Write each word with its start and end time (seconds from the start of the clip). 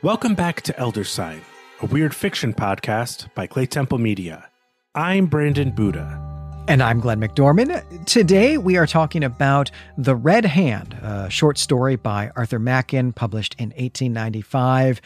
Welcome 0.00 0.36
back 0.36 0.62
to 0.62 0.78
Elder 0.78 1.02
Sign, 1.02 1.40
a 1.80 1.86
weird 1.86 2.14
fiction 2.14 2.54
podcast 2.54 3.34
by 3.34 3.48
Claytemple 3.48 3.98
Media. 3.98 4.48
I'm 4.94 5.26
Brandon 5.26 5.72
Buddha. 5.72 6.64
And 6.68 6.84
I'm 6.84 7.00
Glenn 7.00 7.18
McDorman. 7.20 8.06
Today 8.06 8.58
we 8.58 8.76
are 8.76 8.86
talking 8.86 9.24
about 9.24 9.72
The 9.96 10.14
Red 10.14 10.44
Hand, 10.44 10.94
a 11.02 11.28
short 11.30 11.58
story 11.58 11.96
by 11.96 12.30
Arthur 12.36 12.60
Machen, 12.60 13.12
published 13.12 13.56
in 13.58 13.70
1895. 13.70 15.00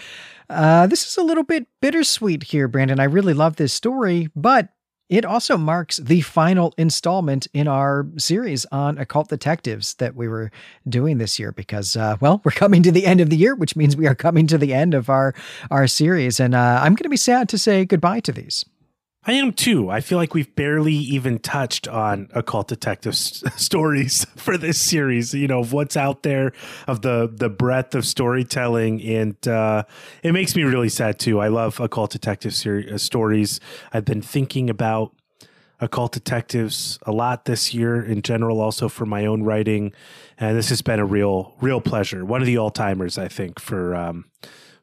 Uh, 0.51 0.87
this 0.89 1.07
is 1.09 1.17
a 1.17 1.23
little 1.23 1.45
bit 1.45 1.67
bittersweet 1.81 2.43
here, 2.43 2.69
Brandon. 2.69 3.01
I 3.01 3.05
really 3.05 3.33
love 3.33 3.57
this 3.57 3.73
story, 3.73 4.29
but 4.37 4.69
it 5.13 5.27
also 5.27 5.59
marks 5.59 5.99
the 5.99 6.23
final 6.23 6.73
installment 6.79 7.47
in 7.53 7.69
our 7.69 8.07
series 8.17 8.65
on 8.73 8.97
occult 8.97 9.29
detectives 9.29 9.93
that 9.95 10.17
we 10.17 10.27
were 10.27 10.51
doing 10.89 11.19
this 11.19 11.39
year 11.39 11.53
because, 11.53 11.97
uh, 11.97 12.17
well, 12.21 12.41
we're 12.45 12.51
coming 12.53 12.83
to 12.83 12.91
the 12.91 13.05
end 13.05 13.21
of 13.21 13.29
the 13.29 13.37
year, 13.37 13.55
which 13.55 13.77
means 13.77 13.95
we 13.95 14.07
are 14.07 14.15
coming 14.15 14.47
to 14.47 14.57
the 14.57 14.73
end 14.73 14.95
of 14.95 15.11
our, 15.11 15.35
our 15.71 15.87
series. 15.87 16.41
And 16.41 16.55
uh, 16.55 16.81
I'm 16.83 16.95
going 16.95 17.05
to 17.05 17.11
be 17.11 17.19
sad 17.19 17.51
to 17.51 17.59
say 17.59 17.85
goodbye 17.85 18.21
to 18.21 18.33
these. 18.33 18.65
I 19.25 19.35
am 19.35 19.53
too. 19.53 19.89
I 19.89 20.01
feel 20.01 20.19
like 20.19 20.35
we've 20.35 20.53
barely 20.57 20.95
even 20.95 21.39
touched 21.39 21.87
on 21.87 22.29
occult 22.35 22.67
detective 22.67 23.15
stories 23.57 24.25
for 24.37 24.59
this 24.59 24.81
series. 24.81 25.33
You 25.33 25.47
know, 25.47 25.61
of 25.61 25.73
what's 25.73 25.97
out 25.97 26.25
there, 26.25 26.53
of 26.89 27.03
the 27.03 27.31
the 27.33 27.49
breadth 27.49 27.95
of 27.95 28.05
storytelling, 28.05 29.01
and 29.03 29.49
uh, 29.49 29.85
it 30.25 30.33
makes 30.33 30.57
me 30.57 30.65
really 30.65 30.89
sad 30.89 31.21
too. 31.21 31.41
I 31.41 31.49
love 31.49 31.79
occult 31.79 32.11
detective 32.11 32.55
ser- 32.55 32.85
uh, 32.93 32.99
stories. 32.99 33.61
I've 33.93 34.05
been 34.05 34.23
thinking 34.23 34.69
about 34.69 35.15
occult 35.79 36.13
detectives 36.13 36.99
a 37.03 37.13
lot 37.13 37.45
this 37.45 37.73
year 37.73 38.03
in 38.03 38.23
general, 38.23 38.61
also 38.61 38.89
for 38.89 39.07
my 39.07 39.27
own 39.27 39.45
writing, 39.45 39.93
and 40.37 40.57
this 40.57 40.69
has 40.71 40.83
been 40.83 40.99
a 40.99 41.07
real 41.07 41.55
real 41.61 41.81
pleasure. 41.81 42.25
One 42.25 42.41
of 42.41 42.47
the 42.47 42.59
all 42.59 42.71
timers, 42.71 43.19
I 43.19 43.29
think, 43.29 43.61
for 43.61 43.95
um, 43.95 44.25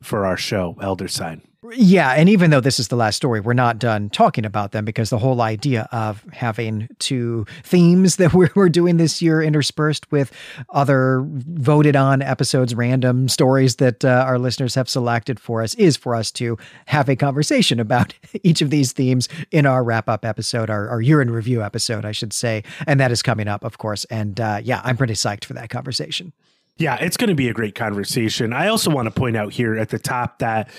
for 0.02 0.26
our 0.26 0.38
show, 0.38 0.78
Elder 0.82 1.10
Sign. 1.10 1.42
Yeah, 1.72 2.12
and 2.12 2.30
even 2.30 2.52
though 2.52 2.62
this 2.62 2.80
is 2.80 2.88
the 2.88 2.96
last 2.96 3.18
story, 3.18 3.42
we're 3.42 3.52
not 3.52 3.80
done 3.80 4.10
talking 4.10 4.46
about 4.46 4.72
them 4.72 4.86
because 4.86 5.10
the 5.10 5.18
whole 5.18 5.42
idea 5.42 5.90
of 5.92 6.24
having 6.32 6.88
two 7.00 7.46
themes 7.64 8.16
that 8.16 8.34
we're, 8.34 8.50
we're 8.56 8.70
doing 8.70 8.96
this 8.96 9.22
year 9.22 9.42
interspersed 9.42 10.10
with 10.10 10.32
other 10.70 11.22
voted 11.26 11.98
on 11.98 12.22
episodes, 12.22 12.74
random 12.74 13.28
stories 13.28 13.76
that 13.76 14.06
uh, 14.06 14.24
our 14.26 14.40
listeners 14.40 14.74
have 14.76 14.88
selected 14.88 15.38
for 15.38 15.62
us 15.62 15.74
is 15.76 15.98
for 15.98 16.16
us 16.16 16.32
to 16.32 16.58
have 16.86 17.10
a 17.10 17.18
conversation 17.18 17.78
about 17.82 18.14
each 18.42 18.62
of 18.62 18.70
these 18.70 18.94
themes 18.94 19.28
in 19.52 19.66
our 19.66 19.84
wrap 19.84 20.08
up 20.08 20.24
episode, 20.24 20.70
our, 20.70 20.88
our 20.88 21.02
year 21.02 21.22
in 21.22 21.30
review 21.30 21.62
episode, 21.62 22.06
I 22.06 22.14
should 22.14 22.32
say. 22.32 22.64
And 22.88 23.02
that 23.02 23.12
is 23.12 23.22
coming 23.22 23.50
up, 23.50 23.66
of 23.66 23.78
course. 23.78 24.06
And 24.06 24.40
uh, 24.40 24.62
yeah, 24.64 24.80
I'm 24.86 24.96
pretty 24.96 25.14
psyched 25.14 25.44
for 25.44 25.56
that 25.56 25.70
conversation. 25.70 26.32
Yeah, 26.80 26.96
it's 26.96 27.18
going 27.18 27.28
to 27.28 27.36
be 27.36 27.50
a 27.50 27.54
great 27.54 27.76
conversation. 27.76 28.54
I 28.54 28.70
also 28.70 28.90
want 28.90 29.08
to 29.08 29.12
point 29.12 29.36
out 29.36 29.52
here 29.52 29.78
at 29.78 29.90
the 29.90 30.00
top 30.00 30.40
that 30.40 30.70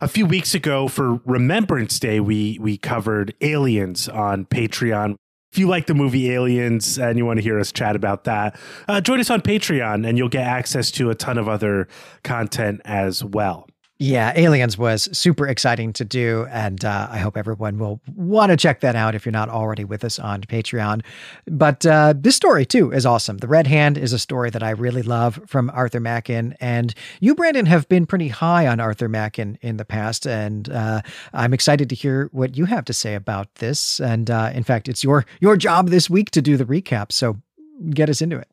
a 0.00 0.06
few 0.06 0.24
weeks 0.24 0.54
ago 0.54 0.86
for 0.86 1.20
Remembrance 1.26 1.98
Day, 1.98 2.20
we 2.20 2.56
we 2.60 2.78
covered 2.78 3.34
Aliens 3.40 4.08
on 4.08 4.46
Patreon. 4.46 5.16
If 5.50 5.58
you 5.58 5.66
like 5.66 5.86
the 5.86 5.94
movie 5.94 6.30
Aliens 6.30 7.00
and 7.00 7.18
you 7.18 7.26
want 7.26 7.38
to 7.38 7.42
hear 7.42 7.58
us 7.58 7.72
chat 7.72 7.96
about 7.96 8.22
that, 8.24 8.56
uh, 8.86 9.00
join 9.00 9.18
us 9.18 9.28
on 9.28 9.40
Patreon 9.40 10.08
and 10.08 10.16
you'll 10.16 10.28
get 10.28 10.46
access 10.46 10.92
to 10.92 11.10
a 11.10 11.16
ton 11.16 11.36
of 11.36 11.48
other 11.48 11.88
content 12.22 12.80
as 12.84 13.24
well. 13.24 13.66
Yeah, 14.02 14.32
Aliens 14.34 14.78
was 14.78 15.10
super 15.12 15.46
exciting 15.46 15.92
to 15.92 16.06
do, 16.06 16.46
and 16.50 16.82
uh, 16.86 17.08
I 17.10 17.18
hope 17.18 17.36
everyone 17.36 17.78
will 17.78 18.00
want 18.16 18.48
to 18.48 18.56
check 18.56 18.80
that 18.80 18.96
out 18.96 19.14
if 19.14 19.26
you're 19.26 19.30
not 19.30 19.50
already 19.50 19.84
with 19.84 20.04
us 20.04 20.18
on 20.18 20.40
Patreon. 20.40 21.02
But 21.46 21.84
uh, 21.84 22.14
this 22.16 22.34
story 22.34 22.64
too 22.64 22.92
is 22.92 23.04
awesome. 23.04 23.36
The 23.36 23.46
Red 23.46 23.66
Hand 23.66 23.98
is 23.98 24.14
a 24.14 24.18
story 24.18 24.48
that 24.48 24.62
I 24.62 24.70
really 24.70 25.02
love 25.02 25.38
from 25.46 25.70
Arthur 25.74 26.00
Machen. 26.00 26.56
and 26.60 26.94
you, 27.20 27.34
Brandon, 27.34 27.66
have 27.66 27.90
been 27.90 28.06
pretty 28.06 28.28
high 28.28 28.66
on 28.66 28.80
Arthur 28.80 29.06
Machen 29.06 29.58
in 29.60 29.76
the 29.76 29.84
past, 29.84 30.26
and 30.26 30.70
uh, 30.70 31.02
I'm 31.34 31.52
excited 31.52 31.90
to 31.90 31.94
hear 31.94 32.30
what 32.32 32.56
you 32.56 32.64
have 32.64 32.86
to 32.86 32.94
say 32.94 33.14
about 33.14 33.54
this. 33.56 34.00
And 34.00 34.30
uh, 34.30 34.50
in 34.54 34.62
fact, 34.62 34.88
it's 34.88 35.04
your 35.04 35.26
your 35.40 35.58
job 35.58 35.90
this 35.90 36.08
week 36.08 36.30
to 36.30 36.40
do 36.40 36.56
the 36.56 36.64
recap, 36.64 37.12
so 37.12 37.36
get 37.90 38.08
us 38.08 38.22
into 38.22 38.38
it. 38.38 38.48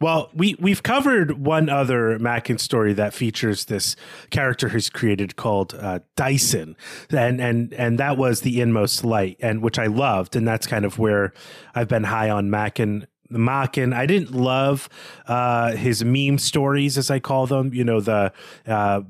Well, 0.00 0.30
we 0.32 0.56
we've 0.60 0.82
covered 0.82 1.44
one 1.44 1.68
other 1.68 2.18
Machen 2.18 2.58
story 2.58 2.92
that 2.92 3.12
features 3.12 3.64
this 3.64 3.96
character 4.30 4.68
he's 4.68 4.88
created 4.88 5.34
called 5.34 5.74
uh, 5.74 6.00
Dyson, 6.14 6.76
and 7.10 7.40
and 7.40 7.72
and 7.74 7.98
that 7.98 8.16
was 8.16 8.42
the 8.42 8.60
Inmost 8.60 9.04
Light, 9.04 9.36
and 9.40 9.60
which 9.60 9.78
I 9.78 9.86
loved, 9.86 10.36
and 10.36 10.46
that's 10.46 10.66
kind 10.66 10.84
of 10.84 10.98
where 10.98 11.32
I've 11.74 11.88
been 11.88 12.04
high 12.04 12.30
on 12.30 12.48
Mackin 12.48 13.08
Machen. 13.28 13.92
I 13.92 14.06
didn't 14.06 14.32
love 14.32 14.88
uh, 15.26 15.72
his 15.72 16.04
meme 16.04 16.38
stories, 16.38 16.96
as 16.96 17.10
I 17.10 17.18
call 17.18 17.46
them. 17.46 17.74
You 17.74 17.84
know 17.84 18.00
the. 18.00 18.32
Uh, 18.66 19.02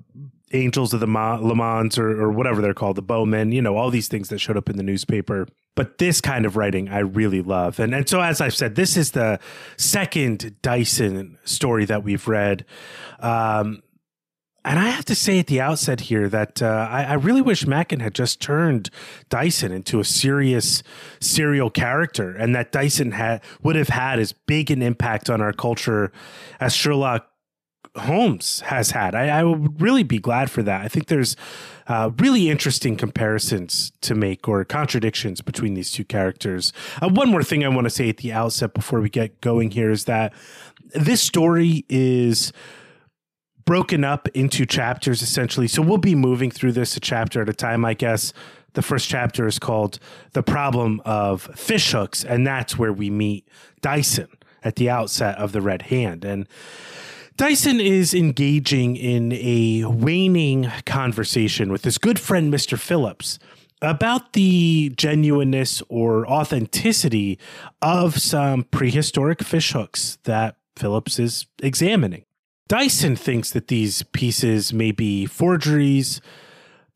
Angels 0.53 0.93
of 0.95 1.01
the 1.01 1.07
Ma- 1.07 1.37
Le 1.37 1.55
Mans 1.55 1.99
or, 1.99 2.21
or 2.21 2.31
whatever 2.31 2.63
they're 2.63 2.75
called, 2.75 2.97
the 2.97 3.03
Bowmen, 3.03 3.53
you 3.53 3.63
know, 3.63 3.77
all 3.77 3.91
these 3.91 4.09
things 4.09 4.29
that 4.29 4.39
showed 4.39 4.57
up 4.57 4.69
in 4.69 4.77
the 4.77 4.83
newspaper. 4.83 5.47
But 5.75 5.99
this 5.99 6.21
kind 6.21 6.45
of 6.45 6.57
writing 6.57 6.89
I 6.89 6.99
really 6.99 7.41
love. 7.41 7.79
And, 7.79 7.95
and 7.95 8.09
so, 8.09 8.21
as 8.21 8.41
I've 8.41 8.55
said, 8.55 8.75
this 8.75 8.97
is 8.97 9.13
the 9.13 9.39
second 9.77 10.57
Dyson 10.61 11.39
story 11.45 11.85
that 11.85 12.03
we've 12.03 12.27
read. 12.27 12.65
Um, 13.21 13.83
and 14.65 14.79
I 14.79 14.91
have 14.91 15.05
to 15.07 15.15
say 15.15 15.39
at 15.39 15.47
the 15.47 15.61
outset 15.61 16.01
here 16.01 16.29
that 16.29 16.61
uh, 16.61 16.89
I, 16.91 17.05
I, 17.05 17.13
really 17.15 17.41
wish 17.41 17.67
Machen 17.67 18.01
had 18.01 18.15
just 18.15 18.41
turned 18.41 18.91
Dyson 19.31 19.73
into 19.73 20.01
a 20.01 20.05
serious 20.05 20.83
serial 21.21 21.71
character, 21.71 22.35
and 22.35 22.55
that 22.55 22.71
Dyson 22.73 23.13
had 23.13 23.43
would 23.63 23.77
have 23.77 23.89
had 23.89 24.19
as 24.19 24.33
big 24.33 24.71
an 24.71 24.83
impact 24.83 25.31
on 25.31 25.41
our 25.41 25.53
culture 25.53 26.13
as 26.61 26.75
Sherlock 26.75 27.28
Holmes 27.99 28.61
has 28.61 28.91
had. 28.93 29.15
I, 29.15 29.41
I, 29.41 29.45
would 29.45 29.81
really 29.81 30.03
be 30.03 30.19
glad 30.19 30.51
for 30.51 30.63
that. 30.63 30.83
I 30.85 30.89
think 30.89 31.07
there's 31.07 31.37
uh, 31.87 32.11
really 32.19 32.51
interesting 32.51 32.97
comparisons 32.97 33.93
to 34.03 34.15
make 34.15 34.49
or 34.49 34.65
contradictions 34.65 35.41
between 35.41 35.75
these 35.75 35.91
two 35.91 36.05
characters. 36.05 36.73
Uh, 37.03 37.09
one 37.09 37.31
more 37.31 37.43
thing 37.43 37.65
I 37.65 37.69
want 37.69 37.85
to 37.85 37.91
say 37.91 38.09
at 38.09 38.19
the 38.19 38.33
outset 38.33 38.75
before 38.75 39.01
we 39.01 39.09
get 39.09 39.41
going 39.41 39.71
here 39.71 39.91
is 39.91 40.05
that 40.05 40.33
this 40.95 41.21
story 41.23 41.85
is 41.89 42.53
broken 43.65 44.03
up 44.03 44.29
into 44.29 44.65
chapters 44.65 45.21
essentially. 45.21 45.69
So 45.69 45.83
we'll 45.83 45.99
be 45.99 46.15
moving 46.15 46.51
through 46.51 46.73
this 46.73 46.97
a 46.97 47.01
chapter 47.01 47.43
at 47.43 47.49
a 47.49 47.55
time, 47.55 47.85
I 47.85 47.95
guess. 47.95 48.33
The 48.75 48.83
first 48.83 49.09
chapter 49.09 49.47
is 49.47 49.59
called 49.59 49.99
The 50.33 50.43
Problem 50.43 51.03
of 51.05 51.49
Fishhooks, 51.55 52.25
and 52.25 52.47
that's 52.47 52.79
where 52.79 52.93
we 52.93 53.11
meet 53.11 53.49
Dyson 53.81 54.29
at 54.63 54.77
the 54.77 54.89
outset 54.91 55.37
of 55.39 55.53
The 55.53 55.61
Red 55.61 55.83
Hand. 55.83 56.25
And 56.25 56.47
Dyson 57.39 57.79
is 57.79 58.15
engaging 58.15 58.97
in 58.97 59.31
a 59.33 59.85
waning 59.85 60.73
conversation 60.85 61.71
with 61.71 61.85
his 61.85 61.97
good 61.97 62.19
friend, 62.19 62.53
Mr. 62.53 62.77
Phillips, 62.77 63.39
about 63.81 64.33
the 64.33 64.93
genuineness 64.97 65.81
or 65.89 66.29
authenticity 66.29 67.39
of 67.81 68.21
some 68.21 68.65
prehistoric 68.65 69.39
fishhooks 69.39 70.19
that 70.25 70.57
Phillips 70.75 71.21
is 71.21 71.47
examining. 71.63 72.25
Dyson 72.67 73.15
thinks 73.15 73.53
that 73.53 73.69
these 73.69 74.03
pieces 74.03 74.73
may 74.73 74.91
be 74.91 75.25
forgeries, 75.25 76.21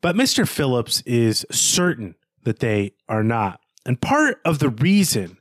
but 0.01 0.17
Mr. 0.17 0.45
Phillips 0.45 0.99
is 1.05 1.45
certain 1.51 2.15
that 2.43 2.59
they 2.59 2.91
are 3.07 3.23
not. 3.23 3.61
And 3.85 4.01
part 4.01 4.41
of 4.43 4.59
the 4.59 4.69
reason 4.69 5.37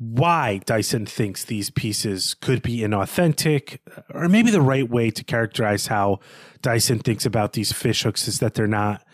why 0.00 0.62
Dyson 0.64 1.04
thinks 1.04 1.44
these 1.44 1.68
pieces 1.68 2.32
could 2.40 2.62
be 2.62 2.78
inauthentic, 2.78 3.80
or 4.14 4.30
maybe 4.30 4.50
the 4.50 4.62
right 4.62 4.88
way 4.88 5.10
to 5.10 5.22
characterize 5.22 5.88
how 5.88 6.20
Dyson 6.62 7.00
thinks 7.00 7.26
about 7.26 7.52
these 7.52 7.70
fish 7.70 8.02
hooks 8.02 8.26
is 8.26 8.38
that 8.38 8.54
they're 8.54 8.66
not 8.66 9.04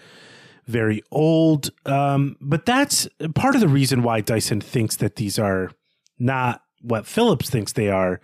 very 0.67 1.03
old. 1.11 1.71
Um, 1.87 2.37
but 2.41 2.67
that's 2.67 3.09
part 3.35 3.57
of 3.57 3.61
the 3.61 3.67
reason 3.69 4.05
why 4.05 4.21
Dyson 4.21 4.61
thinks 4.61 4.95
that 4.97 5.17
these 5.17 5.41
are 5.41 5.73
not 6.21 6.63
what 6.83 7.05
Phillips 7.05 7.51
thinks 7.51 7.73
they 7.73 7.91
are. 7.91 8.21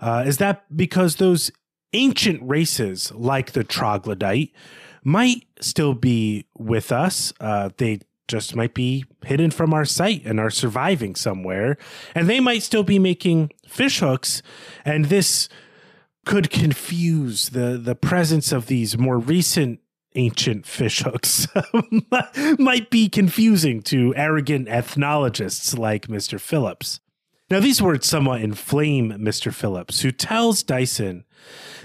Uh, 0.00 0.24
is 0.26 0.38
that 0.38 0.64
because 0.74 1.16
those 1.16 1.50
ancient 1.92 2.40
races, 2.42 3.12
like 3.12 3.52
the 3.52 3.62
troglodyte, 3.62 4.52
might 5.04 5.44
still 5.60 5.92
be 5.92 6.46
with 6.56 6.92
us? 6.92 7.34
Uh, 7.40 7.68
they 7.76 8.00
just 8.30 8.54
might 8.54 8.74
be 8.74 9.04
hidden 9.24 9.50
from 9.50 9.74
our 9.74 9.84
sight 9.84 10.22
and 10.24 10.38
are 10.38 10.50
surviving 10.50 11.14
somewhere. 11.14 11.76
And 12.14 12.28
they 12.28 12.40
might 12.40 12.62
still 12.62 12.84
be 12.84 12.98
making 12.98 13.50
fish 13.66 13.98
hooks. 13.98 14.40
And 14.84 15.06
this 15.06 15.48
could 16.24 16.50
confuse 16.50 17.50
the, 17.50 17.76
the 17.82 17.96
presence 17.96 18.52
of 18.52 18.66
these 18.66 18.96
more 18.96 19.18
recent 19.18 19.80
ancient 20.14 20.66
fish 20.66 21.02
hooks 21.02 21.46
might 22.58 22.90
be 22.90 23.08
confusing 23.08 23.82
to 23.82 24.14
arrogant 24.16 24.68
ethnologists 24.68 25.76
like 25.76 26.08
Mr. 26.08 26.40
Phillips. 26.40 27.00
Now, 27.48 27.58
these 27.58 27.82
words 27.82 28.08
somewhat 28.08 28.42
inflame 28.42 29.10
Mr. 29.10 29.52
Phillips, 29.52 30.02
who 30.02 30.12
tells 30.12 30.62
Dyson 30.62 31.24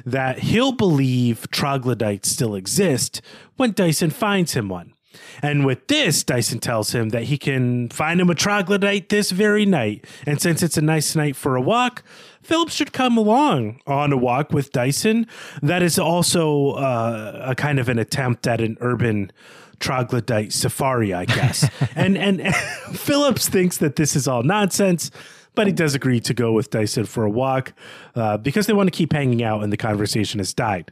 that 0.06 0.40
he'll 0.40 0.74
believe 0.74 1.50
troglodytes 1.50 2.30
still 2.30 2.54
exist 2.54 3.22
when 3.56 3.72
Dyson 3.72 4.12
finds 4.12 4.54
him 4.54 4.70
one. 4.70 4.95
And 5.42 5.66
with 5.66 5.88
this, 5.88 6.24
Dyson 6.24 6.60
tells 6.60 6.94
him 6.94 7.10
that 7.10 7.24
he 7.24 7.38
can 7.38 7.90
find 7.90 8.20
him 8.20 8.30
a 8.30 8.36
troglodyte 8.36 9.10
this 9.10 9.32
very 9.32 9.66
night. 9.66 10.06
And 10.26 10.42
since 10.42 10.64
it's 10.64 10.78
a 10.78 10.82
nice 10.82 11.16
night 11.16 11.36
for 11.36 11.56
a 11.56 11.62
walk, 11.62 12.04
Phillips 12.42 12.74
should 12.74 12.94
come 12.94 13.18
along 13.18 13.82
on 13.88 14.14
a 14.14 14.18
walk 14.18 14.52
with 14.52 14.72
Dyson. 14.72 15.28
That 15.62 15.82
is 15.82 15.98
also 15.98 16.72
uh, 16.72 17.42
a 17.44 17.56
kind 17.56 17.80
of 17.80 17.90
an 17.90 17.98
attempt 17.98 18.46
at 18.46 18.62
an 18.62 18.78
urban 18.82 19.32
troglodyte 19.80 20.54
safari, 20.54 21.14
I 21.14 21.26
guess. 21.26 21.70
and, 21.96 22.18
and 22.18 22.42
and 22.42 22.56
Phillips 22.98 23.50
thinks 23.50 23.78
that 23.78 23.96
this 23.96 24.16
is 24.16 24.28
all 24.28 24.44
nonsense, 24.44 25.12
but 25.56 25.68
he 25.68 25.74
does 25.74 25.96
agree 25.96 26.20
to 26.22 26.34
go 26.34 26.52
with 26.52 26.70
Dyson 26.70 27.06
for 27.06 27.24
a 27.24 27.30
walk 27.30 27.74
uh, 28.16 28.38
because 28.38 28.68
they 28.68 28.74
want 28.74 28.88
to 28.88 28.96
keep 28.96 29.14
hanging 29.14 29.44
out, 29.44 29.64
and 29.64 29.74
the 29.74 29.78
conversation 29.78 30.40
has 30.40 30.54
died. 30.54 30.92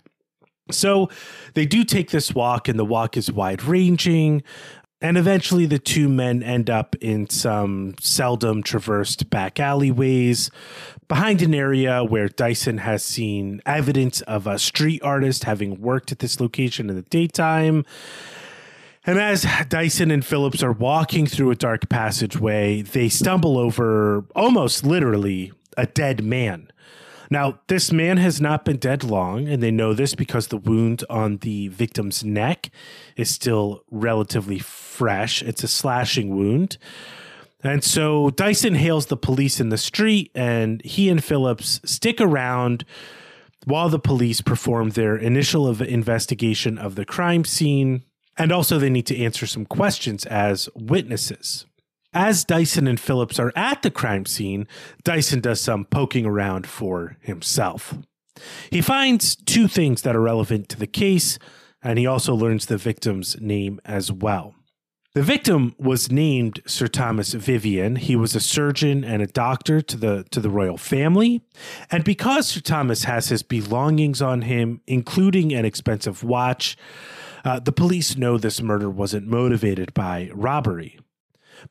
So 0.71 1.09
they 1.53 1.65
do 1.65 1.83
take 1.83 2.11
this 2.11 2.33
walk, 2.33 2.67
and 2.67 2.79
the 2.79 2.85
walk 2.85 3.17
is 3.17 3.31
wide 3.31 3.63
ranging. 3.63 4.43
And 5.01 5.17
eventually, 5.17 5.65
the 5.65 5.79
two 5.79 6.07
men 6.07 6.41
end 6.41 6.69
up 6.69 6.95
in 7.01 7.29
some 7.29 7.95
seldom 7.99 8.63
traversed 8.63 9.29
back 9.29 9.59
alleyways 9.59 10.49
behind 11.09 11.41
an 11.41 11.53
area 11.53 12.05
where 12.05 12.29
Dyson 12.29 12.77
has 12.77 13.03
seen 13.03 13.61
evidence 13.65 14.21
of 14.21 14.47
a 14.47 14.57
street 14.57 15.03
artist 15.03 15.43
having 15.43 15.81
worked 15.81 16.13
at 16.13 16.19
this 16.19 16.39
location 16.39 16.89
in 16.89 16.95
the 16.95 17.01
daytime. 17.01 17.85
And 19.05 19.19
as 19.19 19.45
Dyson 19.67 20.09
and 20.09 20.25
Phillips 20.25 20.63
are 20.63 20.71
walking 20.71 21.27
through 21.27 21.51
a 21.51 21.55
dark 21.55 21.89
passageway, 21.89 22.83
they 22.83 23.09
stumble 23.09 23.57
over 23.57 24.23
almost 24.33 24.85
literally 24.85 25.51
a 25.75 25.85
dead 25.85 26.23
man. 26.23 26.71
Now, 27.33 27.57
this 27.65 27.91
man 27.91 28.17
has 28.17 28.39
not 28.39 28.63
been 28.63 28.77
dead 28.77 29.03
long, 29.03 29.47
and 29.47 29.63
they 29.63 29.71
know 29.71 29.95
this 29.95 30.13
because 30.13 30.49
the 30.49 30.57
wound 30.57 31.03
on 31.09 31.37
the 31.37 31.67
victim's 31.69 32.23
neck 32.23 32.69
is 33.15 33.31
still 33.31 33.83
relatively 33.89 34.59
fresh. 34.59 35.41
It's 35.41 35.63
a 35.63 35.67
slashing 35.67 36.37
wound. 36.37 36.77
And 37.63 37.83
so 37.83 38.29
Dyson 38.29 38.75
hails 38.75 39.07
the 39.07 39.17
police 39.17 39.59
in 39.59 39.69
the 39.69 39.79
street, 39.79 40.29
and 40.35 40.79
he 40.83 41.09
and 41.09 41.23
Phillips 41.23 41.81
stick 41.83 42.21
around 42.21 42.85
while 43.65 43.89
the 43.89 43.97
police 43.97 44.41
perform 44.41 44.91
their 44.91 45.17
initial 45.17 45.67
investigation 45.81 46.77
of 46.77 46.93
the 46.93 47.03
crime 47.03 47.45
scene. 47.45 48.03
And 48.37 48.51
also, 48.51 48.77
they 48.77 48.91
need 48.91 49.07
to 49.07 49.17
answer 49.17 49.47
some 49.47 49.65
questions 49.65 50.23
as 50.27 50.69
witnesses. 50.75 51.65
As 52.13 52.45
Dyson 52.45 52.87
and 52.87 52.99
Phillips 52.99 53.39
are 53.39 53.51
at 53.55 53.81
the 53.81 53.91
crime 53.91 54.25
scene, 54.25 54.67
Dyson 55.03 55.39
does 55.39 55.59
some 55.59 55.85
poking 55.85 56.25
around 56.25 56.67
for 56.67 57.17
himself. 57.21 57.95
He 58.69 58.81
finds 58.81 59.35
two 59.35 59.67
things 59.67 60.01
that 60.03 60.15
are 60.15 60.21
relevant 60.21 60.69
to 60.69 60.79
the 60.79 60.87
case, 60.87 61.39
and 61.81 61.97
he 61.97 62.05
also 62.05 62.35
learns 62.35 62.65
the 62.65 62.77
victim's 62.77 63.39
name 63.41 63.79
as 63.85 64.11
well. 64.11 64.55
The 65.15 65.21
victim 65.21 65.75
was 65.77 66.11
named 66.11 66.61
Sir 66.65 66.87
Thomas 66.87 67.33
Vivian. 67.33 67.97
He 67.97 68.15
was 68.15 68.33
a 68.33 68.39
surgeon 68.39 69.03
and 69.03 69.21
a 69.21 69.27
doctor 69.27 69.79
to 69.79 69.95
the 69.95 70.25
to 70.31 70.39
the 70.39 70.49
royal 70.49 70.77
family. 70.77 71.43
And 71.91 72.03
because 72.03 72.47
Sir 72.47 72.61
Thomas 72.61 73.03
has 73.03 73.29
his 73.29 73.43
belongings 73.43 74.23
on 74.23 74.41
him, 74.41 74.81
including 74.87 75.53
an 75.53 75.65
expensive 75.65 76.23
watch, 76.23 76.75
uh, 77.45 77.59
the 77.59 77.71
police 77.71 78.17
know 78.17 78.39
this 78.39 78.59
murder 78.59 78.89
wasn't 78.89 79.27
motivated 79.27 79.93
by 79.93 80.31
robbery. 80.33 80.99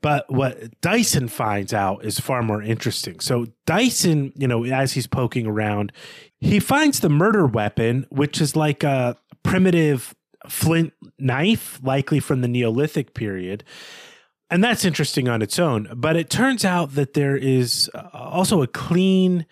But 0.00 0.24
what 0.28 0.80
Dyson 0.80 1.28
finds 1.28 1.74
out 1.74 2.04
is 2.04 2.18
far 2.18 2.42
more 2.42 2.62
interesting. 2.62 3.20
So 3.20 3.46
Dyson, 3.66 4.32
you 4.36 4.48
know, 4.48 4.64
as 4.64 4.92
he's 4.92 5.06
poking 5.06 5.46
around, 5.46 5.92
he 6.40 6.58
finds 6.58 7.00
the 7.00 7.08
murder 7.08 7.46
weapon, 7.46 8.06
which 8.10 8.40
is 8.40 8.56
like 8.56 8.82
a 8.82 9.16
primitive 9.42 10.14
flint 10.48 10.92
knife, 11.18 11.78
likely 11.82 12.20
from 12.20 12.40
the 12.40 12.48
Neolithic 12.48 13.14
period. 13.14 13.64
And 14.50 14.62
that's 14.62 14.84
interesting 14.84 15.28
on 15.28 15.40
its 15.40 15.58
own. 15.58 15.88
But 15.94 16.16
it 16.16 16.28
turns 16.28 16.64
out 16.64 16.94
that 16.94 17.14
there 17.14 17.36
is 17.36 17.90
uh, 17.94 18.08
also 18.12 18.60
a 18.60 18.66
clean 18.66 19.46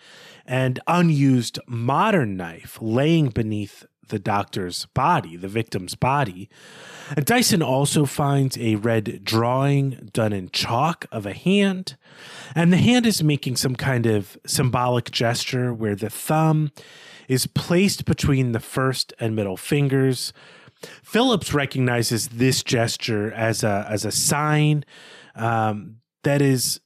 and 0.45 0.79
unused 0.85 1.59
modern 1.67 2.37
knife 2.37 2.77
laying 2.81 3.29
beneath 3.29 3.85
the 4.11 4.19
doctor's 4.19 4.85
body, 4.93 5.35
the 5.35 5.47
victim's 5.47 5.95
body. 5.95 6.49
And 7.17 7.25
Dyson 7.25 7.63
also 7.63 8.05
finds 8.05 8.57
a 8.57 8.75
red 8.75 9.23
drawing 9.23 10.09
done 10.13 10.31
in 10.31 10.49
chalk 10.51 11.07
of 11.11 11.25
a 11.25 11.33
hand. 11.33 11.97
And 12.53 12.71
the 12.71 12.77
hand 12.77 13.05
is 13.05 13.23
making 13.23 13.55
some 13.55 13.75
kind 13.75 14.05
of 14.05 14.37
symbolic 14.45 15.09
gesture 15.09 15.73
where 15.73 15.95
the 15.95 16.09
thumb 16.09 16.71
is 17.27 17.47
placed 17.47 18.05
between 18.05 18.51
the 18.51 18.59
first 18.59 19.13
and 19.19 19.35
middle 19.35 19.57
fingers. 19.57 20.33
Phillips 21.03 21.53
recognizes 21.53 22.27
this 22.29 22.63
gesture 22.63 23.31
as 23.31 23.63
a 23.63 23.85
as 23.89 24.05
a 24.05 24.11
sign 24.11 24.83
um, 25.35 25.97
that 26.23 26.41
is 26.41 26.79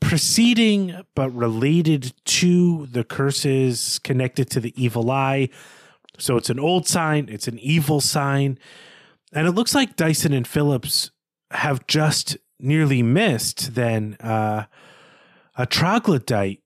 preceding 0.00 1.02
but 1.14 1.30
related 1.30 2.12
to 2.24 2.86
the 2.86 3.04
curses 3.04 3.98
connected 4.02 4.50
to 4.50 4.60
the 4.60 4.72
evil 4.82 5.10
eye 5.10 5.48
so 6.20 6.36
it's 6.36 6.50
an 6.50 6.60
old 6.60 6.86
sign, 6.86 7.28
it's 7.30 7.48
an 7.48 7.58
evil 7.58 8.00
sign. 8.00 8.58
And 9.32 9.46
it 9.46 9.52
looks 9.52 9.74
like 9.74 9.96
Dyson 9.96 10.32
and 10.32 10.46
Phillips 10.46 11.10
have 11.50 11.86
just 11.86 12.36
nearly 12.58 13.02
missed 13.02 13.74
then 13.74 14.14
uh, 14.20 14.64
a 15.56 15.66
troglodyte 15.66 16.60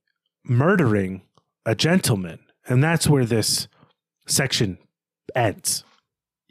murdering 0.45 1.23
a 1.65 1.75
gentleman. 1.75 2.41
And 2.67 2.83
that's 2.83 3.09
where 3.09 3.25
this 3.25 3.69
section 4.27 4.79
ends. 5.35 5.85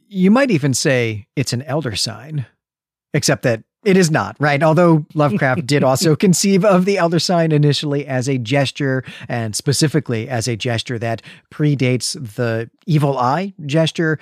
You 0.08 0.32
might 0.32 0.52
even 0.52 0.74
say 0.74 1.28
it's 1.36 1.54
an 1.54 1.64
elder 1.64 1.96
sign, 1.96 2.46
except 3.14 3.44
that 3.44 3.64
it 3.86 3.98
is 3.98 4.10
not, 4.10 4.36
right? 4.40 4.62
Although 4.62 5.06
Lovecraft 5.14 5.66
did 5.66 5.84
also 5.84 6.16
conceive 6.16 6.64
of 6.64 6.86
the 6.86 6.98
elder 6.98 7.20
sign 7.20 7.52
initially 7.52 8.06
as 8.06 8.28
a 8.30 8.38
gesture 8.38 9.04
and 9.28 9.56
specifically 9.56 10.30
as 10.30 10.48
a 10.48 10.56
gesture 10.56 11.00
that 11.00 11.22
predates 11.52 12.14
the 12.36 12.70
evil 12.86 13.18
eye 13.18 13.54
gesture. 13.66 14.20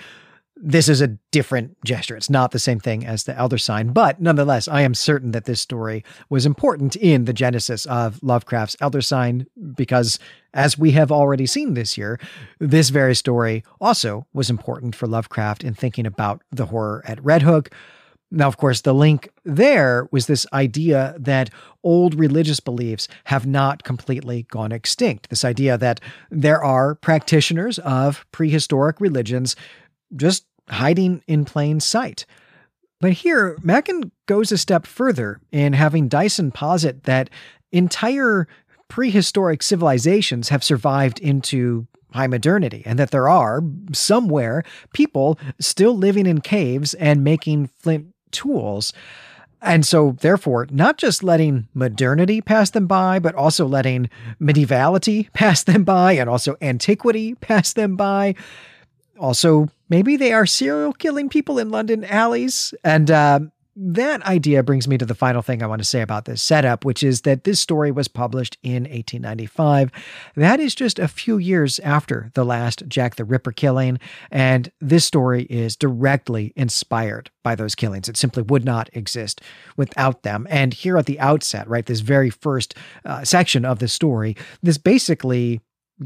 This 0.64 0.88
is 0.88 1.02
a 1.02 1.08
different 1.32 1.76
gesture. 1.84 2.16
It's 2.16 2.30
not 2.30 2.52
the 2.52 2.60
same 2.60 2.80
thing 2.80 3.04
as 3.04 3.24
the 3.24 3.36
elder 3.36 3.58
sign, 3.58 3.94
but 3.94 4.22
nonetheless, 4.22 4.68
I 4.68 4.82
am 4.82 4.94
certain 4.94 5.32
that 5.32 5.46
this 5.46 5.60
story 5.60 6.04
was 6.30 6.46
important 6.46 6.96
in 6.96 7.26
the 7.26 7.34
genesis 7.34 7.88
of 7.88 8.22
Lovecraft's 8.22 8.78
elder 8.80 9.02
sign 9.02 9.48
because, 9.74 10.20
as 10.54 10.78
we 10.78 10.92
have 10.92 11.12
already 11.12 11.48
seen 11.48 11.74
this 11.74 11.98
year, 11.98 12.20
this 12.60 12.90
very 12.90 13.16
story 13.16 13.64
also 13.80 14.28
was 14.34 14.52
important 14.52 14.96
for 14.96 15.08
Lovecraft 15.08 15.64
in 15.64 15.74
thinking 15.74 16.06
about 16.06 16.44
the 16.52 16.68
horror 16.68 17.02
at 17.08 17.24
Red 17.24 17.42
Hook 17.42 17.72
now, 18.32 18.48
of 18.48 18.56
course, 18.56 18.82
the 18.82 18.94
link 18.94 19.30
there 19.44 20.08
was 20.12 20.26
this 20.26 20.48
idea 20.54 21.16
that 21.20 21.50
old 21.84 22.16
religious 22.16 22.62
beliefs 22.62 23.10
have 23.26 23.46
not 23.46 23.84
completely 23.84 24.44
gone 24.44 24.72
extinct. 24.72 25.30
This 25.30 25.44
idea 25.44 25.78
that 25.78 26.00
there 26.30 26.64
are 26.64 26.96
practitioners 26.96 27.78
of 27.80 28.26
prehistoric 28.32 29.02
religions 29.02 29.58
just 30.16 30.46
hiding 30.70 31.22
in 31.28 31.44
plain 31.44 31.82
sight. 31.82 32.26
But 33.02 33.14
here, 33.14 33.58
Machen 33.62 34.12
goes 34.28 34.52
a 34.52 34.58
step 34.58 34.86
further 34.86 35.42
in 35.52 35.74
having 35.74 36.08
Dyson 36.08 36.52
posit 36.52 37.04
that 37.04 37.30
entire 37.72 38.48
prehistoric 38.88 39.62
civilizations 39.62 40.50
have 40.50 40.64
survived 40.64 41.20
into 41.20 41.88
high 42.14 42.28
modernity 42.28 42.84
and 42.86 43.00
that 43.00 43.12
there 43.12 43.28
are 43.28 43.62
somewhere 43.94 44.64
people 44.94 45.40
still 45.60 45.98
living 45.98 46.26
in 46.26 46.42
caves 46.42 46.94
and 46.96 47.24
making 47.24 47.68
flint 47.68 48.14
tools. 48.32 48.94
And 49.62 49.86
so, 49.86 50.18
therefore, 50.22 50.68
not 50.72 50.98
just 50.98 51.24
letting 51.24 51.68
modernity 51.76 52.42
pass 52.42 52.72
them 52.72 52.88
by, 52.88 53.20
but 53.20 53.36
also 53.36 53.68
letting 53.68 54.10
medievality 54.42 55.32
pass 55.34 55.64
them 55.64 55.84
by 55.84 56.14
and 56.14 56.30
also 56.30 56.56
antiquity 56.62 57.36
pass 57.42 57.74
them 57.74 57.96
by. 57.96 58.36
Also, 59.20 59.70
maybe 59.88 60.18
they 60.18 60.34
are 60.34 60.48
serial 60.48 60.94
killing 60.94 61.30
people 61.30 61.60
in 61.60 61.70
London 61.70 62.04
alleys. 62.04 62.74
And 62.84 63.12
uh, 63.12 63.42
that 63.84 64.22
idea 64.24 64.62
brings 64.62 64.88
me 64.88 64.98
to 65.00 65.06
the 65.06 65.16
final 65.16 65.42
thing 65.42 65.64
I 65.64 65.66
want 65.66 65.82
to 65.82 65.88
say 65.88 66.02
about 66.02 66.26
this 66.26 66.42
setup, 66.44 66.86
which 66.86 67.02
is 67.02 67.22
that 67.22 67.46
this 67.46 67.60
story 67.60 67.92
was 67.92 68.08
published 68.08 68.58
in 68.62 68.84
1895. 68.84 69.92
That 70.36 70.60
is 70.60 70.76
just 70.76 71.00
a 71.00 71.08
few 71.08 71.40
years 71.40 71.80
after 71.80 72.30
the 72.36 72.46
last 72.46 72.84
Jack 72.88 73.16
the 73.16 73.26
Ripper 73.26 73.52
killing, 73.52 74.00
and 74.30 74.72
this 74.80 75.04
story 75.06 75.44
is 75.50 75.76
directly 75.76 76.54
inspired 76.56 77.32
by 77.44 77.56
those 77.56 77.74
killings. 77.74 78.08
It 78.08 78.18
simply 78.18 78.44
would 78.44 78.64
not 78.64 78.90
exist 78.94 79.42
without 79.78 80.22
them. 80.22 80.46
And 80.50 80.76
here 80.76 80.98
at 80.98 81.08
the 81.08 81.20
outset, 81.20 81.68
right, 81.68 81.86
this 81.86 82.02
very 82.02 82.30
first 82.30 82.76
uh, 83.04 83.24
section 83.24 83.66
of 83.66 83.80
the 83.80 83.88
story, 83.88 84.38
this 84.62 84.78
basically 84.78 85.60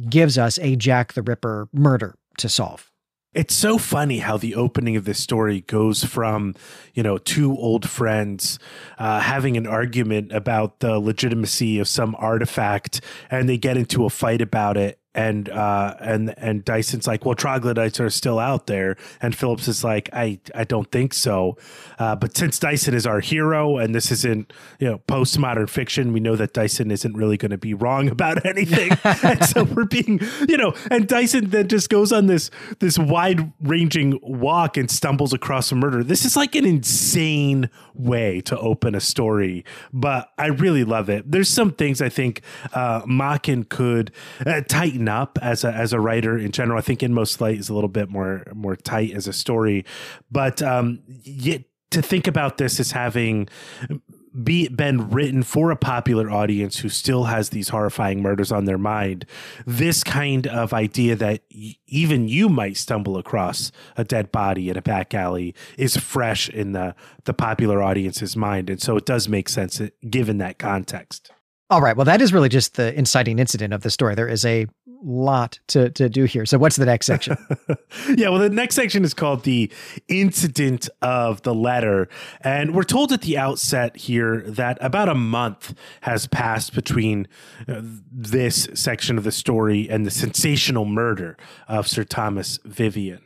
gives 0.09 0.37
us 0.37 0.57
a 0.59 0.77
Jack 0.77 1.13
the 1.13 1.21
Ripper 1.21 1.67
murder 1.73 2.15
to 2.37 2.47
solve. 2.47 2.89
It's 3.35 3.53
so 3.53 3.77
funny 3.77 4.19
how 4.19 4.37
the 4.37 4.55
opening 4.55 4.95
of 4.95 5.03
this 5.03 5.19
story 5.19 5.59
goes 5.59 6.05
from, 6.05 6.55
you 6.93 7.03
know, 7.03 7.17
two 7.17 7.51
old 7.57 7.87
friends 7.87 8.59
uh, 8.97 9.19
having 9.19 9.57
an 9.57 9.67
argument 9.67 10.31
about 10.31 10.79
the 10.79 10.97
legitimacy 10.99 11.79
of 11.79 11.89
some 11.89 12.15
artifact, 12.17 13.01
and 13.29 13.49
they 13.49 13.57
get 13.57 13.75
into 13.75 14.05
a 14.05 14.09
fight 14.09 14.41
about 14.41 14.77
it. 14.77 14.99
And 15.15 15.47
uh, 15.49 15.95
and 16.01 16.37
and 16.37 16.63
Dyson's 16.65 17.07
like, 17.07 17.25
well, 17.25 17.35
troglodytes 17.35 17.99
are 18.01 18.09
still 18.09 18.37
out 18.37 18.67
there, 18.67 18.97
and 19.21 19.33
Phillips 19.33 19.67
is 19.67 19.83
like, 19.83 20.09
I 20.11 20.39
I 20.53 20.65
don't 20.65 20.91
think 20.91 21.13
so, 21.13 21.57
uh, 21.97 22.17
but 22.17 22.35
since 22.35 22.59
Dyson 22.59 22.93
is 22.93 23.07
our 23.07 23.21
hero, 23.21 23.77
and 23.77 23.95
this 23.95 24.11
isn't 24.11 24.51
you 24.77 24.89
know 24.89 25.01
postmodern 25.07 25.69
fiction, 25.69 26.11
we 26.11 26.19
know 26.19 26.35
that 26.35 26.53
Dyson 26.53 26.91
isn't 26.91 27.15
really 27.15 27.37
going 27.37 27.51
to 27.51 27.57
be 27.57 27.73
wrong 27.73 28.09
about 28.15 28.45
anything, 28.45 28.91
and 29.23 29.43
so 29.45 29.63
we're 29.63 29.85
being 29.85 30.19
you 30.49 30.57
know, 30.57 30.73
and 30.91 31.07
Dyson 31.07 31.49
then 31.49 31.69
just 31.69 31.89
goes 31.89 32.11
on 32.11 32.27
this 32.27 32.51
this 32.79 32.99
wide 32.99 33.53
ranging 33.61 34.19
walk 34.21 34.75
and 34.75 34.91
stumbles 34.91 35.31
across 35.31 35.71
a 35.71 35.75
murder. 35.75 36.03
This 36.03 36.25
is 36.25 36.35
like 36.35 36.55
an 36.55 36.65
insane 36.65 37.69
way 37.93 38.41
to 38.41 38.59
open 38.59 38.93
a 38.95 38.99
story, 38.99 39.63
but 39.93 40.29
I 40.37 40.47
really 40.47 40.83
love 40.83 41.09
it. 41.09 41.31
There's 41.31 41.49
some 41.49 41.71
things 41.71 42.01
I 42.01 42.09
think 42.09 42.41
uh, 42.73 43.01
Machen 43.05 43.63
could 43.63 44.11
uh, 44.45 44.59
tighten 44.67 45.04
up 45.07 45.37
as 45.41 45.63
a 45.63 45.71
as 45.71 45.93
a 45.93 45.99
writer 45.99 46.37
in 46.37 46.51
general. 46.51 46.77
I 46.77 46.81
think 46.81 47.03
Inmost 47.03 47.41
Light 47.41 47.57
is 47.57 47.69
a 47.69 47.73
little 47.73 47.89
bit 47.89 48.09
more 48.09 48.43
more 48.53 48.75
tight 48.75 49.11
as 49.13 49.27
a 49.27 49.33
story, 49.33 49.85
but 50.31 50.61
um, 50.61 51.01
yet 51.23 51.63
to 51.91 52.01
think 52.01 52.27
about 52.27 52.57
this 52.57 52.79
as 52.79 52.91
having 52.91 53.47
be 54.43 54.67
been 54.67 55.09
written 55.09 55.43
for 55.43 55.71
a 55.71 55.77
popular 55.77 56.29
audience 56.29 56.79
who 56.79 56.89
still 56.89 57.25
has 57.25 57.49
these 57.49 57.69
horrifying 57.69 58.21
murders 58.21 58.51
on 58.51 58.65
their 58.65 58.77
mind 58.77 59.25
this 59.65 60.03
kind 60.03 60.45
of 60.47 60.73
idea 60.73 61.15
that 61.15 61.41
y- 61.53 61.75
even 61.87 62.27
you 62.27 62.49
might 62.49 62.75
stumble 62.75 63.17
across 63.17 63.71
a 63.95 64.03
dead 64.03 64.31
body 64.31 64.69
in 64.69 64.75
a 64.75 64.81
back 64.81 65.13
alley 65.13 65.55
is 65.77 65.95
fresh 65.95 66.49
in 66.49 66.73
the 66.73 66.93
the 67.23 67.33
popular 67.33 67.81
audience's 67.81 68.35
mind. 68.35 68.69
And 68.69 68.81
so 68.81 68.97
it 68.97 69.05
does 69.05 69.29
make 69.29 69.47
sense 69.47 69.81
given 70.09 70.37
that 70.39 70.59
context. 70.59 71.31
All 71.69 71.81
right. 71.81 71.95
Well 71.95 72.05
that 72.05 72.21
is 72.21 72.33
really 72.33 72.49
just 72.49 72.75
the 72.75 72.93
inciting 72.93 73.39
incident 73.39 73.73
of 73.73 73.83
the 73.83 73.89
story. 73.89 74.15
There 74.15 74.27
is 74.27 74.43
a 74.43 74.67
lot 75.05 75.59
to, 75.67 75.89
to 75.91 76.09
do 76.09 76.25
here. 76.25 76.45
So, 76.45 76.57
what's 76.57 76.75
the 76.75 76.85
next 76.85 77.05
section? 77.05 77.37
yeah, 78.15 78.29
well, 78.29 78.39
the 78.39 78.49
next 78.49 78.75
section 78.75 79.03
is 79.03 79.13
called 79.13 79.43
the 79.43 79.71
incident 80.07 80.89
of 81.01 81.43
the 81.43 81.53
letter. 81.53 82.09
And 82.41 82.75
we're 82.75 82.83
told 82.83 83.11
at 83.11 83.21
the 83.21 83.37
outset 83.37 83.95
here 83.95 84.41
that 84.47 84.77
about 84.81 85.09
a 85.09 85.15
month 85.15 85.75
has 86.01 86.27
passed 86.27 86.73
between 86.73 87.27
uh, 87.67 87.81
this 88.11 88.67
section 88.73 89.17
of 89.17 89.23
the 89.23 89.31
story 89.31 89.89
and 89.89 90.05
the 90.05 90.11
sensational 90.11 90.85
murder 90.85 91.37
of 91.67 91.87
Sir 91.87 92.03
Thomas 92.03 92.59
Vivian. 92.65 93.21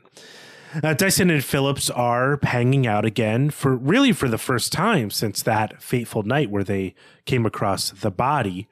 Uh, 0.84 0.94
Dyson 0.94 1.32
and 1.32 1.44
Phillips 1.44 1.90
are 1.90 2.40
hanging 2.44 2.86
out 2.86 3.04
again 3.04 3.50
for 3.50 3.76
really 3.76 4.12
for 4.12 4.28
the 4.28 4.38
first 4.38 4.72
time 4.72 5.10
since 5.10 5.42
that 5.42 5.82
fateful 5.82 6.22
night 6.22 6.52
where 6.52 6.64
they 6.64 6.94
came 7.26 7.46
across 7.46 7.90
the 7.90 8.12
body. 8.12 8.68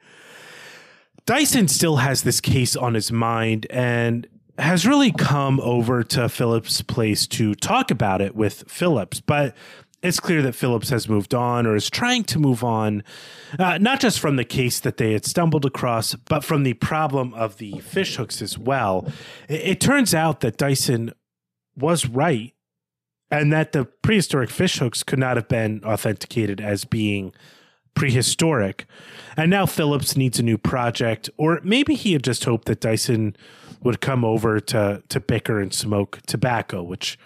Dyson 1.28 1.68
still 1.68 1.96
has 1.96 2.22
this 2.22 2.40
case 2.40 2.74
on 2.74 2.94
his 2.94 3.12
mind 3.12 3.66
and 3.68 4.26
has 4.58 4.86
really 4.86 5.12
come 5.12 5.60
over 5.60 6.02
to 6.02 6.26
Phillips' 6.26 6.80
place 6.80 7.26
to 7.26 7.54
talk 7.54 7.90
about 7.90 8.22
it 8.22 8.34
with 8.34 8.64
Phillips, 8.66 9.20
but 9.20 9.54
it's 10.02 10.20
clear 10.20 10.40
that 10.40 10.54
Phillips 10.54 10.88
has 10.88 11.06
moved 11.06 11.34
on 11.34 11.66
or 11.66 11.76
is 11.76 11.90
trying 11.90 12.24
to 12.24 12.38
move 12.38 12.64
on, 12.64 13.04
uh, 13.58 13.76
not 13.76 14.00
just 14.00 14.18
from 14.18 14.36
the 14.36 14.44
case 14.44 14.80
that 14.80 14.96
they 14.96 15.12
had 15.12 15.26
stumbled 15.26 15.66
across, 15.66 16.14
but 16.14 16.44
from 16.44 16.62
the 16.62 16.72
problem 16.72 17.34
of 17.34 17.58
the 17.58 17.72
fishhooks 17.72 18.40
as 18.40 18.56
well. 18.56 19.06
It, 19.50 19.60
it 19.60 19.80
turns 19.82 20.14
out 20.14 20.40
that 20.40 20.56
Dyson 20.56 21.12
was 21.76 22.06
right 22.06 22.54
and 23.30 23.52
that 23.52 23.72
the 23.72 23.84
prehistoric 23.84 24.48
fishhooks 24.48 25.04
could 25.04 25.18
not 25.18 25.36
have 25.36 25.48
been 25.48 25.84
authenticated 25.84 26.58
as 26.58 26.86
being 26.86 27.34
prehistoric. 27.94 28.86
And 29.36 29.50
now 29.50 29.66
Phillips 29.66 30.16
needs 30.16 30.38
a 30.38 30.42
new 30.42 30.58
project, 30.58 31.30
or 31.36 31.60
maybe 31.62 31.94
he 31.94 32.12
had 32.12 32.24
just 32.24 32.44
hoped 32.44 32.66
that 32.66 32.80
Dyson 32.80 33.36
would 33.82 34.00
come 34.00 34.24
over 34.24 34.58
to 34.58 35.02
to 35.08 35.20
bicker 35.20 35.60
and 35.60 35.72
smoke 35.72 36.20
tobacco, 36.26 36.82
which 36.82 37.18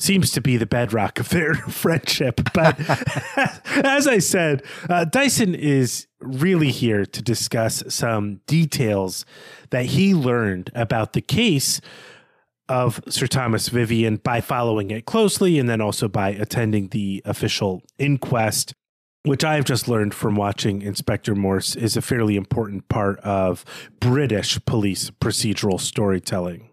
seems 0.00 0.30
to 0.30 0.40
be 0.40 0.56
the 0.56 0.66
bedrock 0.66 1.20
of 1.20 1.28
their 1.28 1.54
friendship. 1.68 2.40
But 2.52 2.78
as 3.84 4.06
I 4.06 4.18
said, 4.18 4.62
uh, 4.88 5.04
Dyson 5.04 5.54
is 5.54 6.06
really 6.20 6.70
here 6.70 7.04
to 7.04 7.22
discuss 7.22 7.82
some 7.88 8.40
details 8.46 9.24
that 9.70 9.86
he 9.86 10.14
learned 10.14 10.70
about 10.74 11.12
the 11.12 11.20
case 11.20 11.80
of 12.68 13.02
Sir 13.08 13.26
Thomas 13.26 13.68
Vivian 13.68 14.16
by 14.16 14.40
following 14.40 14.90
it 14.90 15.04
closely 15.04 15.58
and 15.58 15.68
then 15.68 15.80
also 15.80 16.08
by 16.08 16.30
attending 16.30 16.88
the 16.88 17.20
official 17.24 17.82
inquest 17.98 18.74
which 19.24 19.44
I've 19.44 19.64
just 19.64 19.88
learned 19.88 20.14
from 20.14 20.34
watching 20.34 20.82
Inspector 20.82 21.34
Morse, 21.34 21.76
is 21.76 21.96
a 21.96 22.02
fairly 22.02 22.36
important 22.36 22.88
part 22.88 23.20
of 23.20 23.64
British 24.00 24.58
police 24.64 25.10
procedural 25.10 25.78
storytelling. 25.78 26.70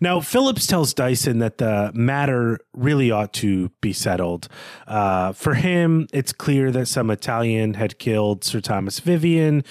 Now, 0.00 0.20
Phillips 0.20 0.66
tells 0.66 0.94
Dyson 0.94 1.40
that 1.40 1.58
the 1.58 1.90
matter 1.94 2.60
really 2.74 3.10
ought 3.10 3.32
to 3.34 3.70
be 3.80 3.92
settled. 3.92 4.48
Uh, 4.86 5.32
for 5.32 5.54
him, 5.54 6.06
it's 6.12 6.32
clear 6.32 6.70
that 6.70 6.86
some 6.86 7.10
Italian 7.10 7.74
had 7.74 7.98
killed 7.98 8.44
Sir 8.44 8.60
Thomas 8.60 9.00
Vivian. 9.00 9.64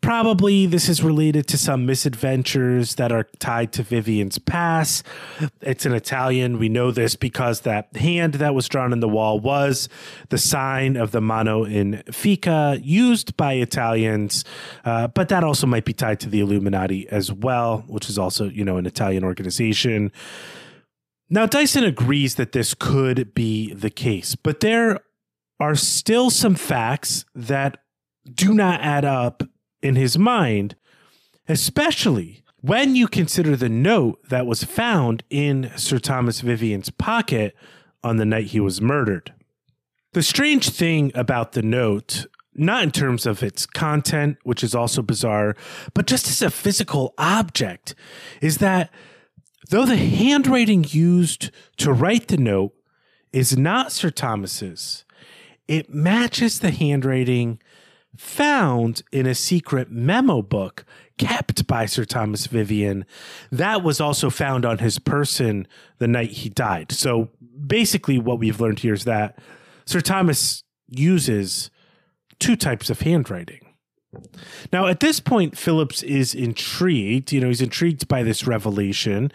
Probably 0.00 0.66
this 0.66 0.88
is 0.88 1.02
related 1.02 1.46
to 1.48 1.58
some 1.58 1.84
misadventures 1.84 2.94
that 2.94 3.10
are 3.10 3.24
tied 3.40 3.72
to 3.72 3.82
Vivian's 3.82 4.38
past. 4.38 5.04
It's 5.60 5.84
an 5.86 5.92
Italian. 5.92 6.58
We 6.58 6.68
know 6.68 6.90
this 6.90 7.16
because 7.16 7.62
that 7.62 7.94
hand 7.96 8.34
that 8.34 8.54
was 8.54 8.68
drawn 8.68 8.92
in 8.92 9.00
the 9.00 9.08
wall 9.08 9.40
was 9.40 9.88
the 10.28 10.38
sign 10.38 10.96
of 10.96 11.10
the 11.10 11.20
mano 11.20 11.64
in 11.64 12.02
Fica 12.12 12.78
used 12.80 13.36
by 13.36 13.54
Italians, 13.54 14.44
uh, 14.84 15.08
but 15.08 15.28
that 15.30 15.42
also 15.42 15.66
might 15.66 15.84
be 15.84 15.92
tied 15.92 16.20
to 16.20 16.28
the 16.28 16.40
Illuminati 16.40 17.08
as 17.08 17.32
well, 17.32 17.84
which 17.88 18.08
is 18.08 18.18
also, 18.18 18.48
you 18.48 18.64
know, 18.64 18.76
an 18.76 18.86
Italian 18.86 19.24
organization. 19.24 20.12
Now, 21.28 21.44
Dyson 21.44 21.84
agrees 21.84 22.36
that 22.36 22.52
this 22.52 22.72
could 22.72 23.34
be 23.34 23.74
the 23.74 23.90
case, 23.90 24.34
but 24.36 24.60
there 24.60 25.00
are 25.60 25.74
still 25.74 26.30
some 26.30 26.54
facts 26.54 27.24
that 27.34 27.78
do 28.32 28.54
not 28.54 28.80
add 28.80 29.04
up 29.04 29.42
in 29.82 29.96
his 29.96 30.18
mind, 30.18 30.76
especially 31.48 32.42
when 32.60 32.96
you 32.96 33.06
consider 33.06 33.56
the 33.56 33.68
note 33.68 34.18
that 34.28 34.46
was 34.46 34.64
found 34.64 35.22
in 35.30 35.70
Sir 35.76 35.98
Thomas 35.98 36.40
Vivian's 36.40 36.90
pocket 36.90 37.54
on 38.02 38.16
the 38.16 38.24
night 38.24 38.46
he 38.46 38.60
was 38.60 38.80
murdered. 38.80 39.32
The 40.12 40.22
strange 40.22 40.70
thing 40.70 41.12
about 41.14 41.52
the 41.52 41.62
note, 41.62 42.26
not 42.54 42.82
in 42.82 42.90
terms 42.90 43.26
of 43.26 43.42
its 43.42 43.66
content, 43.66 44.38
which 44.42 44.64
is 44.64 44.74
also 44.74 45.02
bizarre, 45.02 45.54
but 45.94 46.06
just 46.06 46.28
as 46.28 46.42
a 46.42 46.50
physical 46.50 47.14
object, 47.18 47.94
is 48.40 48.58
that 48.58 48.90
though 49.70 49.86
the 49.86 49.96
handwriting 49.96 50.84
used 50.88 51.50
to 51.76 51.92
write 51.92 52.28
the 52.28 52.38
note 52.38 52.72
is 53.32 53.56
not 53.56 53.92
Sir 53.92 54.10
Thomas's, 54.10 55.04
it 55.68 55.92
matches 55.92 56.60
the 56.60 56.70
handwriting 56.70 57.60
found 58.16 59.02
in 59.12 59.26
a 59.26 59.34
secret 59.34 59.90
memo 59.90 60.42
book 60.42 60.84
kept 61.18 61.66
by 61.66 61.86
Sir 61.86 62.04
Thomas 62.04 62.46
Vivian. 62.46 63.04
That 63.50 63.82
was 63.82 64.00
also 64.00 64.30
found 64.30 64.64
on 64.64 64.78
his 64.78 64.98
person 64.98 65.66
the 65.98 66.08
night 66.08 66.30
he 66.30 66.48
died. 66.48 66.92
So 66.92 67.30
basically, 67.66 68.18
what 68.18 68.38
we've 68.38 68.60
learned 68.60 68.80
here 68.80 68.94
is 68.94 69.04
that 69.04 69.38
Sir 69.84 70.00
Thomas 70.00 70.62
uses 70.88 71.70
two 72.38 72.56
types 72.56 72.88
of 72.88 73.00
handwriting. 73.00 73.60
Now, 74.72 74.86
at 74.86 75.00
this 75.00 75.20
point, 75.20 75.58
Phillips 75.58 76.02
is 76.02 76.34
intrigued. 76.34 77.30
You 77.30 77.40
know, 77.40 77.48
he's 77.48 77.60
intrigued 77.60 78.08
by 78.08 78.22
this 78.22 78.46
revelation. 78.46 79.30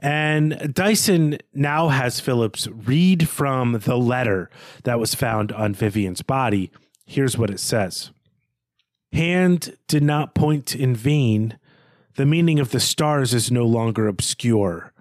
And 0.00 0.72
Dyson 0.72 1.38
now 1.52 1.88
has 1.88 2.20
Phillips 2.20 2.66
read 2.68 3.28
from 3.28 3.80
the 3.84 3.96
letter 3.96 4.48
that 4.84 4.98
was 4.98 5.14
found 5.14 5.52
on 5.52 5.74
Vivian's 5.74 6.22
body. 6.22 6.70
Here's 7.06 7.36
what 7.36 7.50
it 7.50 7.60
says 7.60 8.10
Hand 9.12 9.76
did 9.86 10.02
not 10.02 10.34
point 10.34 10.74
in 10.74 10.94
vain. 10.94 11.58
The 12.16 12.26
meaning 12.26 12.60
of 12.60 12.70
the 12.70 12.80
stars 12.80 13.34
is 13.34 13.50
no 13.50 13.64
longer 13.64 14.06
obscure. 14.06 14.92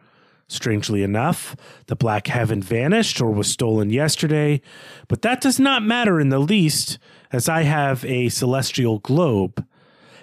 Strangely 0.48 1.04
enough, 1.04 1.56
the 1.88 1.96
black 1.96 2.28
heaven 2.28 2.62
vanished 2.62 3.22
or 3.22 3.32
was 3.32 3.48
stolen 3.48 3.90
yesterday, 3.90 4.62
but 5.08 5.22
that 5.22 5.42
does 5.42 5.60
not 5.60 5.84
matter 5.84 6.20
in 6.20 6.30
the 6.30 6.40
least, 6.40 7.00
as 7.32 7.48
I 7.48 7.64
have 7.64 8.04
a 8.06 8.30
celestial 8.30 9.00
globe. 9.00 9.66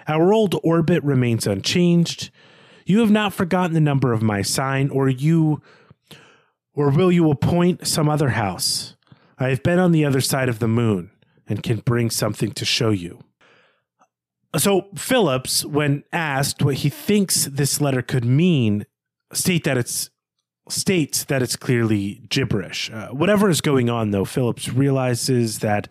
Our 0.07 0.33
old 0.33 0.57
orbit 0.63 1.03
remains 1.03 1.47
unchanged. 1.47 2.31
You 2.85 3.01
have 3.01 3.11
not 3.11 3.33
forgotten 3.33 3.75
the 3.75 3.81
number 3.81 4.13
of 4.13 4.23
my 4.23 4.43
sign, 4.43 4.91
or 4.91 5.09
you, 5.09 5.63
or 6.75 6.91
will 6.91 7.11
you 7.11 7.31
appoint 7.31 7.87
some 7.87 8.09
other 8.09 8.31
house? 8.31 8.97
I 9.39 9.49
have 9.49 9.63
been 9.63 9.79
on 9.79 9.93
the 9.93 10.05
other 10.05 10.21
side 10.21 10.49
of 10.49 10.59
the 10.59 10.69
moon 10.69 11.11
and 11.51 11.63
can 11.63 11.81
bring 11.81 12.09
something 12.09 12.53
to 12.53 12.65
show 12.65 12.91
you. 12.91 13.21
So 14.57 14.87
Phillips, 14.97 15.65
when 15.65 16.05
asked 16.13 16.63
what 16.63 16.77
he 16.77 16.89
thinks 16.89 17.45
this 17.45 17.81
letter 17.81 18.01
could 18.03 18.25
mean, 18.25 18.87
state 19.33 19.65
that 19.65 19.77
it's 19.77 20.11
states 20.69 21.25
that 21.25 21.43
it's 21.43 21.57
clearly 21.57 22.23
gibberish. 22.29 22.91
Uh, 22.91 23.09
whatever 23.09 23.51
is 23.51 23.61
going 23.61 23.91
on, 23.91 24.13
though, 24.13 24.25
Phillips 24.25 24.69
realizes 24.69 25.59
that 25.59 25.89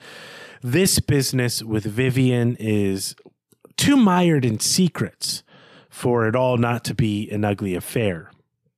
this 0.61 0.99
business 0.99 1.61
with 1.61 1.83
Vivian 1.83 2.55
is 2.59 3.15
too 3.75 3.97
mired 3.97 4.45
in 4.45 4.59
secrets 4.59 5.43
for 5.89 6.27
it 6.27 6.35
all 6.35 6.57
not 6.57 6.85
to 6.85 6.93
be 6.93 7.29
an 7.29 7.43
ugly 7.43 7.75
affair. 7.75 8.31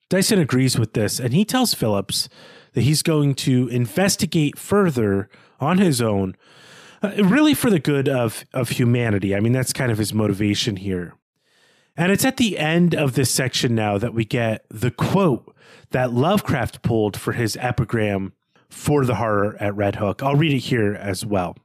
Dyson 0.09 0.39
agrees 0.39 0.79
with 0.79 0.93
this, 0.93 1.19
and 1.19 1.33
he 1.33 1.45
tells 1.45 1.73
Phillips 1.73 2.29
that 2.73 2.81
he's 2.81 3.03
going 3.03 3.35
to 3.35 3.67
investigate 3.67 4.57
further 4.57 5.29
on 5.59 5.77
his 5.77 6.01
own, 6.01 6.35
uh, 7.01 7.11
really 7.23 7.53
for 7.53 7.69
the 7.69 7.79
good 7.79 8.07
of, 8.07 8.45
of 8.53 8.69
humanity. 8.69 9.35
I 9.35 9.39
mean, 9.39 9.53
that's 9.53 9.73
kind 9.73 9.91
of 9.91 9.97
his 9.97 10.13
motivation 10.13 10.77
here. 10.77 11.13
And 11.97 12.11
it's 12.11 12.25
at 12.25 12.37
the 12.37 12.57
end 12.57 12.95
of 12.95 13.13
this 13.13 13.29
section 13.29 13.75
now 13.75 13.97
that 13.97 14.13
we 14.13 14.23
get 14.23 14.65
the 14.69 14.91
quote 14.91 15.55
that 15.91 16.13
Lovecraft 16.13 16.81
pulled 16.81 17.19
for 17.19 17.33
his 17.33 17.57
epigram 17.57 18.33
for 18.69 19.05
the 19.05 19.15
horror 19.15 19.57
at 19.59 19.75
Red 19.75 19.97
Hook. 19.97 20.23
I'll 20.23 20.35
read 20.35 20.53
it 20.53 20.59
here 20.59 20.93
as 20.93 21.25
well. 21.25 21.57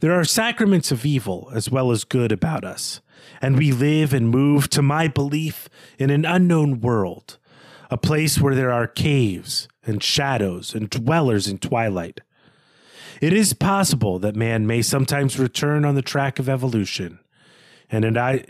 There 0.00 0.12
are 0.12 0.24
sacraments 0.24 0.90
of 0.90 1.06
evil 1.06 1.50
as 1.54 1.70
well 1.70 1.92
as 1.92 2.04
good 2.04 2.32
about 2.32 2.64
us, 2.64 3.00
and 3.40 3.56
we 3.56 3.70
live 3.70 4.12
and 4.12 4.28
move, 4.28 4.68
to 4.70 4.82
my 4.82 5.06
belief, 5.06 5.68
in 5.96 6.10
an 6.10 6.24
unknown 6.24 6.80
world, 6.80 7.38
a 7.88 7.96
place 7.96 8.40
where 8.40 8.54
there 8.54 8.72
are 8.72 8.88
caves 8.88 9.68
and 9.84 10.02
shadows 10.02 10.74
and 10.74 10.90
dwellers 10.90 11.46
in 11.46 11.58
twilight. 11.58 12.20
It 13.22 13.32
is 13.32 13.52
possible 13.52 14.18
that 14.18 14.34
man 14.34 14.66
may 14.66 14.82
sometimes 14.82 15.38
return 15.38 15.84
on 15.84 15.94
the 15.94 16.02
track 16.02 16.40
of 16.40 16.48
evolution, 16.48 17.20
and, 17.88 18.18
I 18.18 18.44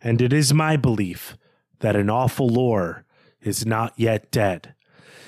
and 0.00 0.22
it 0.22 0.32
is 0.32 0.54
my 0.54 0.78
belief 0.78 1.36
that 1.80 1.96
an 1.96 2.08
awful 2.08 2.48
lore 2.48 3.04
is 3.42 3.66
not 3.66 3.92
yet 3.98 4.30
dead. 4.30 4.74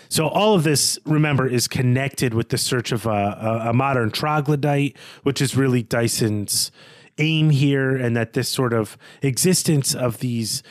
So 0.09 0.26
all 0.26 0.55
of 0.55 0.64
this, 0.64 0.99
remember, 1.05 1.47
is 1.47 1.69
connected 1.69 2.33
with 2.33 2.49
the 2.49 2.57
search 2.57 2.93
of 2.93 3.05
a, 3.05 3.11
a, 3.11 3.69
a, 3.69 3.73
modern 3.75 4.11
troglodyte, 4.11 4.97
which 5.23 5.43
is 5.43 5.55
really 5.55 5.83
Dyson's 5.83 6.73
aim 7.19 7.50
here, 7.50 7.95
and 7.95 8.17
that 8.17 8.33
this 8.33 8.49
sort 8.49 8.73
of 8.73 8.97
existence 9.21 9.95
of 9.95 10.21
these 10.21 10.62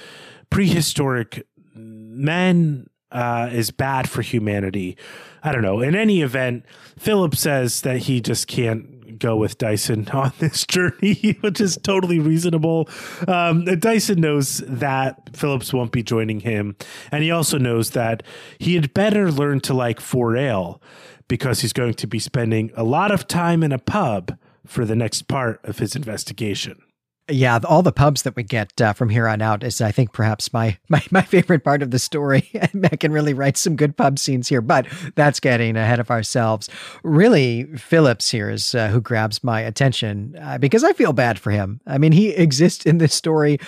prehistoric 0.49 1.45
men 1.75 2.87
uh, 3.11 3.49
is 3.51 3.69
bad 3.69 4.09
for 4.09 4.23
humanity. 4.23 4.97
I 5.43 5.51
don't 5.51 5.61
know. 5.61 5.81
In 5.81 5.95
any 5.95 6.21
event, 6.21 6.65
Philip 6.97 7.35
says 7.35 7.81
that 7.81 7.97
he 8.03 8.21
just 8.21 8.47
can't 8.47 9.19
go 9.19 9.37
with 9.37 9.57
Dyson 9.57 10.07
on 10.13 10.33
this 10.39 10.65
journey, 10.65 11.37
which 11.41 11.61
is 11.61 11.77
totally 11.81 12.19
reasonable. 12.19 12.89
Um, 13.27 13.65
Dyson 13.79 14.19
knows 14.19 14.57
that 14.67 15.35
Phillips 15.35 15.73
won't 15.73 15.91
be 15.91 16.03
joining 16.03 16.41
him, 16.41 16.75
and 17.11 17.23
he 17.23 17.31
also 17.31 17.57
knows 17.57 17.91
that 17.91 18.23
he 18.59 18.75
had 18.75 18.93
better 18.93 19.31
learn 19.31 19.61
to 19.61 19.73
like 19.73 20.01
four 20.01 20.35
ale 20.35 20.81
because 21.27 21.61
he's 21.61 21.73
going 21.73 21.93
to 21.93 22.07
be 22.07 22.19
spending 22.19 22.71
a 22.75 22.83
lot 22.83 23.11
of 23.11 23.27
time 23.27 23.63
in 23.63 23.71
a 23.71 23.79
pub 23.79 24.37
for 24.65 24.85
the 24.85 24.95
next 24.95 25.27
part 25.27 25.63
of 25.63 25.79
his 25.79 25.95
investigation. 25.95 26.81
Yeah, 27.31 27.59
all 27.65 27.81
the 27.81 27.91
pubs 27.91 28.23
that 28.23 28.35
we 28.35 28.43
get 28.43 28.79
uh, 28.81 28.93
from 28.93 29.09
here 29.09 29.27
on 29.27 29.41
out 29.41 29.63
is, 29.63 29.79
I 29.81 29.91
think, 29.91 30.11
perhaps 30.11 30.51
my 30.51 30.77
my, 30.89 31.03
my 31.11 31.21
favorite 31.21 31.63
part 31.63 31.81
of 31.81 31.91
the 31.91 31.99
story. 31.99 32.49
Machen 32.73 33.11
really 33.11 33.33
writes 33.33 33.59
some 33.59 33.75
good 33.75 33.95
pub 33.95 34.19
scenes 34.19 34.49
here, 34.49 34.61
but 34.61 34.87
that's 35.15 35.39
getting 35.39 35.77
ahead 35.77 35.99
of 35.99 36.11
ourselves. 36.11 36.69
Really, 37.03 37.65
Phillips 37.77 38.29
here 38.29 38.49
is 38.49 38.75
uh, 38.75 38.89
who 38.89 39.01
grabs 39.01 39.43
my 39.43 39.61
attention 39.61 40.35
uh, 40.41 40.57
because 40.57 40.83
I 40.83 40.93
feel 40.93 41.13
bad 41.13 41.39
for 41.39 41.51
him. 41.51 41.81
I 41.87 41.97
mean, 41.97 42.11
he 42.11 42.29
exists 42.29 42.85
in 42.85 42.97
this 42.97 43.13
story 43.13 43.59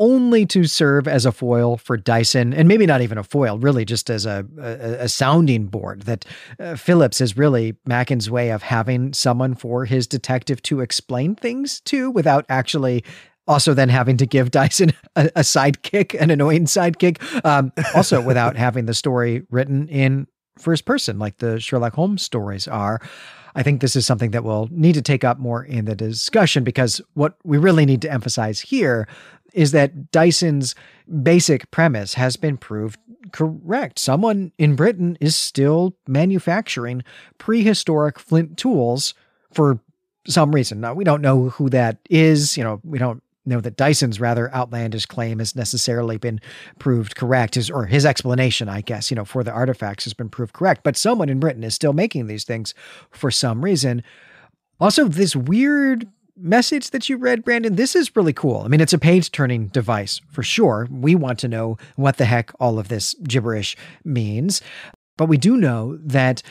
only 0.00 0.46
to 0.46 0.64
serve 0.64 1.06
as 1.06 1.26
a 1.26 1.32
foil 1.32 1.76
for 1.76 1.96
Dyson, 1.96 2.54
and 2.54 2.66
maybe 2.66 2.86
not 2.86 3.02
even 3.02 3.18
a 3.18 3.22
foil, 3.22 3.58
really 3.58 3.84
just 3.84 4.08
as 4.08 4.24
a, 4.24 4.46
a, 4.58 5.04
a 5.04 5.08
sounding 5.08 5.66
board. 5.66 6.02
That 6.02 6.24
uh, 6.58 6.74
Phillips 6.76 7.20
is 7.20 7.36
really 7.36 7.76
Machen's 7.84 8.30
way 8.30 8.50
of 8.50 8.62
having 8.62 9.12
someone 9.12 9.54
for 9.54 9.84
his 9.84 10.06
detective 10.06 10.62
to 10.62 10.80
explain 10.80 11.34
things 11.34 11.80
to 11.80 12.10
without 12.10 12.46
actually 12.48 13.04
also 13.50 13.74
then 13.74 13.88
having 13.88 14.16
to 14.16 14.26
give 14.26 14.50
Dyson 14.60 14.92
a, 15.16 15.26
a 15.36 15.40
sidekick, 15.40 16.18
an 16.18 16.30
annoying 16.30 16.64
sidekick, 16.64 17.18
um, 17.44 17.72
also 17.94 18.20
without 18.20 18.56
having 18.66 18.86
the 18.86 18.94
story 18.94 19.42
written 19.50 19.88
in 19.88 20.26
first 20.58 20.84
person 20.84 21.18
like 21.18 21.38
the 21.38 21.58
Sherlock 21.58 21.94
Holmes 21.94 22.22
stories 22.22 22.68
are. 22.68 23.00
I 23.56 23.64
think 23.64 23.80
this 23.80 23.96
is 23.96 24.06
something 24.06 24.30
that 24.30 24.44
we'll 24.44 24.68
need 24.70 24.94
to 24.94 25.02
take 25.02 25.24
up 25.24 25.38
more 25.38 25.64
in 25.64 25.86
the 25.86 25.96
discussion 25.96 26.62
because 26.62 27.00
what 27.14 27.34
we 27.42 27.58
really 27.58 27.84
need 27.84 28.02
to 28.02 28.12
emphasize 28.12 28.60
here 28.60 29.08
is 29.52 29.72
that 29.72 30.12
Dyson's 30.12 30.76
basic 31.22 31.68
premise 31.72 32.14
has 32.14 32.36
been 32.36 32.56
proved 32.56 33.00
correct. 33.32 33.98
Someone 33.98 34.52
in 34.58 34.76
Britain 34.76 35.18
is 35.20 35.34
still 35.34 35.96
manufacturing 36.06 37.02
prehistoric 37.38 38.20
flint 38.20 38.56
tools 38.56 39.14
for 39.52 39.80
some 40.28 40.54
reason. 40.54 40.80
Now, 40.80 40.94
we 40.94 41.02
don't 41.02 41.22
know 41.22 41.48
who 41.48 41.68
that 41.70 41.98
is. 42.08 42.56
You 42.56 42.62
know, 42.62 42.80
we 42.84 42.98
don't 42.98 43.22
know 43.46 43.60
that 43.60 43.76
Dyson's 43.76 44.20
rather 44.20 44.52
outlandish 44.54 45.06
claim 45.06 45.38
has 45.38 45.56
necessarily 45.56 46.18
been 46.18 46.40
proved 46.78 47.16
correct, 47.16 47.54
his, 47.54 47.70
or 47.70 47.86
his 47.86 48.04
explanation, 48.04 48.68
I 48.68 48.80
guess, 48.80 49.10
you 49.10 49.14
know, 49.14 49.24
for 49.24 49.42
the 49.42 49.52
artifacts 49.52 50.04
has 50.04 50.14
been 50.14 50.28
proved 50.28 50.52
correct. 50.52 50.82
But 50.82 50.96
someone 50.96 51.28
in 51.28 51.40
Britain 51.40 51.64
is 51.64 51.74
still 51.74 51.92
making 51.92 52.26
these 52.26 52.44
things 52.44 52.74
for 53.10 53.30
some 53.30 53.64
reason. 53.64 54.02
Also, 54.78 55.08
this 55.08 55.34
weird 55.34 56.06
message 56.36 56.90
that 56.90 57.08
you 57.08 57.16
read, 57.16 57.44
Brandon, 57.44 57.76
this 57.76 57.94
is 57.94 58.14
really 58.16 58.32
cool. 58.32 58.62
I 58.64 58.68
mean, 58.68 58.80
it's 58.80 58.92
a 58.92 58.98
page 58.98 59.30
turning 59.30 59.66
device 59.68 60.20
for 60.30 60.42
sure. 60.42 60.88
We 60.90 61.14
want 61.14 61.38
to 61.40 61.48
know 61.48 61.76
what 61.96 62.16
the 62.16 62.24
heck 62.24 62.50
all 62.58 62.78
of 62.78 62.88
this 62.88 63.14
gibberish 63.24 63.76
means. 64.04 64.62
But 65.16 65.26
we 65.26 65.36
do 65.36 65.56
know 65.56 65.98
that 65.98 66.42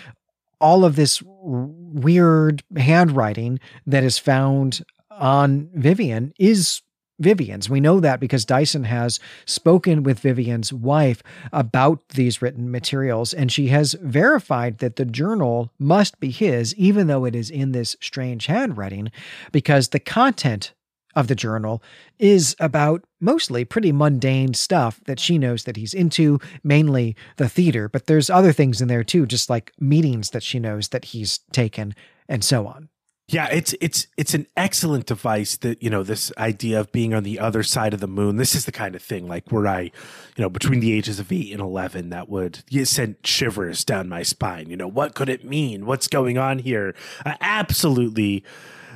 all 0.61 0.85
of 0.85 0.95
this 0.95 1.23
weird 1.25 2.63
handwriting 2.77 3.59
that 3.87 4.03
is 4.03 4.17
found 4.17 4.83
on 5.19 5.69
Vivian 5.73 6.33
is 6.39 6.81
Vivian's. 7.19 7.69
We 7.69 7.81
know 7.81 7.99
that 7.99 8.19
because 8.19 8.45
Dyson 8.45 8.85
has 8.85 9.19
spoken 9.45 10.03
with 10.03 10.19
Vivian's 10.19 10.71
wife 10.71 11.21
about 11.51 12.07
these 12.09 12.41
written 12.41 12.71
materials, 12.71 13.33
and 13.33 13.51
she 13.51 13.67
has 13.67 13.93
verified 14.01 14.79
that 14.79 14.95
the 14.95 15.05
journal 15.05 15.71
must 15.77 16.19
be 16.19 16.31
his, 16.31 16.73
even 16.75 17.07
though 17.07 17.25
it 17.25 17.35
is 17.35 17.49
in 17.49 17.73
this 17.73 17.95
strange 18.01 18.47
handwriting, 18.47 19.11
because 19.51 19.89
the 19.89 19.99
content 19.99 20.73
of 21.15 21.27
the 21.27 21.35
journal 21.35 21.83
is 22.19 22.55
about 22.59 23.03
mostly 23.19 23.65
pretty 23.65 23.91
mundane 23.91 24.53
stuff 24.53 25.01
that 25.05 25.19
she 25.19 25.37
knows 25.37 25.63
that 25.63 25.75
he's 25.75 25.93
into, 25.93 26.39
mainly 26.63 27.15
the 27.37 27.49
theater, 27.49 27.89
but 27.89 28.05
there's 28.05 28.29
other 28.29 28.53
things 28.53 28.79
in 28.79 28.87
there 28.87 29.03
too, 29.03 29.25
just 29.25 29.49
like 29.49 29.73
meetings 29.79 30.29
that 30.29 30.43
she 30.43 30.59
knows 30.59 30.89
that 30.89 31.05
he's 31.05 31.39
taken 31.51 31.93
and 32.29 32.43
so 32.43 32.67
on. 32.67 32.89
Yeah, 33.31 33.47
it's 33.51 33.75
it's 33.79 34.07
it's 34.17 34.33
an 34.33 34.47
excellent 34.57 35.05
device 35.05 35.55
that, 35.57 35.83
you 35.83 35.89
know, 35.91 36.01
this 36.01 36.31
idea 36.39 36.79
of 36.79 36.91
being 36.91 37.13
on 37.13 37.21
the 37.21 37.39
other 37.39 37.61
side 37.61 37.93
of 37.93 37.99
the 37.99 38.07
moon. 38.07 38.37
This 38.37 38.55
is 38.55 38.65
the 38.65 38.71
kind 38.71 38.95
of 38.95 39.03
thing 39.03 39.27
like 39.27 39.51
where 39.51 39.67
I, 39.67 39.81
you 39.81 39.91
know, 40.39 40.49
between 40.49 40.79
the 40.79 40.93
ages 40.93 41.19
of 41.19 41.31
8 41.31 41.51
and 41.51 41.61
11 41.61 42.09
that 42.09 42.27
would 42.27 42.63
send 42.85 43.17
shivers 43.23 43.85
down 43.85 44.09
my 44.09 44.23
spine. 44.23 44.71
You 44.71 44.77
know, 44.77 44.87
what 44.87 45.13
could 45.13 45.29
it 45.29 45.45
mean? 45.45 45.85
What's 45.85 46.07
going 46.07 46.39
on 46.39 46.57
here? 46.57 46.95
Uh, 47.23 47.35
absolutely 47.39 48.43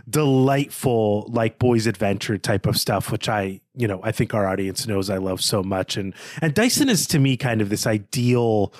delightful 0.09 1.25
like 1.29 1.59
boys 1.59 1.87
adventure 1.87 2.37
type 2.37 2.65
of 2.65 2.75
stuff 2.75 3.09
which 3.09 3.29
i 3.29 3.61
you 3.73 3.87
know 3.87 4.01
i 4.03 4.11
think 4.11 4.33
our 4.33 4.45
audience 4.45 4.85
knows 4.85 5.09
i 5.09 5.15
love 5.15 5.41
so 5.41 5.63
much 5.63 5.95
and 5.95 6.13
and 6.41 6.53
dyson 6.53 6.89
is 6.89 7.07
to 7.07 7.19
me 7.19 7.37
kind 7.37 7.61
of 7.61 7.69
this 7.69 7.87
ideal 7.87 8.73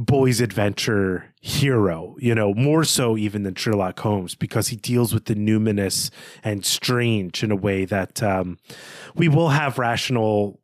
boys 0.00 0.40
adventure 0.40 1.26
hero, 1.42 2.16
you 2.18 2.34
know, 2.34 2.54
more 2.54 2.84
so 2.84 3.18
even 3.18 3.42
than 3.42 3.54
Sherlock 3.54 4.00
Holmes 4.00 4.34
because 4.34 4.68
he 4.68 4.76
deals 4.76 5.12
with 5.12 5.26
the 5.26 5.34
numinous 5.34 6.10
and 6.42 6.64
strange 6.64 7.42
in 7.42 7.50
a 7.50 7.56
way 7.56 7.84
that 7.84 8.22
um, 8.22 8.58
we 9.14 9.28
will 9.28 9.50
have 9.50 9.78
rational, 9.78 10.58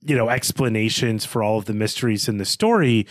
you 0.00 0.16
know, 0.16 0.28
explanations 0.28 1.24
for 1.24 1.40
all 1.40 1.56
of 1.56 1.66
the 1.66 1.72
mysteries 1.72 2.28
in 2.28 2.38
the 2.38 2.44
story. 2.44 3.06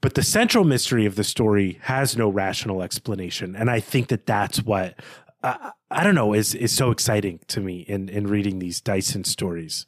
But 0.00 0.14
the 0.14 0.22
central 0.22 0.64
mystery 0.64 1.04
of 1.04 1.16
the 1.16 1.24
story 1.24 1.78
has 1.82 2.16
no 2.16 2.30
rational 2.30 2.82
explanation. 2.82 3.54
And 3.54 3.70
I 3.70 3.78
think 3.78 4.08
that 4.08 4.24
that's 4.24 4.62
what, 4.62 4.98
uh, 5.42 5.72
I 5.90 6.02
don't 6.02 6.14
know, 6.14 6.32
is, 6.32 6.54
is 6.54 6.74
so 6.74 6.90
exciting 6.90 7.40
to 7.48 7.60
me 7.60 7.80
in, 7.80 8.08
in 8.08 8.26
reading 8.26 8.58
these 8.58 8.80
Dyson 8.80 9.24
stories. 9.24 9.84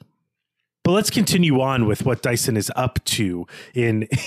But 0.85 0.93
let's 0.93 1.11
continue 1.11 1.63
on 1.63 1.87
with 1.87 2.05
what 2.05 2.21
Dyson 2.21 2.59
is 2.59 2.71
up 2.77 3.03
to 3.05 3.47
in 3.73 4.07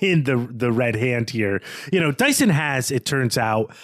in 0.00 0.24
the 0.24 0.36
the 0.50 0.72
red 0.72 0.96
hand 0.96 1.30
here. 1.30 1.62
You 1.92 2.00
know, 2.00 2.12
Dyson 2.12 2.50
has, 2.50 2.90
it 2.90 3.04
turns 3.04 3.38
out, 3.38 3.74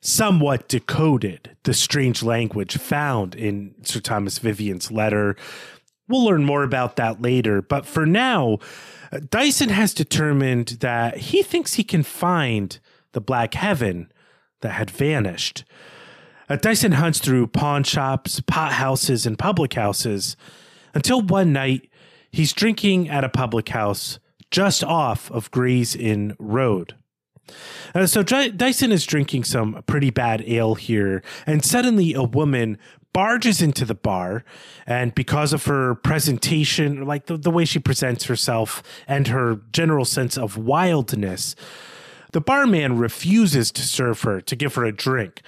somewhat 0.00 0.68
decoded 0.68 1.56
the 1.64 1.74
strange 1.74 2.22
language 2.22 2.78
found 2.78 3.34
in 3.34 3.74
Sir 3.82 4.00
Thomas 4.00 4.38
Vivian's 4.38 4.90
letter. 4.90 5.36
We'll 6.08 6.24
learn 6.24 6.44
more 6.44 6.64
about 6.64 6.96
that 6.96 7.22
later, 7.22 7.62
but 7.62 7.86
for 7.86 8.04
now, 8.04 8.58
Dyson 9.28 9.68
has 9.68 9.94
determined 9.94 10.78
that 10.80 11.16
he 11.16 11.42
thinks 11.42 11.74
he 11.74 11.84
can 11.84 12.02
find 12.02 12.78
the 13.12 13.20
Black 13.20 13.54
Heaven 13.54 14.10
that 14.60 14.70
had 14.70 14.90
vanished. 14.90 15.64
Uh, 16.48 16.56
Dyson 16.56 16.92
hunts 16.92 17.20
through 17.20 17.46
pawn 17.48 17.84
shops, 17.84 18.40
pot 18.40 18.72
houses, 18.72 19.26
and 19.26 19.38
public 19.38 19.74
houses 19.74 20.36
until 20.94 21.22
one 21.22 21.52
night 21.52 21.88
he's 22.32 22.52
drinking 22.52 23.08
at 23.08 23.24
a 23.24 23.28
public 23.28 23.68
house 23.68 24.18
just 24.50 24.82
off 24.84 25.30
of 25.30 25.50
Gray's 25.50 25.94
Inn 25.94 26.36
Road. 26.38 26.94
Uh, 27.94 28.06
so 28.06 28.22
Dyson 28.22 28.92
is 28.92 29.04
drinking 29.04 29.44
some 29.44 29.82
pretty 29.86 30.10
bad 30.10 30.42
ale 30.46 30.74
here, 30.76 31.22
and 31.46 31.64
suddenly 31.64 32.14
a 32.14 32.22
woman 32.22 32.78
barges 33.12 33.60
into 33.60 33.84
the 33.84 33.94
bar, 33.94 34.44
and 34.86 35.14
because 35.14 35.52
of 35.52 35.64
her 35.64 35.96
presentation, 35.96 37.04
like 37.04 37.26
the, 37.26 37.36
the 37.36 37.50
way 37.50 37.64
she 37.64 37.78
presents 37.78 38.24
herself 38.24 38.82
and 39.08 39.28
her 39.28 39.60
general 39.72 40.04
sense 40.04 40.38
of 40.38 40.56
wildness, 40.56 41.56
the 42.32 42.40
barman 42.40 42.96
refuses 42.96 43.72
to 43.72 43.82
serve 43.82 44.22
her 44.22 44.40
to 44.40 44.54
give 44.54 44.76
her 44.76 44.84
a 44.84 44.92
drink. 44.92 45.42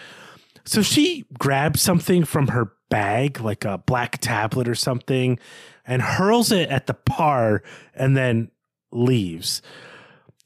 So 0.65 0.83
she 0.83 1.25
grabs 1.39 1.81
something 1.81 2.25
from 2.25 2.49
her 2.49 2.73
bag, 2.89 3.41
like 3.41 3.65
a 3.65 3.79
black 3.79 4.19
tablet 4.19 4.69
or 4.69 4.75
something, 4.75 5.39
and 5.87 6.03
hurls 6.03 6.51
it 6.53 6.69
at 6.69 6.87
the 6.87 6.97
bar 7.07 7.63
and 7.95 8.17
then 8.17 8.51
leaves. 8.93 9.63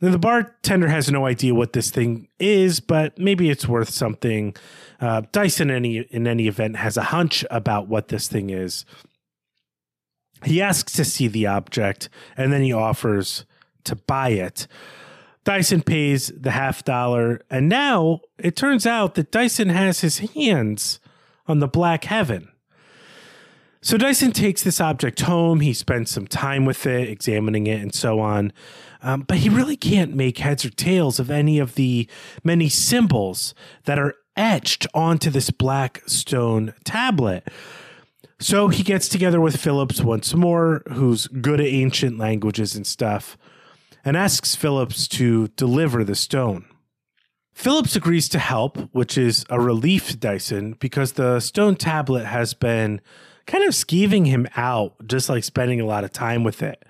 Now, 0.00 0.10
the 0.10 0.18
bartender 0.18 0.88
has 0.88 1.10
no 1.10 1.26
idea 1.26 1.54
what 1.54 1.72
this 1.72 1.90
thing 1.90 2.28
is, 2.38 2.80
but 2.80 3.18
maybe 3.18 3.48
it's 3.48 3.66
worth 3.66 3.88
something. 3.88 4.54
Uh, 5.00 5.22
Dyson, 5.32 5.70
any 5.70 5.98
in 5.98 6.26
any 6.26 6.48
event, 6.48 6.76
has 6.76 6.96
a 6.96 7.04
hunch 7.04 7.44
about 7.50 7.88
what 7.88 8.08
this 8.08 8.28
thing 8.28 8.50
is. 8.50 8.84
He 10.44 10.60
asks 10.60 10.92
to 10.94 11.04
see 11.04 11.28
the 11.28 11.46
object, 11.46 12.10
and 12.36 12.52
then 12.52 12.62
he 12.62 12.72
offers 12.72 13.46
to 13.84 13.96
buy 13.96 14.30
it. 14.30 14.66
Dyson 15.44 15.80
pays 15.80 16.30
the 16.36 16.50
half 16.50 16.84
dollar, 16.84 17.40
and 17.48 17.68
now 17.68 18.20
it 18.36 18.54
turns 18.54 18.84
out 18.84 19.14
that 19.14 19.30
Dyson 19.30 19.70
has 19.70 20.00
his 20.00 20.18
hands 20.18 21.00
on 21.46 21.60
the 21.60 21.68
black 21.68 22.04
heaven. 22.04 22.48
So 23.86 23.96
Dyson 23.96 24.32
takes 24.32 24.64
this 24.64 24.80
object 24.80 25.20
home. 25.20 25.60
He 25.60 25.72
spends 25.72 26.10
some 26.10 26.26
time 26.26 26.64
with 26.64 26.84
it, 26.86 27.08
examining 27.08 27.68
it, 27.68 27.80
and 27.80 27.94
so 27.94 28.18
on. 28.18 28.52
Um, 29.00 29.20
but 29.20 29.36
he 29.36 29.48
really 29.48 29.76
can't 29.76 30.12
make 30.12 30.38
heads 30.38 30.64
or 30.64 30.70
tails 30.70 31.20
of 31.20 31.30
any 31.30 31.60
of 31.60 31.76
the 31.76 32.08
many 32.42 32.68
symbols 32.68 33.54
that 33.84 33.96
are 33.96 34.16
etched 34.36 34.88
onto 34.92 35.30
this 35.30 35.50
black 35.50 36.02
stone 36.04 36.74
tablet. 36.82 37.46
So 38.40 38.66
he 38.66 38.82
gets 38.82 39.08
together 39.08 39.40
with 39.40 39.56
Phillips 39.56 40.00
once 40.00 40.34
more, 40.34 40.82
who's 40.92 41.28
good 41.28 41.60
at 41.60 41.68
ancient 41.68 42.18
languages 42.18 42.74
and 42.74 42.84
stuff, 42.84 43.38
and 44.04 44.16
asks 44.16 44.56
Phillips 44.56 45.06
to 45.10 45.46
deliver 45.54 46.02
the 46.02 46.16
stone. 46.16 46.64
Phillips 47.54 47.94
agrees 47.94 48.28
to 48.30 48.40
help, 48.40 48.78
which 48.90 49.16
is 49.16 49.46
a 49.48 49.60
relief 49.60 50.08
to 50.08 50.16
Dyson 50.16 50.72
because 50.80 51.12
the 51.12 51.38
stone 51.38 51.76
tablet 51.76 52.24
has 52.24 52.52
been 52.52 53.00
kind 53.46 53.64
of 53.64 53.74
skeeving 53.74 54.26
him 54.26 54.46
out, 54.56 54.94
just 55.06 55.28
like 55.28 55.44
spending 55.44 55.80
a 55.80 55.86
lot 55.86 56.04
of 56.04 56.12
time 56.12 56.44
with 56.44 56.62
it. 56.62 56.82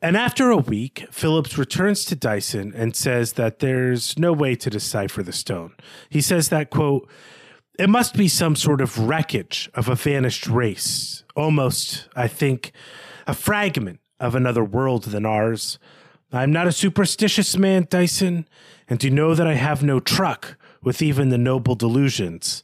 And 0.00 0.16
after 0.16 0.50
a 0.50 0.56
week, 0.56 1.06
Phillips 1.10 1.58
returns 1.58 2.04
to 2.06 2.16
Dyson 2.16 2.72
and 2.74 2.94
says 2.94 3.34
that 3.34 3.58
there's 3.58 4.18
no 4.18 4.32
way 4.32 4.54
to 4.54 4.70
decipher 4.70 5.22
the 5.22 5.32
stone. 5.32 5.74
He 6.08 6.20
says 6.20 6.48
that, 6.48 6.70
quote, 6.70 7.08
it 7.78 7.88
must 7.88 8.14
be 8.14 8.28
some 8.28 8.56
sort 8.56 8.80
of 8.80 8.98
wreckage 8.98 9.70
of 9.74 9.88
a 9.88 9.94
vanished 9.94 10.46
race, 10.46 11.24
almost, 11.34 12.08
I 12.14 12.28
think, 12.28 12.72
a 13.26 13.34
fragment 13.34 14.00
of 14.20 14.34
another 14.34 14.62
world 14.62 15.04
than 15.04 15.26
ours. 15.26 15.78
I'm 16.32 16.52
not 16.52 16.66
a 16.66 16.72
superstitious 16.72 17.56
man, 17.56 17.86
Dyson, 17.90 18.46
and 18.88 18.98
do 18.98 19.10
know 19.10 19.34
that 19.34 19.46
I 19.46 19.54
have 19.54 19.82
no 19.82 19.98
truck 19.98 20.56
with 20.82 21.02
even 21.02 21.30
the 21.30 21.38
noble 21.38 21.74
delusions. 21.74 22.62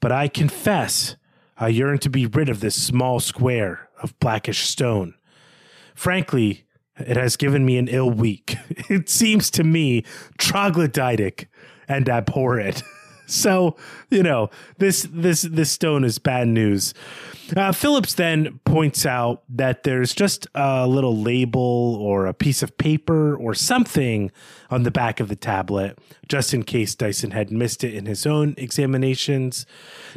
But 0.00 0.12
I 0.12 0.28
confess 0.28 1.16
I 1.60 1.68
yearn 1.68 1.98
to 1.98 2.10
be 2.10 2.24
rid 2.24 2.48
of 2.48 2.60
this 2.60 2.74
small 2.74 3.20
square 3.20 3.90
of 4.02 4.18
blackish 4.18 4.66
stone. 4.66 5.14
Frankly, 5.94 6.64
it 6.96 7.18
has 7.18 7.36
given 7.36 7.66
me 7.66 7.76
an 7.76 7.86
ill 7.88 8.10
week. 8.10 8.56
It 8.88 9.08
seems 9.08 9.50
to 9.52 9.62
me 9.62 10.02
troglodytic 10.38 11.46
and 11.86 12.08
abhorrent. 12.08 12.82
So, 13.30 13.76
you 14.10 14.22
know, 14.22 14.50
this 14.78 15.06
this 15.10 15.42
this 15.42 15.70
stone 15.70 16.04
is 16.04 16.18
bad 16.18 16.48
news. 16.48 16.94
Uh, 17.56 17.72
Phillips 17.72 18.14
then 18.14 18.60
points 18.64 19.04
out 19.04 19.42
that 19.48 19.82
there's 19.82 20.14
just 20.14 20.46
a 20.54 20.86
little 20.86 21.16
label 21.16 21.96
or 22.00 22.26
a 22.26 22.34
piece 22.34 22.62
of 22.62 22.76
paper 22.78 23.34
or 23.34 23.54
something 23.54 24.30
on 24.70 24.84
the 24.84 24.90
back 24.90 25.18
of 25.20 25.28
the 25.28 25.36
tablet, 25.36 25.98
just 26.28 26.54
in 26.54 26.62
case 26.62 26.94
Dyson 26.94 27.32
had 27.32 27.50
missed 27.50 27.82
it 27.82 27.94
in 27.94 28.06
his 28.06 28.24
own 28.26 28.54
examinations. 28.56 29.66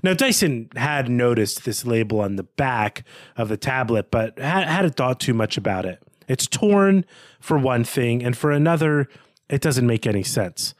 Now, 0.03 0.13
Dyson 0.13 0.69
had 0.75 1.09
noticed 1.09 1.65
this 1.65 1.85
label 1.85 2.19
on 2.19 2.35
the 2.35 2.43
back 2.43 3.03
of 3.35 3.49
the 3.49 3.57
tablet, 3.57 4.11
but 4.11 4.37
had, 4.37 4.67
hadn't 4.67 4.95
thought 4.95 5.19
too 5.19 5.33
much 5.33 5.57
about 5.57 5.85
it. 5.85 6.03
It's 6.27 6.47
torn 6.47 7.03
for 7.39 7.57
one 7.57 7.83
thing, 7.83 8.23
and 8.23 8.37
for 8.37 8.51
another, 8.51 9.09
it 9.49 9.61
doesn't 9.61 9.87
make 9.87 10.05
any 10.05 10.23
sense 10.23 10.75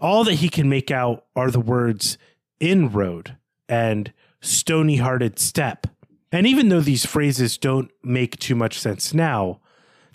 all 0.00 0.24
that 0.24 0.34
he 0.34 0.48
can 0.48 0.68
make 0.68 0.90
out 0.90 1.24
are 1.34 1.50
the 1.50 1.60
words 1.60 2.18
inroad 2.60 3.36
and 3.68 4.12
stony 4.40 4.96
hearted 4.96 5.38
step. 5.38 5.86
And 6.30 6.46
even 6.46 6.68
though 6.68 6.80
these 6.80 7.06
phrases 7.06 7.56
don't 7.56 7.90
make 8.02 8.38
too 8.38 8.54
much 8.54 8.78
sense 8.78 9.14
now, 9.14 9.60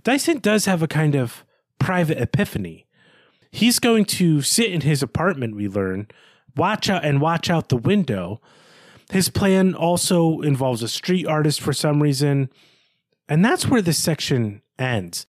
Dyson 0.04 0.40
does 0.40 0.66
have 0.66 0.84
a 0.84 0.88
kind 0.88 1.16
of 1.16 1.44
private 1.80 2.20
epiphany. 2.20 2.86
He's 3.52 3.80
going 3.80 4.06
to 4.06 4.42
sit 4.42 4.72
in 4.72 4.82
his 4.82 5.04
apartment, 5.04 5.56
we 5.56 5.68
learn, 5.68 6.08
watch 6.56 6.90
out 6.90 7.06
and 7.06 7.22
watch 7.22 7.50
out 7.50 7.70
the 7.70 7.78
window. 7.78 8.42
His 9.12 9.30
plan 9.30 9.76
also 9.76 10.42
involves 10.42 10.82
a 10.82 10.88
street 10.88 11.28
artist 11.28 11.62
for 11.62 11.74
some 11.74 12.02
reason. 12.02 12.50
And 13.28 13.44
that's 13.44 13.68
where 13.68 13.82
this 13.82 13.98
section 13.98 14.62
ends. 14.78 15.28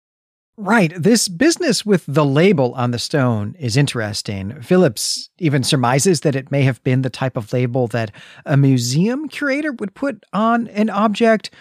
Right. 0.60 0.92
This 0.98 1.28
business 1.28 1.86
with 1.86 2.04
the 2.08 2.26
label 2.26 2.74
on 2.74 2.90
the 2.90 2.98
stone 2.98 3.56
is 3.60 3.78
interesting. 3.78 4.60
Phillips 4.64 5.30
even 5.38 5.64
surmises 5.64 6.22
that 6.22 6.36
it 6.36 6.50
may 6.50 6.64
have 6.64 6.84
been 6.84 7.04
the 7.04 7.12
type 7.12 7.38
of 7.38 7.54
label 7.54 7.86
that 7.90 8.12
a 8.44 8.58
museum 8.58 9.28
curator 9.28 9.72
would 9.74 9.94
put 9.94 10.24
on 10.34 10.68
an 10.70 10.90
object. 10.90 11.52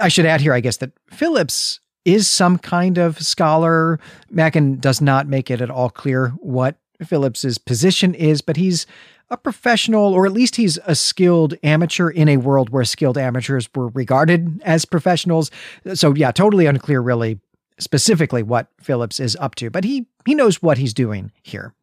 I 0.00 0.08
should 0.08 0.26
add 0.26 0.40
here, 0.40 0.52
I 0.52 0.58
guess, 0.58 0.78
that 0.78 0.90
Phillips 1.10 1.78
is 2.04 2.26
some 2.26 2.58
kind 2.58 2.98
of 2.98 3.20
scholar. 3.20 4.00
Machen 4.30 4.80
does 4.80 5.00
not 5.00 5.28
make 5.28 5.48
it 5.48 5.60
at 5.60 5.70
all 5.70 5.88
clear 5.88 6.30
what 6.38 6.76
Phillips's 7.04 7.58
position 7.58 8.14
is, 8.14 8.40
but 8.40 8.56
he's 8.56 8.84
a 9.30 9.36
professional, 9.36 10.12
or 10.12 10.26
at 10.26 10.32
least 10.32 10.56
he's 10.56 10.78
a 10.86 10.94
skilled 10.94 11.54
amateur 11.62 12.10
in 12.10 12.28
a 12.28 12.36
world 12.36 12.70
where 12.70 12.84
skilled 12.84 13.16
amateurs 13.16 13.68
were 13.74 13.88
regarded 13.88 14.60
as 14.64 14.84
professionals. 14.84 15.50
So, 15.94 16.14
yeah, 16.14 16.30
totally 16.30 16.66
unclear, 16.66 17.00
really, 17.00 17.40
specifically 17.78 18.42
what 18.42 18.68
Phillips 18.80 19.20
is 19.20 19.36
up 19.40 19.54
to, 19.56 19.70
but 19.70 19.84
he 19.84 20.06
he 20.26 20.34
knows 20.34 20.62
what 20.62 20.78
he's 20.78 20.94
doing 20.94 21.32
here. 21.42 21.74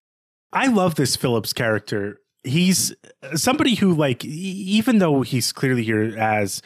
I 0.54 0.68
love 0.68 0.96
this 0.96 1.16
Phillips 1.16 1.54
character. 1.54 2.20
He's 2.44 2.94
somebody 3.36 3.76
who 3.76 3.94
like 3.94 4.26
even 4.26 5.00
though 5.00 5.22
he's 5.22 5.52
clearly 5.52 5.84
here 5.84 6.18
as 6.18 6.62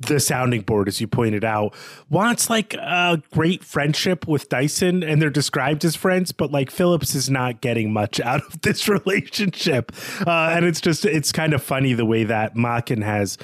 the 0.00 0.18
sounding 0.18 0.62
board, 0.62 0.88
as 0.88 1.00
you 1.00 1.06
pointed 1.06 1.44
out, 1.44 1.74
wants 2.08 2.48
like 2.48 2.74
a 2.74 3.22
great 3.32 3.62
friendship 3.62 4.26
with 4.26 4.48
Dyson, 4.48 5.02
and 5.02 5.20
they're 5.20 5.30
described 5.30 5.84
as 5.84 5.94
friends, 5.94 6.32
but 6.32 6.50
like 6.50 6.70
Phillips 6.70 7.14
is 7.14 7.28
not 7.28 7.60
getting 7.60 7.92
much 7.92 8.18
out 8.24 8.42
of 8.46 8.62
this 8.62 8.88
relationship, 8.88 9.92
uh, 10.26 10.50
and 10.54 10.64
it's 10.64 10.80
just 10.80 11.04
it's 11.04 11.32
kind 11.32 11.52
of 11.52 11.62
funny 11.62 11.92
the 11.92 12.06
way 12.06 12.24
that 12.24 12.56
Machen 12.56 13.02
has 13.02 13.36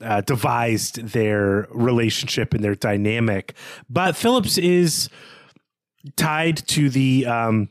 uh, 0.00 0.20
devised 0.22 1.02
their 1.02 1.66
relationship 1.70 2.54
and 2.54 2.62
their 2.62 2.74
dynamic. 2.74 3.54
But 3.88 4.16
Phillips 4.16 4.58
is 4.58 5.08
tied 6.16 6.56
to 6.68 6.90
the 6.90 7.26
um, 7.26 7.68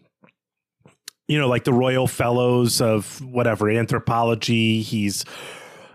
you 1.27 1.37
know, 1.37 1.47
like 1.47 1.65
the 1.65 1.73
Royal 1.73 2.07
Fellows 2.07 2.81
of 2.81 3.21
whatever 3.21 3.69
anthropology. 3.69 4.81
He's 4.81 5.25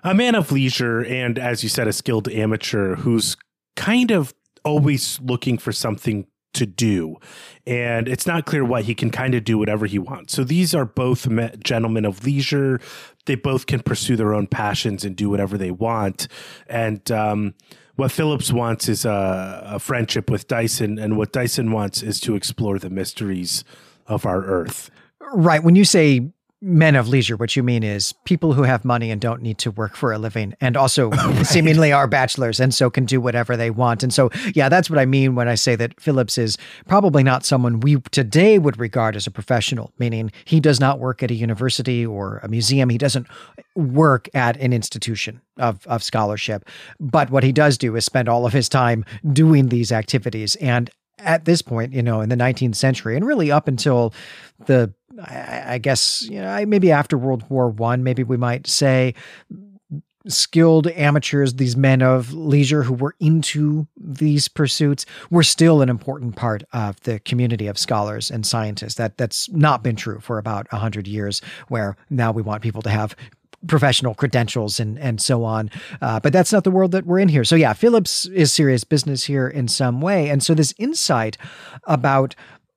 a 0.05 0.15
man 0.15 0.35
of 0.35 0.53
leisure 0.53 1.05
and, 1.05 1.39
as 1.39 1.63
you 1.63 1.69
said, 1.69 1.89
a 1.89 1.93
skilled 1.93 2.29
amateur 2.29 2.97
who's 2.97 3.37
kind 3.77 4.11
of 4.11 4.35
always 4.65 5.19
looking 5.21 5.59
for 5.59 5.73
something 5.73 6.27
to 6.55 6.67
do. 6.67 7.17
And 7.67 8.09
it's 8.09 8.27
not 8.27 8.45
clear 8.45 8.63
what 8.63 8.85
he 8.85 8.95
can 8.95 9.11
kind 9.11 9.35
of 9.35 9.43
do 9.43 9.57
whatever 9.57 9.87
he 9.87 9.99
wants. 9.99 10.35
So 10.35 10.45
these 10.45 10.75
are 10.75 10.85
both 10.85 11.27
gentlemen 11.63 12.05
of 12.05 12.25
leisure. 12.25 12.79
They 13.27 13.35
both 13.35 13.67
can 13.67 13.81
pursue 13.81 14.17
their 14.17 14.35
own 14.35 14.47
passions 14.47 15.05
and 15.05 15.15
do 15.15 15.31
whatever 15.31 15.57
they 15.57 15.71
want. 15.71 16.29
And, 16.67 17.11
um, 17.11 17.55
what 17.97 18.11
Phillips 18.11 18.51
wants 18.51 18.89
is 18.89 19.05
a, 19.05 19.63
a 19.67 19.79
friendship 19.79 20.31
with 20.31 20.49
Dyson, 20.49 20.99
and 20.99 21.17
what 21.19 21.31
Dyson 21.31 21.73
wants 21.73 22.03
is 22.03 22.21
to 22.21 22.35
explore 22.35 22.79
the 22.79 22.89
mysteries 22.89 23.65
of 24.07 24.25
our 24.25 24.43
Earth. 24.45 24.91
Right. 25.35 25.63
When 25.63 25.77
you 25.77 25.85
say 25.85 26.33
men 26.65 26.95
of 26.95 27.09
leisure, 27.09 27.37
what 27.37 27.57
you 27.57 27.63
mean 27.63 27.83
is 27.83 28.15
people 28.25 28.53
who 28.53 28.63
have 28.63 28.85
money 28.85 29.11
and 29.11 29.21
don't 29.21 29.43
need 29.43 29.59
to 29.59 29.71
work 29.73 29.97
for 29.97 30.13
a 30.13 30.19
living 30.19 30.55
and 30.61 30.77
also 30.77 31.11
right. 31.11 31.45
seemingly 31.45 31.93
are 31.93 32.07
bachelors 32.07 32.61
and 32.61 32.73
so 32.73 32.89
can 32.89 33.05
do 33.05 33.21
whatever 33.21 33.57
they 33.57 33.69
want. 33.69 34.05
And 34.05 34.15
so, 34.15 34.31
yeah, 34.55 34.69
that's 34.69 34.89
what 34.89 34.99
I 34.99 35.05
mean 35.05 35.35
when 35.35 35.49
I 35.49 35.57
say 35.57 35.75
that 35.75 36.01
Phillips 36.01 36.39
is 36.39 36.57
probably 36.87 37.25
not 37.25 37.45
someone 37.45 37.81
we 37.81 37.97
today 38.13 38.61
would 38.61 38.79
regard 38.79 39.17
as 39.17 39.27
a 39.27 39.31
professional, 39.31 39.93
meaning 39.99 40.31
he 40.45 40.61
does 40.61 40.79
not 40.79 41.01
work 41.01 41.23
at 41.23 41.33
a 41.33 41.35
university 41.35 42.07
or 42.07 42.39
a 42.45 42.49
museum. 42.49 42.89
He 42.89 42.99
doesn't 42.99 43.27
work 43.75 44.29
at 44.33 44.57
an 44.59 44.73
institution 44.73 45.41
of, 45.59 45.85
of 45.89 46.03
scholarship. 46.03 46.65
But 47.01 47.31
what 47.31 47.43
he 47.43 47.51
does 47.51 47.77
do 47.77 47.97
is 47.97 48.05
spend 48.05 48.29
all 48.29 48.47
of 48.47 48.53
his 48.53 48.69
time 48.69 49.05
doing 49.33 49.69
these 49.69 49.91
activities. 49.91 50.55
And 50.57 50.91
at 51.19 51.45
this 51.45 51.63
point, 51.63 51.93
you 51.93 52.03
know, 52.03 52.21
in 52.21 52.29
the 52.29 52.37
19th 52.37 52.77
century, 52.77 53.17
and 53.17 53.27
really 53.27 53.51
up 53.51 53.69
until 53.69 54.13
the 54.67 54.93
I, 55.21 55.75
I 55.75 55.79
guess 55.79 56.23
you 56.23 56.41
know 56.41 56.65
maybe 56.67 56.91
after 56.91 57.19
World 57.19 57.45
War 57.49 57.69
One, 57.69 58.03
maybe 58.03 58.23
we 58.23 58.37
might 58.37 58.67
say 58.67 59.15
skilled 60.29 60.87
amateurs, 60.89 61.55
these 61.55 61.77
men 61.77 62.03
of 62.03 62.33
leisure 62.33 62.85
who 62.85 62.95
were 62.95 63.15
into 63.19 63.87
these 63.97 64.49
pursuits, 64.49 65.05
were 65.31 65.43
still 65.43 65.83
an 65.83 65.89
important 65.89 66.37
part 66.37 66.63
of 66.73 67.01
the 67.01 67.19
community 67.21 67.67
of 67.67 67.79
scholars 67.79 68.31
and 68.31 68.47
scientists. 68.47 68.95
That 68.95 69.19
that's 69.19 69.51
not 69.51 69.83
been 69.83 69.97
true 69.97 70.21
for 70.21 70.39
about 70.39 70.69
hundred 70.69 71.09
years, 71.09 71.41
where 71.69 71.97
now 72.11 72.33
we 72.33 72.43
want 72.43 72.63
people 72.63 72.83
to 72.83 72.91
have 72.91 73.17
professional 73.67 74.15
credentials 74.15 74.81
and 74.81 74.99
and 74.99 75.21
so 75.21 75.45
on. 75.45 75.71
Uh, 76.01 76.21
but 76.21 76.33
that's 76.33 76.53
not 76.53 76.65
the 76.65 76.71
world 76.71 76.93
that 76.93 77.07
we're 77.07 77.19
in 77.19 77.29
here. 77.29 77.45
So 77.45 77.57
yeah, 77.57 77.73
Phillips 77.73 78.27
is 78.27 78.53
serious 78.53 78.85
business 78.85 79.25
here 79.25 79.49
in 79.49 79.69
some 79.69 80.01
way, 80.01 80.29
and 80.29 80.43
so 80.43 80.55
this 80.55 80.75
insight 80.79 81.37
about 81.85 82.35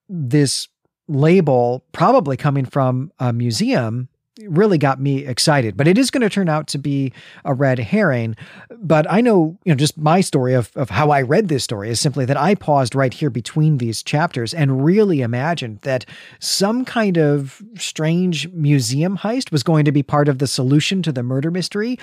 this 0.08 0.68
label 1.08 1.84
probably 1.92 2.38
coming 2.38 2.66
from 2.66 3.12
a 3.20 3.32
museum 3.32 4.10
really 4.44 4.78
got 4.78 5.00
me 5.00 5.26
excited. 5.26 5.78
But 5.78 5.88
it 5.88 5.98
is 5.98 6.12
going 6.12 6.22
to 6.22 6.30
turn 6.30 6.50
out 6.50 6.68
to 6.68 6.78
be 6.78 7.14
a 7.46 7.54
red 7.54 7.80
herring. 7.80 8.36
But 8.70 9.10
I 9.10 9.22
know, 9.22 9.58
you 9.64 9.72
know, 9.72 9.76
just 9.76 9.98
my 9.98 10.22
story 10.22 10.54
of, 10.54 10.72
of 10.76 10.90
how 10.90 11.12
I 11.12 11.22
read 11.22 11.48
this 11.48 11.64
story 11.64 11.90
is 11.90 12.02
simply 12.02 12.26
that 12.26 12.38
I 12.38 12.56
paused 12.56 12.96
right 12.96 13.14
here 13.14 13.30
between 13.30 13.78
these 13.78 14.04
chapters 14.04 14.54
and 14.54 14.84
really 14.84 15.22
imagined 15.22 15.80
that 15.82 16.06
some 16.40 16.84
kind 16.84 17.18
of 17.18 17.62
strange 17.78 18.50
museum 18.50 19.18
heist 19.18 19.52
was 19.52 19.64
going 19.64 19.86
to 19.86 19.92
be 19.92 20.04
part 20.04 20.28
of 20.28 20.40
the 20.40 20.48
solution 20.48 21.02
to 21.04 21.12
the 21.12 21.24
murder 21.24 21.50
mystery. 21.50 21.98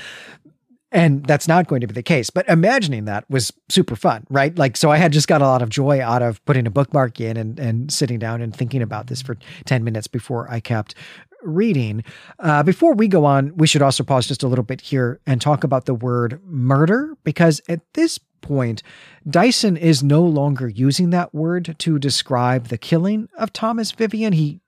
And 0.93 1.25
that's 1.25 1.49
not 1.49 1.69
going 1.69 1.81
to 1.81 1.87
be 1.87 1.95
the 1.95 2.03
case. 2.03 2.29
But 2.31 2.49
imagining 2.49 3.07
that 3.07 3.29
was 3.31 3.53
super 3.69 3.97
fun, 3.97 4.27
right? 4.29 4.57
Like, 4.57 4.77
so 4.77 4.91
I 4.91 4.99
had 4.99 5.13
just 5.13 5.27
got 5.27 5.41
a 5.41 5.47
lot 5.47 5.63
of 5.63 5.71
joy 5.71 6.03
out 6.03 6.23
of 6.23 6.45
putting 6.45 6.67
a 6.67 6.71
bookmark 6.71 7.19
in 7.21 7.37
and, 7.37 7.59
and 7.59 7.93
sitting 7.93 8.19
down 8.19 8.43
and 8.43 8.55
thinking 8.55 8.83
about 8.83 9.07
this 9.07 9.23
for 9.23 9.37
10 9.65 9.85
minutes 9.85 10.07
before 10.07 10.51
I 10.51 10.61
kept 10.61 10.95
reading. 11.43 12.05
Uh, 12.39 12.63
before 12.63 12.95
we 12.95 13.09
go 13.09 13.25
on, 13.25 13.57
we 13.57 13.67
should 13.67 13.83
also 13.83 14.05
pause 14.05 14.27
just 14.27 14.43
a 14.43 14.49
little 14.49 14.65
bit 14.65 14.81
here 14.81 15.21
and 15.27 15.41
talk 15.41 15.65
about 15.65 15.87
the 15.87 15.95
word 15.95 16.41
murder, 16.45 17.17
because 17.25 17.61
at 17.69 17.81
this 17.95 18.19
point, 18.43 18.83
Dyson 19.29 19.77
is 19.77 20.03
no 20.03 20.23
longer 20.23 20.69
using 20.69 21.11
that 21.11 21.35
word 21.35 21.75
to 21.79 21.99
describe 21.99 22.69
the 22.69 22.79
killing 22.79 23.29
of 23.39 23.53
Thomas 23.53 23.93
Vivian. 23.93 24.33
He 24.33 24.61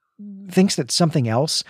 thinks 0.50 0.76
that 0.76 0.90
something 0.90 1.28
else 1.28 1.64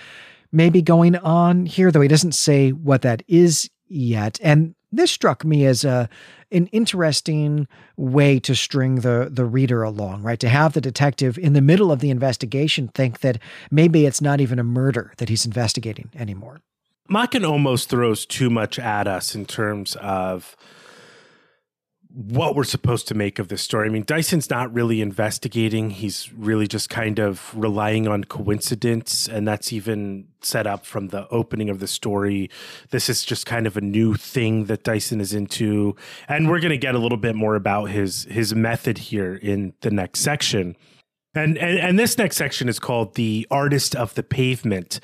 may 0.52 0.70
be 0.70 0.82
going 0.82 1.16
on 1.16 1.66
here, 1.66 1.90
though 1.90 2.00
he 2.00 2.08
doesn't 2.08 2.34
say 2.34 2.70
what 2.70 3.02
that 3.02 3.22
is 3.26 3.68
yet. 3.88 4.38
And 4.42 4.74
this 4.92 5.10
struck 5.10 5.44
me 5.44 5.66
as 5.66 5.84
a 5.84 6.08
an 6.52 6.66
interesting 6.68 7.66
way 7.96 8.38
to 8.40 8.54
string 8.54 8.96
the 8.96 9.28
the 9.30 9.44
reader 9.44 9.82
along, 9.82 10.22
right? 10.22 10.38
To 10.40 10.48
have 10.48 10.72
the 10.72 10.80
detective 10.80 11.36
in 11.38 11.52
the 11.52 11.60
middle 11.60 11.90
of 11.90 12.00
the 12.00 12.10
investigation 12.10 12.88
think 12.88 13.20
that 13.20 13.38
maybe 13.70 14.06
it's 14.06 14.20
not 14.20 14.40
even 14.40 14.58
a 14.58 14.64
murder 14.64 15.12
that 15.18 15.28
he's 15.28 15.44
investigating 15.44 16.10
anymore. 16.14 16.60
Machen 17.08 17.44
almost 17.44 17.90
throws 17.90 18.24
too 18.24 18.48
much 18.48 18.78
at 18.78 19.06
us 19.06 19.34
in 19.34 19.44
terms 19.44 19.96
of 19.96 20.56
what 22.14 22.54
we're 22.54 22.62
supposed 22.62 23.08
to 23.08 23.14
make 23.14 23.40
of 23.40 23.48
this 23.48 23.60
story. 23.60 23.88
I 23.88 23.90
mean, 23.90 24.04
Dyson's 24.04 24.48
not 24.48 24.72
really 24.72 25.00
investigating. 25.00 25.90
He's 25.90 26.32
really 26.32 26.68
just 26.68 26.88
kind 26.88 27.18
of 27.18 27.52
relying 27.56 28.06
on 28.06 28.22
coincidence. 28.22 29.26
And 29.26 29.48
that's 29.48 29.72
even 29.72 30.28
set 30.40 30.64
up 30.64 30.86
from 30.86 31.08
the 31.08 31.28
opening 31.30 31.68
of 31.70 31.80
the 31.80 31.88
story. 31.88 32.50
This 32.90 33.08
is 33.08 33.24
just 33.24 33.46
kind 33.46 33.66
of 33.66 33.76
a 33.76 33.80
new 33.80 34.14
thing 34.14 34.66
that 34.66 34.84
Dyson 34.84 35.20
is 35.20 35.34
into. 35.34 35.96
And 36.28 36.48
we're 36.48 36.60
going 36.60 36.70
to 36.70 36.78
get 36.78 36.94
a 36.94 36.98
little 36.98 37.18
bit 37.18 37.34
more 37.34 37.56
about 37.56 37.86
his, 37.86 38.24
his 38.30 38.54
method 38.54 38.98
here 38.98 39.34
in 39.34 39.74
the 39.80 39.90
next 39.90 40.20
section. 40.20 40.76
And, 41.34 41.58
and, 41.58 41.78
and 41.78 41.98
this 41.98 42.16
next 42.16 42.36
section 42.36 42.68
is 42.68 42.78
called 42.78 43.14
The 43.14 43.46
Artist 43.50 43.96
of 43.96 44.14
the 44.14 44.22
Pavement. 44.22 45.00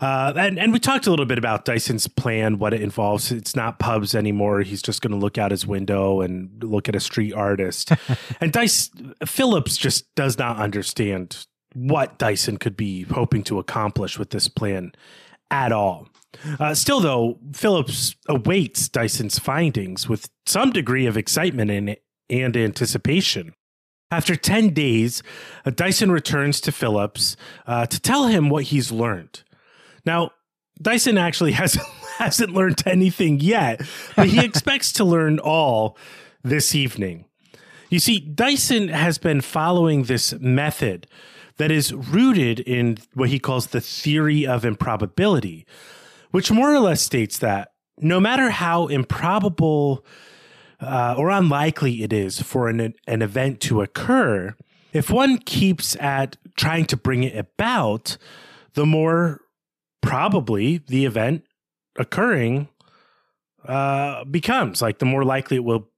Uh, 0.00 0.32
and, 0.36 0.58
and 0.58 0.72
we 0.72 0.78
talked 0.78 1.06
a 1.06 1.10
little 1.10 1.26
bit 1.26 1.38
about 1.38 1.64
Dyson's 1.64 2.06
plan, 2.06 2.58
what 2.58 2.74
it 2.74 2.82
involves. 2.82 3.32
It's 3.32 3.56
not 3.56 3.78
pubs 3.78 4.14
anymore. 4.14 4.60
He's 4.62 4.82
just 4.82 5.00
going 5.00 5.12
to 5.12 5.16
look 5.16 5.38
out 5.38 5.50
his 5.50 5.66
window 5.66 6.20
and 6.20 6.62
look 6.62 6.88
at 6.88 6.96
a 6.96 7.00
street 7.00 7.32
artist. 7.32 7.92
and 8.40 8.52
Dice 8.52 8.90
Phillips 9.24 9.76
just 9.76 10.14
does 10.14 10.38
not 10.38 10.58
understand 10.58 11.46
what 11.74 12.18
Dyson 12.18 12.56
could 12.56 12.76
be 12.76 13.02
hoping 13.02 13.42
to 13.44 13.58
accomplish 13.58 14.18
with 14.18 14.30
this 14.30 14.48
plan 14.48 14.92
at 15.50 15.72
all. 15.72 16.08
Uh, 16.58 16.74
still, 16.74 17.00
though, 17.00 17.38
Phillips 17.52 18.14
awaits 18.28 18.88
Dyson's 18.88 19.38
findings 19.38 20.08
with 20.08 20.28
some 20.44 20.70
degree 20.70 21.06
of 21.06 21.16
excitement 21.16 21.70
and, 21.70 21.96
and 22.28 22.56
anticipation. 22.56 23.54
After 24.10 24.36
10 24.36 24.70
days, 24.70 25.22
uh, 25.64 25.70
Dyson 25.70 26.12
returns 26.12 26.60
to 26.62 26.72
Phillips 26.72 27.36
uh, 27.66 27.86
to 27.86 28.00
tell 28.00 28.28
him 28.28 28.48
what 28.48 28.64
he's 28.64 28.92
learned. 28.92 29.42
Now, 30.04 30.30
Dyson 30.80 31.18
actually 31.18 31.52
has, 31.62 31.74
hasn't 32.18 32.52
learned 32.52 32.82
anything 32.86 33.40
yet, 33.40 33.82
but 34.14 34.28
he 34.28 34.44
expects 34.44 34.92
to 34.94 35.04
learn 35.04 35.38
all 35.38 35.98
this 36.42 36.74
evening. 36.74 37.24
You 37.90 37.98
see, 37.98 38.20
Dyson 38.20 38.88
has 38.88 39.18
been 39.18 39.40
following 39.40 40.04
this 40.04 40.34
method 40.40 41.06
that 41.56 41.70
is 41.70 41.92
rooted 41.92 42.60
in 42.60 42.98
what 43.14 43.28
he 43.30 43.38
calls 43.38 43.68
the 43.68 43.80
theory 43.80 44.46
of 44.46 44.64
improbability, 44.64 45.66
which 46.30 46.50
more 46.50 46.72
or 46.72 46.80
less 46.80 47.00
states 47.00 47.38
that 47.38 47.72
no 47.98 48.20
matter 48.20 48.50
how 48.50 48.88
improbable 48.88 50.04
uh, 50.80 51.14
or 51.16 51.30
unlikely 51.30 52.02
it 52.02 52.12
is 52.12 52.40
for 52.40 52.68
an, 52.68 52.94
an 53.06 53.22
event 53.22 53.60
to 53.62 53.80
occur, 53.80 54.54
if 54.92 55.10
one 55.10 55.38
keeps 55.38 55.96
at 55.96 56.36
trying 56.56 56.86
to 56.86 56.96
bring 56.96 57.22
it 57.22 57.36
about, 57.36 58.16
the 58.74 58.86
more 58.86 59.40
probably 60.02 60.78
the 60.86 61.04
event 61.04 61.44
occurring 61.98 62.68
uh, 63.66 64.24
becomes 64.24 64.80
like 64.80 64.98
the 64.98 65.04
more 65.04 65.24
likely 65.24 65.56
it 65.56 65.64
will 65.64 65.88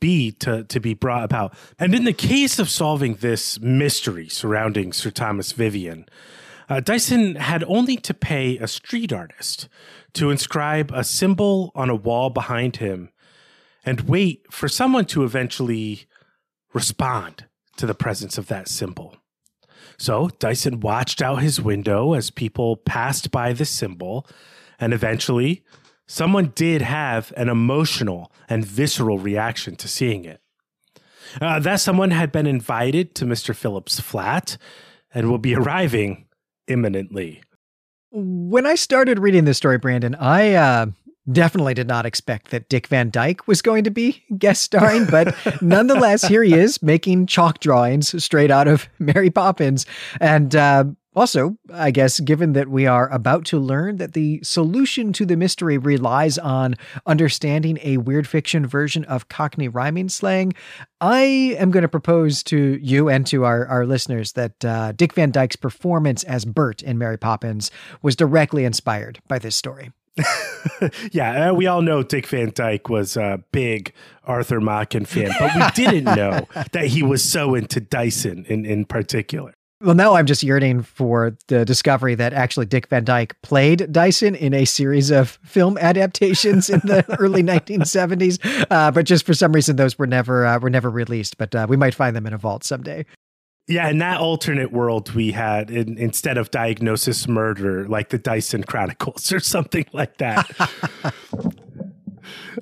be 0.00 0.30
to 0.30 0.64
to 0.64 0.80
be 0.80 0.94
brought 0.94 1.24
about. 1.24 1.54
And 1.78 1.94
in 1.94 2.04
the 2.04 2.12
case 2.12 2.58
of 2.58 2.68
solving 2.68 3.16
this 3.16 3.60
mystery 3.60 4.28
surrounding 4.28 4.92
Sir 4.92 5.10
Thomas 5.10 5.52
Vivian, 5.52 6.06
uh, 6.68 6.80
Dyson 6.80 7.36
had 7.36 7.64
only 7.64 7.96
to 7.98 8.14
pay 8.14 8.58
a 8.58 8.68
street 8.68 9.12
artist 9.12 9.68
to 10.14 10.30
inscribe 10.30 10.90
a 10.94 11.04
symbol 11.04 11.72
on 11.74 11.90
a 11.90 11.94
wall 11.94 12.30
behind 12.30 12.76
him 12.76 13.10
and 13.86 14.02
wait 14.02 14.44
for 14.50 14.68
someone 14.68 15.04
to 15.06 15.22
eventually 15.22 16.06
respond 16.74 17.46
to 17.76 17.86
the 17.86 17.94
presence 17.94 18.36
of 18.36 18.48
that 18.48 18.68
symbol. 18.68 19.16
So 19.96 20.28
Dyson 20.40 20.80
watched 20.80 21.22
out 21.22 21.36
his 21.36 21.60
window 21.60 22.12
as 22.12 22.30
people 22.30 22.76
passed 22.76 23.30
by 23.30 23.52
the 23.52 23.64
symbol, 23.64 24.26
and 24.78 24.92
eventually, 24.92 25.64
someone 26.06 26.52
did 26.54 26.82
have 26.82 27.32
an 27.36 27.48
emotional 27.48 28.32
and 28.48 28.64
visceral 28.64 29.18
reaction 29.18 29.76
to 29.76 29.88
seeing 29.88 30.24
it. 30.24 30.40
Uh, 31.40 31.58
that 31.60 31.80
someone 31.80 32.10
had 32.10 32.30
been 32.30 32.46
invited 32.46 33.14
to 33.14 33.24
Mr. 33.24 33.54
Phillips' 33.54 34.00
flat 34.00 34.58
and 35.14 35.30
will 35.30 35.38
be 35.38 35.54
arriving 35.54 36.26
imminently. 36.68 37.42
When 38.10 38.66
I 38.66 38.74
started 38.74 39.18
reading 39.18 39.44
this 39.44 39.56
story, 39.56 39.78
Brandon, 39.78 40.14
I 40.14 40.54
uh, 40.54 40.86
definitely 41.30 41.74
did 41.74 41.88
not 41.88 42.06
expect 42.06 42.50
that 42.50 42.68
Dick 42.68 42.86
Van 42.86 43.10
Dyke 43.10 43.46
was 43.46 43.62
going 43.62 43.84
to 43.84 43.90
be 43.90 44.22
guest 44.38 44.62
starring, 44.62 45.06
but 45.06 45.34
nonetheless, 45.62 46.26
here 46.26 46.42
he 46.42 46.54
is 46.54 46.82
making 46.82 47.26
chalk 47.26 47.60
drawings 47.60 48.22
straight 48.22 48.50
out 48.50 48.68
of 48.68 48.88
Mary 48.98 49.30
Poppins. 49.30 49.86
And 50.20 50.54
uh, 50.54 50.84
also, 51.16 51.56
I 51.72 51.92
guess, 51.92 52.20
given 52.20 52.52
that 52.52 52.68
we 52.68 52.86
are 52.86 53.08
about 53.10 53.46
to 53.46 53.58
learn 53.58 53.96
that 53.96 54.12
the 54.12 54.38
solution 54.42 55.14
to 55.14 55.24
the 55.24 55.36
mystery 55.36 55.78
relies 55.78 56.36
on 56.36 56.74
understanding 57.06 57.78
a 57.82 57.96
weird 57.96 58.28
fiction 58.28 58.66
version 58.66 59.02
of 59.04 59.28
Cockney 59.28 59.66
rhyming 59.66 60.10
slang, 60.10 60.52
I 61.00 61.22
am 61.58 61.70
going 61.70 61.82
to 61.82 61.88
propose 61.88 62.42
to 62.44 62.78
you 62.82 63.08
and 63.08 63.26
to 63.28 63.44
our, 63.44 63.66
our 63.66 63.86
listeners 63.86 64.32
that 64.32 64.62
uh, 64.62 64.92
Dick 64.92 65.14
Van 65.14 65.30
Dyke's 65.30 65.56
performance 65.56 66.22
as 66.24 66.44
Bert 66.44 66.82
in 66.82 66.98
Mary 66.98 67.16
Poppins 67.16 67.70
was 68.02 68.14
directly 68.14 68.66
inspired 68.66 69.18
by 69.26 69.38
this 69.38 69.56
story. 69.56 69.92
yeah, 71.12 71.50
uh, 71.50 71.54
we 71.54 71.66
all 71.66 71.82
know 71.82 72.02
Dick 72.02 72.26
Van 72.26 72.50
Dyke 72.54 72.88
was 72.88 73.16
a 73.16 73.42
big 73.52 73.92
Arthur 74.24 74.60
Machen 74.60 75.04
fan, 75.04 75.30
but 75.38 75.54
we 75.54 75.84
didn't 75.84 76.04
know 76.04 76.46
that 76.72 76.86
he 76.86 77.02
was 77.02 77.22
so 77.22 77.54
into 77.54 77.80
Dyson 77.80 78.44
in, 78.48 78.64
in 78.64 78.84
particular. 78.84 79.54
Well, 79.82 79.94
now 79.94 80.14
I'm 80.14 80.24
just 80.24 80.42
yearning 80.42 80.82
for 80.82 81.36
the 81.48 81.66
discovery 81.66 82.14
that 82.14 82.32
actually 82.32 82.64
Dick 82.64 82.88
Van 82.88 83.04
Dyke 83.04 83.40
played 83.42 83.92
Dyson 83.92 84.34
in 84.34 84.54
a 84.54 84.64
series 84.64 85.10
of 85.10 85.38
film 85.44 85.76
adaptations 85.80 86.70
in 86.70 86.80
the 86.80 87.04
early 87.18 87.42
1970s. 87.42 88.66
Uh, 88.70 88.90
but 88.90 89.04
just 89.04 89.26
for 89.26 89.34
some 89.34 89.52
reason, 89.52 89.76
those 89.76 89.98
were 89.98 90.06
never 90.06 90.46
uh, 90.46 90.58
were 90.58 90.70
never 90.70 90.90
released. 90.90 91.36
But 91.36 91.54
uh, 91.54 91.66
we 91.68 91.76
might 91.76 91.94
find 91.94 92.16
them 92.16 92.26
in 92.26 92.32
a 92.32 92.38
vault 92.38 92.64
someday. 92.64 93.04
Yeah, 93.68 93.88
in 93.88 93.98
that 93.98 94.20
alternate 94.20 94.72
world, 94.72 95.12
we 95.12 95.32
had 95.32 95.72
in, 95.72 95.98
instead 95.98 96.38
of 96.38 96.52
diagnosis 96.52 97.26
murder, 97.26 97.88
like 97.88 98.10
the 98.10 98.18
Dyson 98.18 98.62
Chronicles 98.62 99.32
or 99.32 99.40
something 99.40 99.86
like 99.92 100.18
that. 100.18 100.48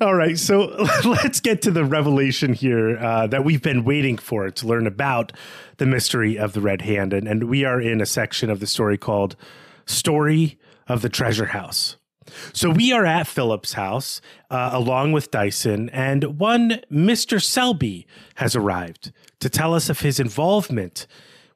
All 0.01 0.15
right, 0.15 0.39
so 0.39 0.87
let's 1.05 1.41
get 1.41 1.63
to 1.63 1.71
the 1.71 1.85
revelation 1.85 2.53
here 2.53 2.99
uh, 2.99 3.27
that 3.29 3.45
we've 3.45 3.63
been 3.63 3.85
waiting 3.85 4.19
for 4.19 4.51
to 4.51 4.67
learn 4.67 4.87
about 4.87 5.33
the 5.77 5.87
mystery 5.87 6.39
of 6.39 6.53
the 6.53 6.61
Red 6.61 6.83
Hand. 6.83 7.13
And, 7.13 7.29
and 7.29 7.45
we 7.45 7.65
are 7.65 7.81
in 7.81 8.01
a 8.01 8.07
section 8.07 8.51
of 8.51 8.61
the 8.61 8.67
story 8.67 8.99
called 8.99 9.37
Story 9.87 10.59
of 10.89 11.03
the 11.03 11.09
Treasure 11.09 11.47
House. 11.47 11.97
So 12.53 12.71
we 12.71 12.93
are 12.93 13.05
at 13.05 13.27
Philip's 13.27 13.75
house 13.75 14.21
uh, 14.51 14.71
along 14.73 15.13
with 15.13 15.31
Dyson, 15.31 15.91
and 15.91 16.39
one 16.39 16.81
Mr. 16.91 17.41
Selby 17.41 18.07
has 18.37 18.57
arrived 18.57 19.13
to 19.45 19.51
tell 19.51 19.75
us 19.75 19.91
of 19.91 20.01
his 20.01 20.19
involvement 20.19 21.07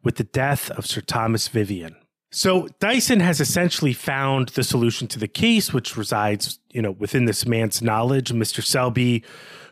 with 0.03 0.17
the 0.17 0.25
death 0.25 0.71
of 0.73 0.85
Sir 0.85 1.01
Thomas 1.01 1.49
Vivian. 1.49 1.97
So 2.31 2.69
Dyson 2.81 3.21
has 3.21 3.41
essentially 3.41 3.95
found 3.95 4.51
the 4.51 4.63
solution 4.63 5.09
to 5.09 5.19
the 5.19 5.27
case, 5.27 5.73
which 5.73 5.97
resides, 5.97 6.59
you 6.71 6.83
know, 6.83 6.91
within 6.91 7.25
this 7.25 7.47
man's 7.47 7.81
knowledge, 7.81 8.31
Mr. 8.31 8.63
Selby, 8.63 9.25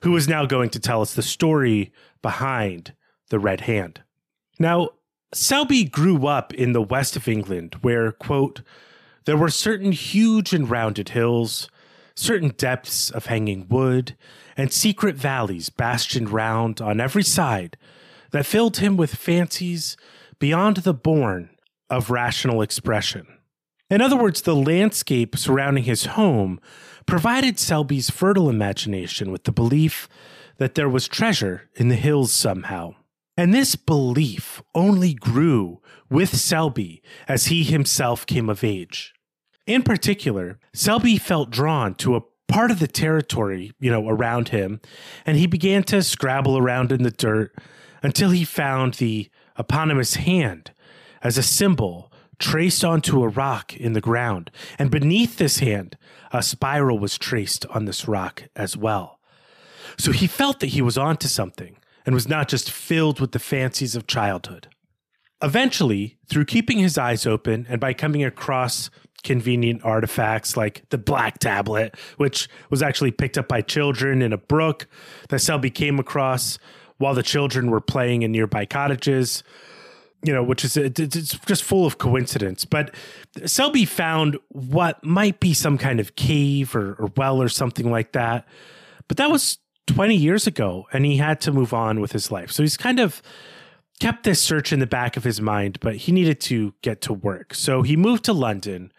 who 0.02 0.16
is 0.16 0.28
now 0.28 0.46
going 0.46 0.70
to 0.70 0.80
tell 0.80 1.02
us 1.02 1.12
the 1.12 1.22
story 1.22 1.92
behind 2.22 2.94
the 3.28 3.38
Red 3.38 3.60
Hand. 3.60 4.00
Now, 4.58 4.88
Selby 5.34 5.84
grew 5.84 6.26
up 6.26 6.54
in 6.54 6.72
the 6.72 6.80
west 6.80 7.16
of 7.16 7.28
England, 7.28 7.76
where, 7.82 8.12
quote, 8.12 8.62
there 9.26 9.36
were 9.36 9.50
certain 9.50 9.92
huge 9.92 10.54
and 10.54 10.70
rounded 10.70 11.10
hills, 11.10 11.68
certain 12.14 12.54
depths 12.56 13.10
of 13.10 13.26
hanging 13.26 13.68
wood, 13.68 14.16
and 14.56 14.72
secret 14.72 15.16
valleys 15.16 15.68
bastioned 15.68 16.30
round 16.30 16.80
on 16.80 16.98
every 16.98 17.22
side 17.22 17.76
that 18.32 18.46
filled 18.46 18.78
him 18.78 18.96
with 18.96 19.14
fancies 19.14 19.96
beyond 20.38 20.78
the 20.78 20.94
bourne 20.94 21.50
of 21.88 22.10
rational 22.10 22.62
expression. 22.62 23.26
In 23.88 24.00
other 24.00 24.16
words, 24.16 24.42
the 24.42 24.56
landscape 24.56 25.36
surrounding 25.36 25.84
his 25.84 26.06
home 26.06 26.60
provided 27.06 27.58
Selby's 27.58 28.10
fertile 28.10 28.50
imagination 28.50 29.30
with 29.30 29.44
the 29.44 29.52
belief 29.52 30.08
that 30.58 30.74
there 30.74 30.88
was 30.88 31.06
treasure 31.06 31.70
in 31.76 31.88
the 31.88 31.94
hills 31.94 32.32
somehow. 32.32 32.94
And 33.36 33.52
this 33.52 33.76
belief 33.76 34.62
only 34.74 35.14
grew 35.14 35.80
with 36.08 36.34
Selby 36.36 37.02
as 37.28 37.46
he 37.46 37.62
himself 37.62 38.26
came 38.26 38.48
of 38.48 38.64
age. 38.64 39.14
In 39.66 39.82
particular, 39.82 40.58
Selby 40.72 41.18
felt 41.18 41.50
drawn 41.50 41.94
to 41.96 42.16
a 42.16 42.22
part 42.48 42.70
of 42.70 42.78
the 42.78 42.86
territory, 42.86 43.72
you 43.78 43.90
know, 43.90 44.08
around 44.08 44.48
him, 44.48 44.80
and 45.26 45.36
he 45.36 45.46
began 45.46 45.82
to 45.84 46.02
scrabble 46.02 46.56
around 46.56 46.92
in 46.92 47.02
the 47.02 47.10
dirt 47.10 47.54
until 48.06 48.30
he 48.30 48.44
found 48.44 48.94
the 48.94 49.28
eponymous 49.58 50.14
hand 50.14 50.70
as 51.22 51.36
a 51.36 51.42
symbol 51.42 52.12
traced 52.38 52.84
onto 52.84 53.20
a 53.20 53.28
rock 53.28 53.76
in 53.76 53.94
the 53.94 54.00
ground. 54.00 54.48
And 54.78 54.92
beneath 54.92 55.38
this 55.38 55.58
hand, 55.58 55.96
a 56.30 56.40
spiral 56.40 57.00
was 57.00 57.18
traced 57.18 57.66
on 57.66 57.84
this 57.84 58.06
rock 58.06 58.44
as 58.54 58.76
well. 58.76 59.18
So 59.98 60.12
he 60.12 60.28
felt 60.28 60.60
that 60.60 60.68
he 60.68 60.80
was 60.80 60.96
onto 60.96 61.26
something 61.26 61.78
and 62.04 62.14
was 62.14 62.28
not 62.28 62.46
just 62.46 62.70
filled 62.70 63.18
with 63.18 63.32
the 63.32 63.40
fancies 63.40 63.96
of 63.96 64.06
childhood. 64.06 64.68
Eventually, 65.42 66.16
through 66.28 66.44
keeping 66.44 66.78
his 66.78 66.96
eyes 66.96 67.26
open 67.26 67.66
and 67.68 67.80
by 67.80 67.92
coming 67.92 68.22
across 68.22 68.88
convenient 69.24 69.84
artifacts 69.84 70.56
like 70.56 70.88
the 70.90 70.98
black 70.98 71.40
tablet, 71.40 71.96
which 72.18 72.48
was 72.70 72.84
actually 72.84 73.10
picked 73.10 73.36
up 73.36 73.48
by 73.48 73.62
children 73.62 74.22
in 74.22 74.32
a 74.32 74.38
brook 74.38 74.86
that 75.28 75.40
Selby 75.40 75.70
came 75.70 75.98
across 75.98 76.56
while 76.98 77.14
the 77.14 77.22
children 77.22 77.70
were 77.70 77.80
playing 77.80 78.22
in 78.22 78.32
nearby 78.32 78.64
cottages, 78.64 79.42
you 80.22 80.32
know, 80.32 80.42
which 80.42 80.64
is 80.64 80.76
it's 80.76 81.38
just 81.46 81.62
full 81.62 81.86
of 81.86 81.98
coincidence. 81.98 82.64
But 82.64 82.94
Selby 83.44 83.84
found 83.84 84.38
what 84.48 85.02
might 85.04 85.40
be 85.40 85.54
some 85.54 85.78
kind 85.78 86.00
of 86.00 86.16
cave 86.16 86.74
or, 86.74 86.94
or 86.94 87.10
well 87.16 87.40
or 87.40 87.48
something 87.48 87.90
like 87.90 88.12
that. 88.12 88.46
But 89.08 89.18
that 89.18 89.30
was 89.30 89.58
20 89.86 90.16
years 90.16 90.46
ago, 90.46 90.86
and 90.92 91.04
he 91.04 91.18
had 91.18 91.40
to 91.42 91.52
move 91.52 91.72
on 91.72 92.00
with 92.00 92.12
his 92.12 92.30
life. 92.30 92.50
So 92.50 92.62
he's 92.62 92.76
kind 92.76 92.98
of 92.98 93.22
kept 94.00 94.24
this 94.24 94.40
search 94.40 94.72
in 94.72 94.80
the 94.80 94.86
back 94.86 95.16
of 95.16 95.24
his 95.24 95.40
mind, 95.40 95.78
but 95.80 95.96
he 95.96 96.12
needed 96.12 96.40
to 96.40 96.74
get 96.82 97.00
to 97.02 97.12
work. 97.12 97.54
So 97.54 97.82
he 97.82 97.96
moved 97.96 98.24
to 98.24 98.32
London 98.32 98.92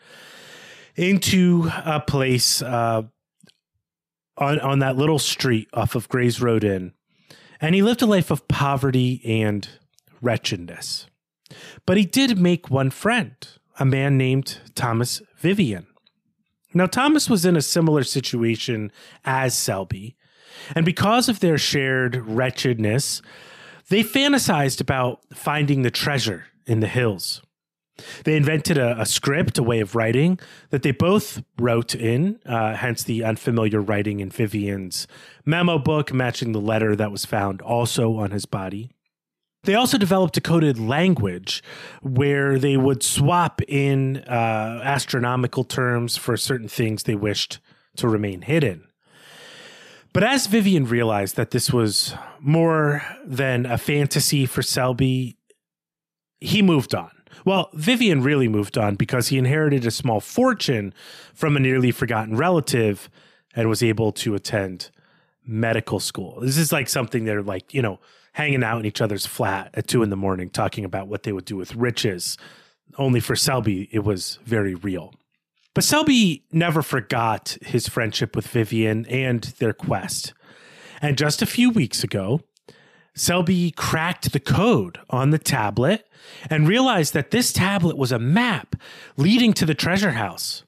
into 0.95 1.69
a 1.85 1.99
place 1.99 2.61
uh, 2.61 3.03
on, 4.37 4.59
on 4.59 4.79
that 4.79 4.95
little 4.95 5.19
street 5.19 5.67
off 5.73 5.95
of 5.95 6.09
Gray's 6.09 6.41
Road 6.41 6.63
Inn. 6.63 6.93
And 7.59 7.75
he 7.75 7.81
lived 7.81 8.01
a 8.01 8.05
life 8.05 8.31
of 8.31 8.47
poverty 8.47 9.21
and 9.25 9.67
wretchedness. 10.21 11.07
But 11.85 11.97
he 11.97 12.05
did 12.05 12.37
make 12.37 12.69
one 12.69 12.89
friend, 12.89 13.35
a 13.79 13.85
man 13.85 14.17
named 14.17 14.59
Thomas 14.75 15.21
Vivian. 15.37 15.87
Now, 16.73 16.85
Thomas 16.85 17.29
was 17.29 17.45
in 17.45 17.55
a 17.55 17.61
similar 17.61 18.03
situation 18.03 18.91
as 19.23 19.55
Selby, 19.55 20.15
and 20.75 20.85
because 20.85 21.29
of 21.29 21.39
their 21.39 21.57
shared 21.57 22.15
wretchedness, 22.27 23.21
they 23.89 24.03
fantasized 24.03 24.81
about 24.81 25.21
finding 25.33 25.81
the 25.81 25.91
treasure 25.91 26.45
in 26.65 26.81
the 26.81 26.87
hills. 26.87 27.41
They 28.23 28.35
invented 28.35 28.77
a, 28.77 28.99
a 29.01 29.05
script, 29.05 29.57
a 29.57 29.63
way 29.63 29.79
of 29.79 29.95
writing 29.95 30.39
that 30.69 30.83
they 30.83 30.91
both 30.91 31.43
wrote 31.59 31.95
in, 31.95 32.39
uh, 32.45 32.75
hence 32.75 33.03
the 33.03 33.23
unfamiliar 33.23 33.81
writing 33.81 34.19
in 34.19 34.29
Vivian's 34.29 35.07
memo 35.45 35.77
book, 35.77 36.13
matching 36.13 36.51
the 36.51 36.61
letter 36.61 36.95
that 36.95 37.11
was 37.11 37.25
found 37.25 37.61
also 37.61 38.17
on 38.17 38.31
his 38.31 38.45
body. 38.45 38.91
They 39.63 39.75
also 39.75 39.97
developed 39.97 40.37
a 40.37 40.41
coded 40.41 40.79
language 40.79 41.61
where 42.01 42.57
they 42.57 42.77
would 42.77 43.03
swap 43.03 43.61
in 43.67 44.17
uh, 44.19 44.81
astronomical 44.83 45.63
terms 45.63 46.15
for 46.15 46.37
certain 46.37 46.69
things 46.69 47.03
they 47.03 47.15
wished 47.15 47.59
to 47.97 48.07
remain 48.07 48.43
hidden. 48.43 48.87
But 50.13 50.23
as 50.23 50.47
Vivian 50.47 50.85
realized 50.85 51.35
that 51.35 51.51
this 51.51 51.71
was 51.71 52.13
more 52.39 53.03
than 53.25 53.65
a 53.65 53.77
fantasy 53.77 54.45
for 54.45 54.61
Selby, 54.61 55.37
he 56.39 56.61
moved 56.61 56.95
on. 56.95 57.11
Well, 57.45 57.69
Vivian 57.73 58.21
really 58.21 58.47
moved 58.47 58.77
on 58.77 58.95
because 58.95 59.29
he 59.29 59.37
inherited 59.37 59.85
a 59.85 59.91
small 59.91 60.19
fortune 60.19 60.93
from 61.33 61.55
a 61.55 61.59
nearly 61.59 61.91
forgotten 61.91 62.35
relative 62.35 63.09
and 63.55 63.69
was 63.69 63.83
able 63.83 64.11
to 64.13 64.35
attend 64.35 64.91
medical 65.45 65.99
school. 65.99 66.39
This 66.41 66.57
is 66.57 66.71
like 66.71 66.89
something 66.89 67.25
they're 67.25 67.41
like, 67.41 67.73
you 67.73 67.81
know, 67.81 67.99
hanging 68.33 68.63
out 68.63 68.79
in 68.79 68.85
each 68.85 69.01
other's 69.01 69.25
flat 69.25 69.71
at 69.73 69.87
two 69.87 70.03
in 70.03 70.09
the 70.09 70.15
morning, 70.15 70.49
talking 70.49 70.85
about 70.85 71.07
what 71.07 71.23
they 71.23 71.31
would 71.31 71.45
do 71.45 71.55
with 71.55 71.75
riches. 71.75 72.37
Only 72.97 73.19
for 73.19 73.35
Selby, 73.35 73.89
it 73.91 74.03
was 74.03 74.39
very 74.45 74.75
real. 74.75 75.13
But 75.73 75.83
Selby 75.83 76.43
never 76.51 76.81
forgot 76.81 77.57
his 77.61 77.87
friendship 77.87 78.35
with 78.35 78.47
Vivian 78.47 79.05
and 79.07 79.43
their 79.59 79.73
quest. 79.73 80.33
And 81.01 81.17
just 81.17 81.41
a 81.41 81.45
few 81.45 81.69
weeks 81.69 82.03
ago, 82.03 82.41
Selby 83.17 83.71
cracked 83.71 84.31
the 84.31 84.39
code 84.39 84.99
on 85.09 85.31
the 85.31 85.39
tablet 85.39 86.07
and 86.51 86.67
realized 86.67 87.13
that 87.13 87.31
this 87.31 87.51
tablet 87.51 87.97
was 87.97 88.11
a 88.11 88.19
map 88.19 88.75
leading 89.17 89.53
to 89.53 89.65
the 89.65 89.73
treasure 89.73 90.11
house. 90.11 90.63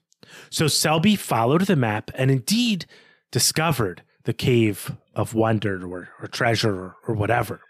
So 0.50 0.66
Selby 0.66 1.14
followed 1.14 1.62
the 1.62 1.76
map 1.76 2.10
and 2.14 2.28
indeed 2.28 2.86
discovered 3.30 4.02
the 4.24 4.32
cave 4.32 4.96
of 5.14 5.32
wonder 5.32 5.86
or, 5.86 6.08
or 6.20 6.26
treasure 6.26 6.74
or, 6.74 6.96
or 7.06 7.14
whatever. 7.14 7.60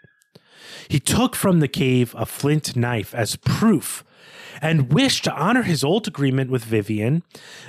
He 0.87 0.99
took 0.99 1.35
from 1.35 1.59
the 1.59 1.67
cave 1.67 2.15
a 2.17 2.25
flint 2.25 2.75
knife 2.75 3.13
as 3.13 3.35
proof 3.35 4.03
and 4.63 4.91
wished 4.91 5.23
to 5.25 5.33
honor 5.33 5.61
his 5.61 5.83
old 5.83 6.07
agreement 6.07 6.49
with 6.49 6.63
Vivian 6.63 7.21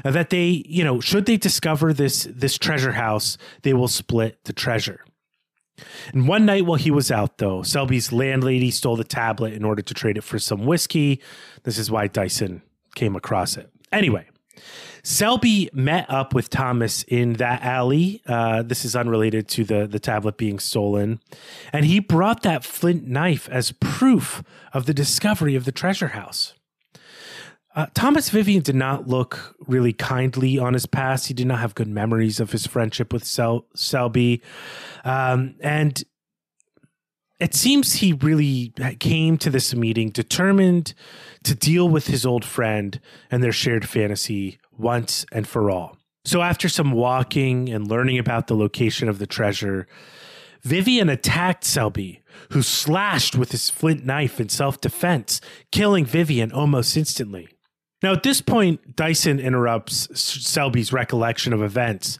that 0.02 0.30
they, 0.30 0.64
you 0.66 0.82
know, 0.82 1.00
should 1.00 1.26
they 1.26 1.36
discover 1.36 1.92
this 1.92 2.26
this 2.30 2.56
treasure 2.56 2.92
house, 2.92 3.36
they 3.62 3.74
will 3.74 3.88
split 3.88 4.44
the 4.44 4.52
treasure. 4.54 5.04
And 6.12 6.28
one 6.28 6.44
night 6.46 6.66
while 6.66 6.76
he 6.76 6.90
was 6.90 7.10
out, 7.10 7.38
though, 7.38 7.62
Selby's 7.62 8.12
landlady 8.12 8.70
stole 8.70 8.96
the 8.96 9.04
tablet 9.04 9.52
in 9.54 9.64
order 9.64 9.82
to 9.82 9.94
trade 9.94 10.18
it 10.18 10.24
for 10.24 10.38
some 10.38 10.66
whiskey. 10.66 11.20
This 11.64 11.78
is 11.78 11.90
why 11.90 12.06
Dyson 12.06 12.62
came 12.94 13.16
across 13.16 13.56
it. 13.56 13.70
Anyway, 13.90 14.26
Selby 15.02 15.68
met 15.72 16.08
up 16.08 16.34
with 16.34 16.50
Thomas 16.50 17.02
in 17.04 17.34
that 17.34 17.62
alley. 17.62 18.22
Uh, 18.26 18.62
this 18.62 18.84
is 18.84 18.94
unrelated 18.94 19.48
to 19.48 19.64
the, 19.64 19.86
the 19.86 19.98
tablet 19.98 20.36
being 20.36 20.58
stolen. 20.58 21.20
And 21.72 21.84
he 21.84 21.98
brought 21.98 22.42
that 22.42 22.64
flint 22.64 23.06
knife 23.08 23.48
as 23.48 23.72
proof 23.72 24.42
of 24.72 24.86
the 24.86 24.94
discovery 24.94 25.56
of 25.56 25.64
the 25.64 25.72
treasure 25.72 26.08
house. 26.08 26.54
Uh, 27.74 27.86
Thomas 27.94 28.28
Vivian 28.28 28.62
did 28.62 28.74
not 28.74 29.08
look 29.08 29.56
really 29.66 29.94
kindly 29.94 30.58
on 30.58 30.74
his 30.74 30.84
past. 30.84 31.28
He 31.28 31.34
did 31.34 31.46
not 31.46 31.58
have 31.60 31.74
good 31.74 31.88
memories 31.88 32.38
of 32.38 32.52
his 32.52 32.66
friendship 32.66 33.12
with 33.12 33.24
Sel- 33.24 33.66
Selby. 33.74 34.42
Um, 35.04 35.54
and 35.60 36.02
it 37.40 37.54
seems 37.54 37.94
he 37.94 38.12
really 38.12 38.74
came 39.00 39.38
to 39.38 39.48
this 39.48 39.74
meeting 39.74 40.10
determined 40.10 40.92
to 41.44 41.54
deal 41.54 41.88
with 41.88 42.08
his 42.08 42.26
old 42.26 42.44
friend 42.44 43.00
and 43.30 43.42
their 43.42 43.52
shared 43.52 43.88
fantasy 43.88 44.58
once 44.76 45.24
and 45.32 45.48
for 45.48 45.70
all. 45.70 45.96
So, 46.24 46.42
after 46.42 46.68
some 46.68 46.92
walking 46.92 47.68
and 47.68 47.88
learning 47.88 48.18
about 48.18 48.46
the 48.46 48.54
location 48.54 49.08
of 49.08 49.18
the 49.18 49.26
treasure, 49.26 49.88
Vivian 50.62 51.08
attacked 51.08 51.64
Selby, 51.64 52.22
who 52.50 52.62
slashed 52.62 53.34
with 53.34 53.50
his 53.50 53.70
flint 53.70 54.04
knife 54.04 54.38
in 54.38 54.48
self 54.48 54.80
defense, 54.80 55.40
killing 55.72 56.04
Vivian 56.04 56.52
almost 56.52 56.96
instantly. 56.96 57.48
Now, 58.02 58.12
at 58.12 58.22
this 58.22 58.40
point, 58.40 58.96
Dyson 58.96 59.38
interrupts 59.38 60.08
Selby's 60.18 60.92
recollection 60.92 61.52
of 61.52 61.62
events 61.62 62.18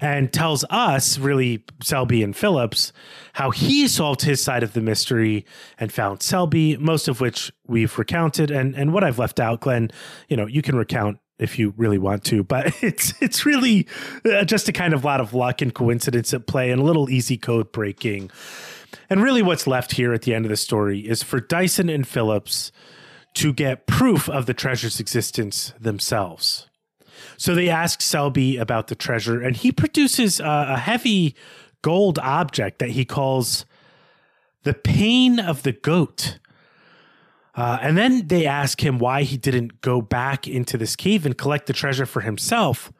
and 0.00 0.32
tells 0.32 0.64
us, 0.70 1.18
really, 1.18 1.64
Selby 1.82 2.22
and 2.22 2.36
Phillips, 2.36 2.92
how 3.34 3.50
he 3.50 3.88
solved 3.88 4.22
his 4.22 4.42
side 4.42 4.62
of 4.62 4.72
the 4.72 4.80
mystery 4.80 5.44
and 5.78 5.92
found 5.92 6.22
Selby, 6.22 6.76
most 6.76 7.08
of 7.08 7.20
which 7.20 7.52
we've 7.66 7.98
recounted. 7.98 8.50
And, 8.50 8.76
and 8.76 8.92
what 8.92 9.02
I've 9.02 9.18
left 9.18 9.40
out, 9.40 9.60
Glenn, 9.60 9.90
you 10.28 10.36
know, 10.36 10.46
you 10.46 10.62
can 10.62 10.76
recount 10.76 11.18
if 11.38 11.58
you 11.58 11.74
really 11.76 11.98
want 11.98 12.24
to, 12.24 12.44
but 12.44 12.72
it's 12.82 13.12
it's 13.20 13.44
really 13.44 13.88
uh, 14.24 14.44
just 14.44 14.68
a 14.68 14.72
kind 14.72 14.94
of 14.94 15.04
lot 15.04 15.20
of 15.20 15.34
luck 15.34 15.60
and 15.62 15.74
coincidence 15.74 16.32
at 16.32 16.46
play 16.46 16.70
and 16.70 16.80
a 16.80 16.84
little 16.84 17.10
easy 17.10 17.36
code 17.36 17.72
breaking. 17.72 18.30
And 19.10 19.20
really, 19.20 19.42
what's 19.42 19.66
left 19.66 19.92
here 19.92 20.12
at 20.12 20.22
the 20.22 20.32
end 20.32 20.44
of 20.44 20.50
the 20.50 20.56
story 20.56 21.00
is 21.00 21.22
for 21.24 21.40
Dyson 21.40 21.88
and 21.88 22.06
Phillips 22.06 22.70
to 23.34 23.52
get 23.52 23.86
proof 23.86 24.28
of 24.28 24.46
the 24.46 24.54
treasure's 24.54 25.00
existence 25.00 25.72
themselves. 25.78 26.68
So 27.36 27.54
they 27.54 27.68
ask 27.68 28.00
Selby 28.00 28.56
about 28.56 28.88
the 28.88 28.94
treasure, 28.94 29.40
and 29.40 29.56
he 29.56 29.72
produces 29.72 30.40
a, 30.40 30.66
a 30.70 30.78
heavy 30.78 31.34
gold 31.82 32.18
object 32.20 32.78
that 32.78 32.90
he 32.90 33.04
calls 33.04 33.66
the 34.62 34.74
pain 34.74 35.38
of 35.38 35.62
the 35.62 35.72
goat. 35.72 36.38
Uh, 37.54 37.78
and 37.82 37.96
then 37.96 38.26
they 38.28 38.46
ask 38.46 38.82
him 38.82 38.98
why 38.98 39.22
he 39.22 39.36
didn't 39.36 39.80
go 39.80 40.00
back 40.00 40.48
into 40.48 40.78
this 40.78 40.96
cave 40.96 41.26
and 41.26 41.36
collect 41.36 41.66
the 41.66 41.72
treasure 41.72 42.06
for 42.06 42.22
himself. 42.22 42.92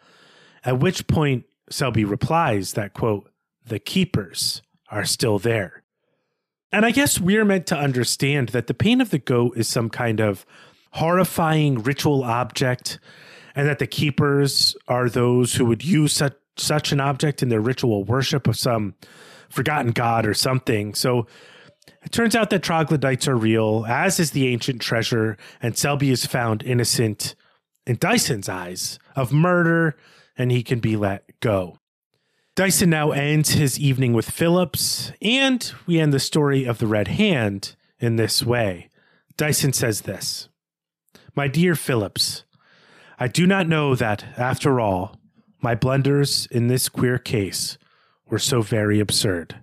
At 0.65 0.81
which 0.81 1.07
point, 1.07 1.45
Selby 1.71 2.05
replies 2.05 2.75
that, 2.75 2.93
quote, 2.93 3.31
the 3.67 3.79
keepers 3.79 4.63
are 4.91 5.05
still 5.05 5.39
there. 5.39 5.84
And 6.75 6.85
I 6.85 6.91
guess 6.91 7.21
we're 7.21 7.45
meant 7.45 7.69
to 7.69 7.79
understand 7.79 8.49
that 8.49 8.67
the 8.67 8.75
pain 8.75 9.01
of 9.01 9.11
the 9.11 9.21
goat 9.21 9.57
is 9.57 9.69
some 9.69 9.89
kind 9.89 10.19
of 10.19 10.45
horrifying 10.91 11.85
ritual 11.85 12.25
object, 12.25 12.99
and 13.55 13.69
that 13.69 13.79
the 13.79 13.87
keepers 13.87 14.75
are 14.89 15.09
those 15.09 15.55
who 15.55 15.67
would 15.67 15.85
use 15.85 16.13
such, 16.13 16.35
such 16.57 16.91
an 16.91 16.99
object 16.99 17.45
in 17.45 17.49
their 17.49 17.61
ritual 17.61 18.03
worship 18.03 18.49
of 18.49 18.57
some 18.57 18.97
forgotten 19.49 19.93
god 19.93 20.27
or 20.27 20.35
something. 20.35 20.97
So 20.97 21.29
it 22.03 22.11
turns 22.11 22.35
out 22.35 22.51
that 22.51 22.65
troglodytes 22.65 23.29
are 23.29 23.37
real, 23.37 23.87
as 23.87 24.19
is 24.19 24.33
the 24.33 24.49
ancient 24.49 24.83
treasure, 24.83 25.37
and 25.63 25.79
Selby 25.79 26.11
is 26.11 26.27
found 26.27 26.65
innocent 26.65 27.37
in 27.87 27.99
Dyson's 27.99 28.49
eyes 28.49 28.99
of 29.15 29.33
murder, 29.33 29.97
and 30.37 30.51
he 30.51 30.65
can 30.65 30.81
be 30.81 30.97
let 30.97 31.39
go. 31.39 31.79
Dyson 32.57 32.89
now 32.91 33.11
ends 33.11 33.51
his 33.51 33.81
evening 33.81 34.13
with 34.13 34.31
Phillips, 34.31 35.11
and 35.21 35.73
we 35.87 35.99
end 35.99 36.13
the 36.13 36.21
story 36.21 36.65
of 36.65 36.79
the 36.79 36.87
Red 36.87 37.09
Hand 37.09 37.75
in 37.99 38.15
this 38.15 38.45
way. 38.45 38.91
Dyson 39.37 39.73
says 39.73 40.03
this 40.03 40.49
My 41.35 41.49
dear 41.49 41.75
Phillips, 41.75 42.45
I 43.19 43.27
do 43.27 43.45
not 43.45 43.67
know 43.67 43.97
that, 43.97 44.25
after 44.37 44.79
all, 44.79 45.17
my 45.61 45.75
blunders 45.75 46.47
in 46.47 46.69
this 46.69 46.89
queer 46.89 47.19
case 47.19 47.77
were 48.27 48.39
so 48.39 48.63
very 48.63 49.01
absurd. 49.01 49.57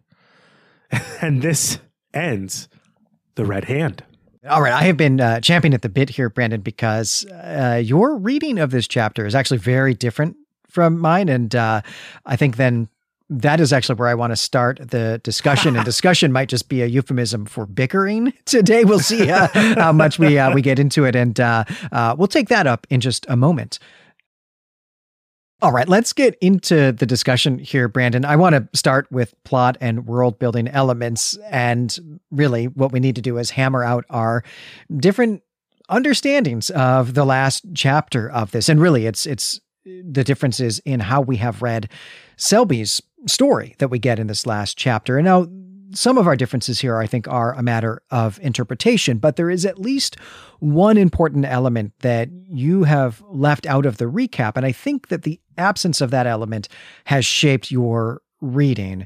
and 1.22 1.42
this 1.42 1.80
ends 2.14 2.68
the 3.36 3.46
red 3.46 3.66
hand. 3.66 4.04
All 4.50 4.62
right, 4.62 4.74
I 4.74 4.84
have 4.84 4.98
been 4.98 5.22
uh, 5.22 5.39
championing 5.39 5.76
at 5.76 5.82
the 5.82 5.88
bit 5.88 6.10
here, 6.10 6.30
Brandon, 6.30 6.60
because 6.60 7.26
uh, 7.28 7.82
your 7.82 8.18
reading 8.18 8.60
of 8.60 8.72
this 8.72 8.86
chapter 8.86 9.26
is 9.26 9.34
actually 9.34 9.60
very 9.60 9.94
different 9.94 10.36
from 10.72 10.99
mine, 10.99 11.30
and 11.30 11.53
uh, 11.53 11.82
I 12.26 12.36
think 12.36 12.57
then 12.57 12.88
that 13.30 13.61
is 13.61 13.72
actually 13.72 13.95
where 13.95 14.09
I 14.09 14.13
want 14.13 14.32
to 14.32 14.36
start 14.36 14.80
the 14.89 15.19
discussion. 15.24 15.76
and 15.76 15.86
discussion 15.93 16.32
might 16.32 16.49
just 16.49 16.67
be 16.69 16.82
a 16.82 16.86
euphemism 16.86 17.45
for 17.45 17.65
bickering 17.65 18.34
today. 18.45 18.84
We'll 18.84 18.99
see 18.99 19.30
uh, 19.30 19.47
how 19.53 19.93
much 19.93 20.19
we 20.19 20.38
uh, 20.38 20.53
we 20.53 20.61
get 20.61 20.80
into 20.80 21.05
it, 21.05 21.15
and 21.15 21.39
uh, 21.39 21.63
uh, 21.91 22.15
we'll 22.17 22.28
take 22.28 22.49
that 22.49 22.67
up 22.67 22.86
in 22.89 22.99
just 22.99 23.26
a 23.30 23.36
moment. 23.36 23.80
All 25.63 25.72
right, 25.72 25.88
let's 25.88 26.11
get 26.11 26.36
into 26.41 26.91
the 26.91 27.05
discussion 27.05 27.59
here, 27.59 27.88
Brandon. 27.88 28.26
I 28.26 28.36
want 28.36 28.55
to 28.55 28.67
start 28.76 29.11
with 29.11 29.36
plot 29.43 29.78
and 29.80 30.07
world 30.07 30.39
building 30.39 30.67
elements. 30.67 31.38
And 31.51 32.19
really, 32.32 32.65
what 32.65 32.91
we 32.91 32.99
need 32.99 33.15
to 33.17 33.22
do 33.22 33.38
is 33.38 33.51
hammer 33.51 33.84
out 33.84 34.03
our 34.09 34.43
different 34.97 35.43
understandings 35.88 36.72
of 36.72 37.13
the 37.13 37.26
last 37.26 37.63
chapter 37.76 38.28
of 38.28 38.49
this. 38.49 38.69
And 38.69 38.82
really, 38.82 39.05
it's, 39.05 39.28
it's, 39.28 39.61
the 39.86 40.23
differences 40.23 40.79
in 40.79 40.99
how 40.99 41.21
we 41.21 41.38
have 41.38 41.61
read 41.61 41.89
Selby's 42.38 43.01
story 43.27 43.75
that 43.79 43.89
we 43.89 43.99
get 43.99 44.19
in 44.19 44.27
this 44.27 44.45
last 44.45 44.77
chapter. 44.77 45.17
And 45.17 45.25
now, 45.25 45.47
some 45.93 46.17
of 46.17 46.25
our 46.25 46.38
differences 46.38 46.79
here, 46.79 46.97
I 46.97 47.05
think, 47.05 47.27
are 47.27 47.53
a 47.53 47.61
matter 47.61 48.01
of 48.11 48.39
interpretation, 48.41 49.17
but 49.17 49.36
there 49.36 49.49
is 49.49 49.65
at 49.65 49.77
least 49.77 50.15
one 50.59 50.97
important 50.97 51.43
element 51.45 51.91
that 51.99 52.29
you 52.47 52.84
have 52.84 53.21
left 53.27 53.65
out 53.65 53.86
of 53.86 53.97
the 53.97 54.05
recap. 54.05 54.53
And 54.55 54.65
I 54.65 54.71
think 54.71 55.09
that 55.09 55.23
the 55.23 55.39
absence 55.57 55.99
of 55.99 56.09
that 56.11 56.27
element 56.27 56.69
has 57.05 57.25
shaped 57.25 57.71
your 57.71 58.21
reading 58.39 59.05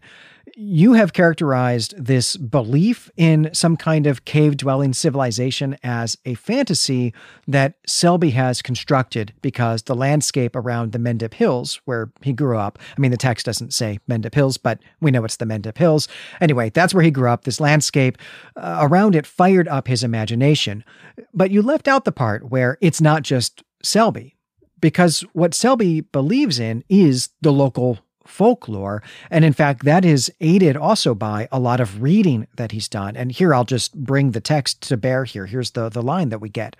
you 0.57 0.93
have 0.93 1.11
characterized 1.11 1.93
this 1.97 2.37
belief 2.37 3.11
in 3.17 3.49
some 3.53 3.75
kind 3.75 4.07
of 4.07 4.23
cave 4.23 4.55
dwelling 4.55 4.93
civilization 4.93 5.77
as 5.83 6.17
a 6.25 6.33
fantasy 6.35 7.13
that 7.45 7.75
Selby 7.85 8.29
has 8.31 8.61
constructed 8.61 9.33
because 9.41 9.83
the 9.83 9.95
landscape 9.95 10.55
around 10.55 10.93
the 10.93 10.97
Mendip 10.97 11.33
Hills, 11.33 11.81
where 11.83 12.09
he 12.21 12.31
grew 12.31 12.57
up, 12.57 12.79
I 12.97 13.01
mean, 13.01 13.11
the 13.11 13.17
text 13.17 13.45
doesn't 13.45 13.73
say 13.73 13.99
Mendip 14.09 14.33
Hills, 14.33 14.57
but 14.57 14.79
we 15.01 15.11
know 15.11 15.25
it's 15.25 15.35
the 15.35 15.45
Mendip 15.45 15.77
Hills. 15.77 16.07
Anyway, 16.39 16.69
that's 16.69 16.93
where 16.93 17.03
he 17.03 17.11
grew 17.11 17.29
up. 17.29 17.43
This 17.43 17.59
landscape 17.59 18.17
uh, 18.55 18.79
around 18.81 19.15
it 19.15 19.27
fired 19.27 19.67
up 19.67 19.87
his 19.89 20.03
imagination. 20.03 20.85
But 21.33 21.51
you 21.51 21.61
left 21.61 21.87
out 21.89 22.05
the 22.05 22.13
part 22.13 22.49
where 22.49 22.77
it's 22.79 23.01
not 23.01 23.23
just 23.23 23.61
Selby 23.83 24.37
because 24.79 25.21
what 25.33 25.53
Selby 25.53 25.99
believes 25.99 26.59
in 26.59 26.83
is 26.87 27.29
the 27.41 27.51
local 27.51 27.99
folklore. 28.25 29.01
And 29.29 29.45
in 29.45 29.53
fact, 29.53 29.83
that 29.85 30.05
is 30.05 30.31
aided 30.41 30.75
also 30.75 31.15
by 31.15 31.47
a 31.51 31.59
lot 31.59 31.79
of 31.79 32.01
reading 32.01 32.47
that 32.55 32.71
he's 32.71 32.89
done. 32.89 33.15
And 33.15 33.31
here 33.31 33.53
I'll 33.53 33.65
just 33.65 33.95
bring 33.95 34.31
the 34.31 34.41
text 34.41 34.81
to 34.83 34.97
bear 34.97 35.23
here. 35.25 35.45
Here's 35.45 35.71
the, 35.71 35.89
the 35.89 36.01
line 36.01 36.29
that 36.29 36.41
we 36.41 36.49
get. 36.49 36.75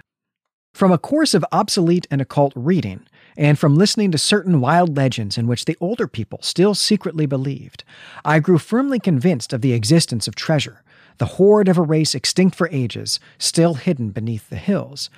From 0.74 0.92
a 0.92 0.98
course 0.98 1.34
of 1.34 1.46
obsolete 1.54 2.06
and 2.12 2.20
occult 2.20 2.52
reading, 2.54 3.08
and 3.38 3.58
from 3.60 3.76
listening 3.76 4.12
to 4.12 4.18
certain 4.18 4.60
wild 4.62 4.96
legends 4.96 5.38
in 5.38 5.48
which 5.48 5.66
the 5.66 5.78
older 5.80 6.08
people 6.08 6.40
still 6.42 6.74
secretly 6.74 7.26
believed, 7.26 7.84
I 8.24 8.40
grew 8.40 8.58
firmly 8.58 9.00
convinced 9.00 9.54
of 9.54 9.62
the 9.62 9.74
existence 9.74 10.28
of 10.28 10.36
treasure, 10.36 10.84
the 11.18 11.26
hoard 11.26 11.68
of 11.68 11.78
a 11.78 11.82
race 11.82 12.16
extinct 12.16 12.56
for 12.56 12.70
ages, 12.72 13.20
still 13.38 13.76
hidden 13.76 14.10
beneath 14.10 14.50
the 14.50 14.58
hills. 14.58 15.10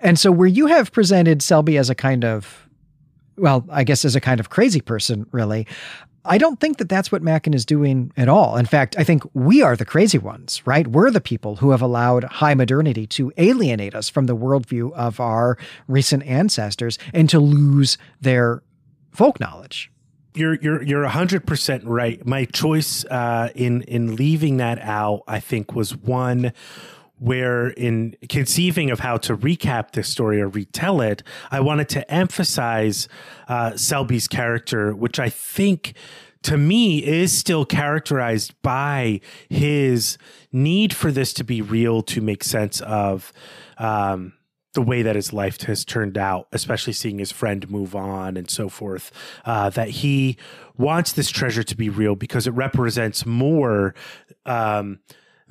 And 0.00 0.18
so, 0.18 0.32
where 0.32 0.48
you 0.48 0.66
have 0.66 0.92
presented 0.92 1.42
Selby 1.42 1.76
as 1.76 1.90
a 1.90 1.94
kind 1.94 2.24
of 2.24 2.61
well, 3.36 3.64
I 3.70 3.84
guess 3.84 4.04
as 4.04 4.16
a 4.16 4.20
kind 4.20 4.40
of 4.40 4.50
crazy 4.50 4.80
person, 4.80 5.26
really. 5.32 5.66
I 6.24 6.38
don't 6.38 6.60
think 6.60 6.78
that 6.78 6.88
that's 6.88 7.10
what 7.10 7.22
Machen 7.22 7.52
is 7.52 7.66
doing 7.66 8.12
at 8.16 8.28
all. 8.28 8.56
In 8.56 8.66
fact, 8.66 8.94
I 8.96 9.02
think 9.02 9.24
we 9.34 9.60
are 9.60 9.74
the 9.74 9.84
crazy 9.84 10.18
ones, 10.18 10.64
right? 10.64 10.86
We're 10.86 11.10
the 11.10 11.20
people 11.20 11.56
who 11.56 11.70
have 11.72 11.82
allowed 11.82 12.24
high 12.24 12.54
modernity 12.54 13.08
to 13.08 13.32
alienate 13.38 13.94
us 13.94 14.08
from 14.08 14.26
the 14.26 14.36
worldview 14.36 14.92
of 14.92 15.18
our 15.18 15.58
recent 15.88 16.22
ancestors 16.22 16.96
and 17.12 17.28
to 17.28 17.40
lose 17.40 17.98
their 18.20 18.62
folk 19.10 19.40
knowledge. 19.40 19.90
You're 20.34 20.54
you're 20.54 20.82
you're 20.82 21.04
hundred 21.08 21.46
percent 21.46 21.84
right. 21.84 22.24
My 22.24 22.46
choice 22.46 23.04
uh, 23.06 23.50
in 23.54 23.82
in 23.82 24.16
leaving 24.16 24.58
that 24.58 24.78
out, 24.80 25.22
I 25.26 25.40
think, 25.40 25.74
was 25.74 25.94
one 25.94 26.52
where 27.22 27.68
in 27.68 28.16
conceiving 28.28 28.90
of 28.90 28.98
how 28.98 29.16
to 29.16 29.36
recap 29.36 29.92
this 29.92 30.08
story 30.08 30.40
or 30.40 30.48
retell 30.48 31.00
it, 31.00 31.22
I 31.52 31.60
wanted 31.60 31.88
to 31.90 32.10
emphasize 32.12 33.06
uh, 33.46 33.76
Selby's 33.76 34.26
character, 34.26 34.92
which 34.92 35.20
I 35.20 35.28
think 35.28 35.94
to 36.42 36.56
me 36.56 36.98
is 37.04 37.32
still 37.32 37.64
characterized 37.64 38.60
by 38.62 39.20
his 39.48 40.18
need 40.50 40.92
for 40.92 41.12
this 41.12 41.32
to 41.34 41.44
be 41.44 41.62
real 41.62 42.02
to 42.02 42.20
make 42.20 42.42
sense 42.42 42.80
of 42.80 43.32
um, 43.78 44.32
the 44.74 44.82
way 44.82 45.02
that 45.02 45.14
his 45.14 45.32
life 45.32 45.60
has 45.62 45.84
turned 45.84 46.18
out, 46.18 46.48
especially 46.50 46.92
seeing 46.92 47.20
his 47.20 47.30
friend 47.30 47.70
move 47.70 47.94
on 47.94 48.36
and 48.36 48.50
so 48.50 48.68
forth. 48.68 49.12
Uh, 49.44 49.70
that 49.70 49.90
he 49.90 50.36
wants 50.76 51.12
this 51.12 51.30
treasure 51.30 51.62
to 51.62 51.76
be 51.76 51.88
real 51.88 52.16
because 52.16 52.48
it 52.48 52.52
represents 52.52 53.24
more. 53.24 53.94
Um, 54.44 54.98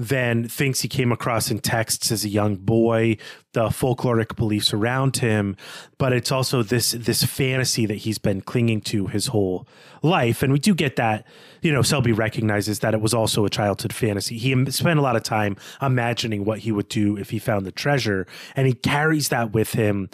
than 0.02 0.47
things 0.47 0.82
he 0.82 0.88
came 0.88 1.12
across 1.12 1.52
in 1.52 1.60
texts 1.60 2.12
as 2.12 2.24
a 2.24 2.30
young 2.30 2.56
boy, 2.56 3.18
the 3.54 3.66
folkloric 3.68 4.36
beliefs 4.36 4.74
around 4.74 5.18
him, 5.18 5.56
but 5.99 6.12
it's 6.12 6.32
also 6.32 6.64
this 6.64 6.93
this 6.93 7.24
fantasy 7.24 7.86
that 7.86 7.97
he's 7.97 8.18
been 8.18 8.41
clinging 8.41 8.82
to 8.82 9.08
his 9.08 9.28
whole 9.28 9.68
life. 10.02 10.41
And 10.41 10.52
we 10.52 10.58
do 10.58 10.74
get 10.74 10.95
that, 10.95 11.28
you 11.62 11.72
know, 11.72 11.84
Selby 11.84 12.14
recognizes 12.14 12.80
that 12.80 12.95
it 12.95 13.02
was 13.02 13.14
also 13.14 13.45
a 13.45 13.49
childhood 13.49 13.93
fantasy. 13.93 14.38
He 14.38 14.72
spent 14.72 14.97
a 14.97 15.04
lot 15.04 15.16
of 15.16 15.24
time 15.24 15.56
imagining 15.82 16.45
what 16.45 16.60
he 16.60 16.72
would 16.72 16.89
do 16.89 17.16
if 17.18 17.30
he 17.30 17.38
found 17.38 17.68
the 17.68 17.72
treasure, 17.72 18.26
and 18.56 18.66
he 18.66 18.74
carries 18.74 19.30
that 19.30 19.54
with 19.54 19.74
him 19.74 20.10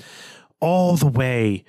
all 0.60 0.98
the 0.98 1.08
way 1.08 1.64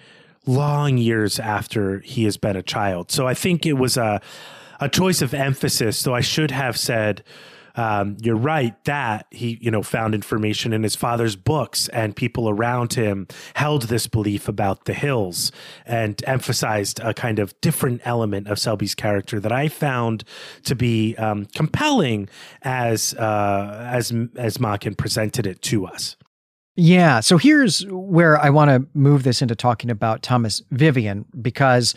long 0.44 0.98
years 0.98 1.38
after 1.38 2.00
he 2.00 2.24
has 2.24 2.36
been 2.36 2.56
a 2.56 2.62
child. 2.62 3.12
So 3.12 3.28
I 3.28 3.34
think 3.34 3.64
it 3.64 3.74
was 3.74 3.96
a 3.96 4.20
a 4.80 4.88
choice 4.88 5.22
of 5.22 5.34
emphasis, 5.34 6.02
though 6.02 6.14
I 6.14 6.20
should 6.20 6.50
have 6.50 6.76
said 6.76 7.22
um, 7.78 8.16
you're 8.20 8.34
right 8.34 8.74
that 8.86 9.26
he, 9.30 9.56
you 9.60 9.70
know, 9.70 9.84
found 9.84 10.12
information 10.12 10.72
in 10.72 10.82
his 10.82 10.96
father's 10.96 11.36
books, 11.36 11.86
and 11.88 12.16
people 12.16 12.50
around 12.50 12.94
him 12.94 13.28
held 13.54 13.82
this 13.82 14.08
belief 14.08 14.48
about 14.48 14.86
the 14.86 14.92
hills 14.92 15.52
and 15.86 16.20
emphasized 16.26 16.98
a 16.98 17.14
kind 17.14 17.38
of 17.38 17.58
different 17.60 18.00
element 18.04 18.48
of 18.48 18.58
Selby's 18.58 18.96
character 18.96 19.38
that 19.38 19.52
I 19.52 19.68
found 19.68 20.24
to 20.64 20.74
be 20.74 21.14
um, 21.16 21.46
compelling 21.54 22.28
as 22.62 23.14
uh, 23.14 23.88
as 23.92 24.12
as 24.36 24.58
Machen 24.58 24.96
presented 24.96 25.46
it 25.46 25.62
to 25.62 25.86
us. 25.86 26.16
Yeah. 26.80 27.20
So 27.20 27.38
here's 27.38 27.86
where 27.86 28.38
I 28.38 28.50
want 28.50 28.70
to 28.70 28.86
move 28.94 29.22
this 29.22 29.40
into 29.40 29.56
talking 29.56 29.90
about 29.90 30.22
Thomas 30.22 30.62
Vivian 30.70 31.26
because 31.40 31.94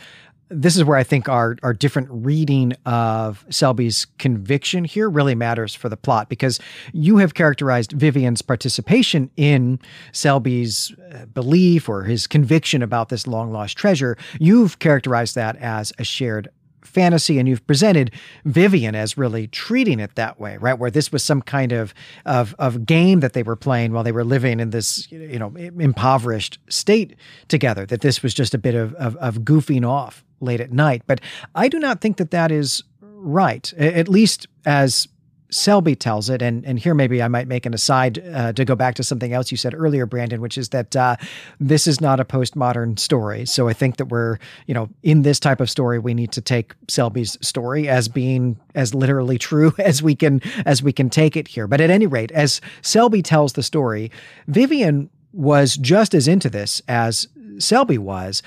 this 0.51 0.75
is 0.75 0.83
where 0.83 0.97
I 0.97 1.03
think 1.03 1.29
our 1.29 1.55
our 1.63 1.73
different 1.73 2.09
reading 2.11 2.73
of 2.85 3.45
Selby's 3.49 4.05
conviction 4.19 4.83
here 4.83 5.09
really 5.09 5.35
matters 5.35 5.73
for 5.73 5.89
the 5.89 5.97
plot 5.97 6.29
because 6.29 6.59
you 6.91 7.17
have 7.17 7.33
characterized 7.33 7.93
Vivian's 7.93 8.41
participation 8.41 9.31
in 9.37 9.79
Selby's 10.11 10.93
uh, 11.13 11.25
belief 11.27 11.87
or 11.87 12.03
his 12.03 12.27
conviction 12.27 12.83
about 12.83 13.09
this 13.09 13.25
long 13.25 13.51
lost 13.51 13.77
treasure. 13.77 14.17
You've 14.39 14.79
characterized 14.79 15.35
that 15.35 15.55
as 15.57 15.93
a 15.97 16.03
shared 16.03 16.49
fantasy 16.84 17.39
and 17.39 17.47
you've 17.47 17.65
presented 17.67 18.11
Vivian 18.45 18.95
as 18.95 19.17
really 19.17 19.47
treating 19.47 19.99
it 19.99 20.15
that 20.15 20.39
way, 20.39 20.57
right? 20.57 20.77
Where 20.77 20.91
this 20.91 21.11
was 21.11 21.23
some 21.23 21.41
kind 21.41 21.71
of 21.71 21.93
of 22.25 22.55
of 22.59 22.86
game 22.86 23.19
that 23.21 23.34
they 23.34 23.43
were 23.43 23.55
playing 23.55 23.93
while 23.93 24.03
they 24.03 24.11
were 24.11 24.23
living 24.23 24.59
in 24.59 24.71
this 24.71 25.11
you 25.11 25.39
know 25.39 25.53
impoverished 25.55 26.59
state 26.69 27.15
together. 27.47 27.86
That 27.86 28.01
this 28.01 28.23
was 28.23 28.34
just 28.34 28.53
a 28.53 28.57
bit 28.57 28.75
of 28.75 28.93
of, 28.95 29.15
of 29.17 29.39
goofing 29.39 29.88
off 29.88 30.23
late 30.39 30.61
at 30.61 30.71
night. 30.71 31.03
But 31.07 31.21
I 31.55 31.67
do 31.67 31.79
not 31.79 32.01
think 32.01 32.17
that 32.17 32.32
that 32.32 32.51
is 32.51 32.84
right, 33.01 33.71
at 33.73 34.07
least 34.07 34.47
as 34.65 35.07
Selby 35.51 35.95
tells 35.95 36.29
it, 36.29 36.41
and 36.41 36.65
and 36.65 36.79
here 36.79 36.93
maybe 36.93 37.21
I 37.21 37.27
might 37.27 37.47
make 37.47 37.65
an 37.65 37.73
aside 37.73 38.25
uh, 38.33 38.53
to 38.53 38.65
go 38.65 38.75
back 38.75 38.95
to 38.95 39.03
something 39.03 39.33
else 39.33 39.51
you 39.51 39.57
said 39.57 39.73
earlier, 39.73 40.05
Brandon, 40.05 40.41
which 40.41 40.57
is 40.57 40.69
that 40.69 40.95
uh, 40.95 41.17
this 41.59 41.87
is 41.87 41.99
not 41.99 42.19
a 42.19 42.25
postmodern 42.25 42.97
story. 42.97 43.45
So 43.45 43.67
I 43.67 43.73
think 43.73 43.97
that 43.97 44.05
we're 44.05 44.37
you 44.65 44.73
know 44.73 44.89
in 45.03 45.23
this 45.23 45.39
type 45.39 45.59
of 45.59 45.69
story 45.69 45.99
we 45.99 46.13
need 46.13 46.31
to 46.31 46.41
take 46.41 46.73
Selby's 46.87 47.37
story 47.45 47.89
as 47.89 48.07
being 48.07 48.57
as 48.75 48.95
literally 48.95 49.37
true 49.37 49.73
as 49.79 50.01
we 50.01 50.15
can 50.15 50.41
as 50.65 50.81
we 50.81 50.93
can 50.93 51.09
take 51.09 51.35
it 51.35 51.49
here. 51.49 51.67
But 51.67 51.81
at 51.81 51.89
any 51.89 52.07
rate, 52.07 52.31
as 52.31 52.61
Selby 52.81 53.21
tells 53.21 53.53
the 53.53 53.63
story, 53.63 54.09
Vivian 54.47 55.09
was 55.33 55.75
just 55.75 56.13
as 56.13 56.27
into 56.27 56.49
this 56.49 56.81
as 56.87 57.27
Selby 57.57 57.97
was, 57.97 58.41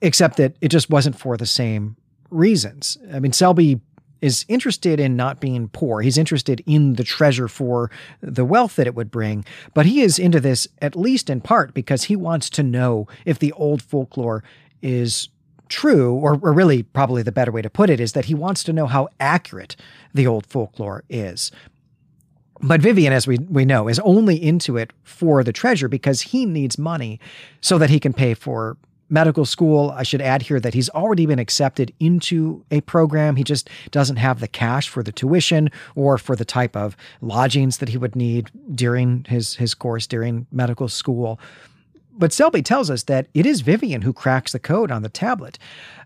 except 0.00 0.36
that 0.36 0.56
it 0.60 0.68
just 0.68 0.88
wasn't 0.88 1.18
for 1.18 1.36
the 1.36 1.46
same 1.46 1.96
reasons. 2.30 2.98
I 3.12 3.20
mean, 3.20 3.32
Selby 3.32 3.80
is 4.24 4.46
interested 4.48 4.98
in 4.98 5.16
not 5.16 5.38
being 5.38 5.68
poor. 5.68 6.00
He's 6.00 6.16
interested 6.16 6.62
in 6.64 6.94
the 6.94 7.04
treasure 7.04 7.46
for 7.46 7.90
the 8.22 8.46
wealth 8.46 8.76
that 8.76 8.86
it 8.86 8.94
would 8.94 9.10
bring. 9.10 9.44
But 9.74 9.84
he 9.84 10.00
is 10.00 10.18
into 10.18 10.40
this 10.40 10.66
at 10.80 10.96
least 10.96 11.28
in 11.28 11.42
part 11.42 11.74
because 11.74 12.04
he 12.04 12.16
wants 12.16 12.48
to 12.50 12.62
know 12.62 13.06
if 13.26 13.38
the 13.38 13.52
old 13.52 13.82
folklore 13.82 14.42
is 14.80 15.28
true, 15.68 16.14
or, 16.14 16.40
or 16.42 16.54
really, 16.54 16.82
probably 16.82 17.22
the 17.22 17.32
better 17.32 17.52
way 17.52 17.60
to 17.60 17.68
put 17.68 17.90
it 17.90 18.00
is 18.00 18.12
that 18.12 18.24
he 18.24 18.34
wants 18.34 18.64
to 18.64 18.72
know 18.72 18.86
how 18.86 19.08
accurate 19.20 19.76
the 20.14 20.26
old 20.26 20.46
folklore 20.46 21.04
is. 21.10 21.52
But 22.62 22.80
Vivian, 22.80 23.12
as 23.12 23.26
we, 23.26 23.36
we 23.50 23.66
know, 23.66 23.88
is 23.88 23.98
only 24.00 24.42
into 24.42 24.78
it 24.78 24.94
for 25.02 25.44
the 25.44 25.52
treasure 25.52 25.88
because 25.88 26.22
he 26.22 26.46
needs 26.46 26.78
money 26.78 27.20
so 27.60 27.76
that 27.76 27.90
he 27.90 28.00
can 28.00 28.14
pay 28.14 28.32
for 28.32 28.78
medical 29.08 29.44
school. 29.44 29.90
I 29.96 30.02
should 30.02 30.20
add 30.20 30.42
here 30.42 30.60
that 30.60 30.74
he's 30.74 30.90
already 30.90 31.26
been 31.26 31.38
accepted 31.38 31.92
into 32.00 32.64
a 32.70 32.80
program. 32.82 33.36
He 33.36 33.44
just 33.44 33.68
doesn't 33.90 34.16
have 34.16 34.40
the 34.40 34.48
cash 34.48 34.88
for 34.88 35.02
the 35.02 35.12
tuition 35.12 35.70
or 35.94 36.18
for 36.18 36.36
the 36.36 36.44
type 36.44 36.76
of 36.76 36.96
lodgings 37.20 37.78
that 37.78 37.90
he 37.90 37.98
would 37.98 38.16
need 38.16 38.50
during 38.74 39.24
his, 39.28 39.56
his 39.56 39.74
course 39.74 40.06
during 40.06 40.46
medical 40.50 40.88
school. 40.88 41.38
But 42.16 42.32
Selby 42.32 42.62
tells 42.62 42.90
us 42.90 43.04
that 43.04 43.26
it 43.34 43.44
is 43.44 43.60
Vivian 43.60 44.02
who 44.02 44.12
cracks 44.12 44.52
the 44.52 44.58
code 44.58 44.90
on 44.90 45.02
the 45.02 45.08
tablet. 45.08 45.58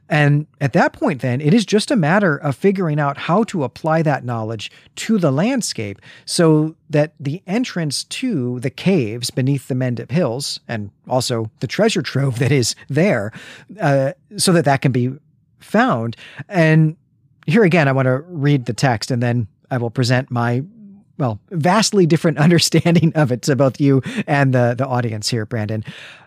And 0.09 0.47
at 0.61 0.73
that 0.73 0.93
point, 0.93 1.21
then, 1.21 1.41
it 1.41 1.53
is 1.53 1.67
just 1.67 1.91
a 1.91 1.97
matter 1.97 2.37
of 2.37 2.57
figuring 2.57 2.99
out 2.99 3.19
how 3.19 3.45
to 3.45 3.65
apply 3.65 4.03
that 4.03 4.25
knowledge 4.25 4.71
to 4.97 5.19
the 5.19 5.31
landscape 5.31 6.01
so 6.25 6.77
that 6.89 7.13
the 7.21 7.43
entrance 7.47 8.05
to 8.05 8.59
the 8.61 8.71
caves 8.71 9.31
beneath 9.31 9.69
the 9.69 9.75
Mendip 9.75 10.11
Hills, 10.11 10.61
and 10.67 10.91
also 11.09 11.51
the 11.61 11.67
treasure 11.67 12.03
trove 12.03 12.39
that 12.39 12.53
is 12.53 12.75
there, 12.89 13.33
uh, 13.81 14.13
so 14.37 14.53
that 14.53 14.65
that 14.65 14.81
can 14.81 14.93
be 14.93 15.13
found. 15.61 16.17
And 16.49 16.97
here 17.47 17.65
again, 17.65 17.89
I 17.89 17.93
want 17.93 18.07
to 18.07 18.21
read 18.21 18.67
the 18.67 18.75
text 18.75 19.11
and 19.11 19.23
then 19.23 19.49
I 19.71 19.79
will 19.79 19.91
present 19.91 20.31
my 20.31 20.63
well, 21.19 21.41
vastly 21.51 22.07
different 22.07 22.39
understanding 22.47 23.13
of 23.15 23.33
it 23.33 23.43
to 23.43 23.57
both 23.57 23.81
you 23.81 24.03
and 24.27 24.55
the, 24.55 24.75
the 24.79 24.87
audience 24.87 25.29
here, 25.29 25.45
Brandon. 25.45 25.85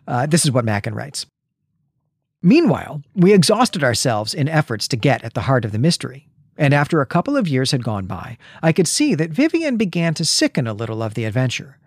Uh, 0.07 0.25
this 0.25 0.43
is 0.45 0.51
what 0.51 0.65
Machen 0.65 0.93
writes. 0.93 1.25
Meanwhile, 2.41 3.03
we 3.15 3.33
exhausted 3.33 3.83
ourselves 3.83 4.33
in 4.33 4.47
efforts 4.47 4.87
to 4.89 4.97
get 4.97 5.23
at 5.23 5.33
the 5.33 5.41
heart 5.41 5.63
of 5.63 5.71
the 5.71 5.79
mystery. 5.79 6.27
And 6.57 6.73
after 6.73 7.01
a 7.01 7.05
couple 7.05 7.37
of 7.37 7.47
years 7.47 7.71
had 7.71 7.83
gone 7.83 8.05
by, 8.05 8.37
I 8.61 8.71
could 8.71 8.87
see 8.87 9.15
that 9.15 9.29
Vivian 9.29 9.77
began 9.77 10.13
to 10.15 10.25
sicken 10.25 10.67
a 10.67 10.73
little 10.73 11.01
of 11.01 11.13
the 11.13 11.25
adventure. 11.25 11.77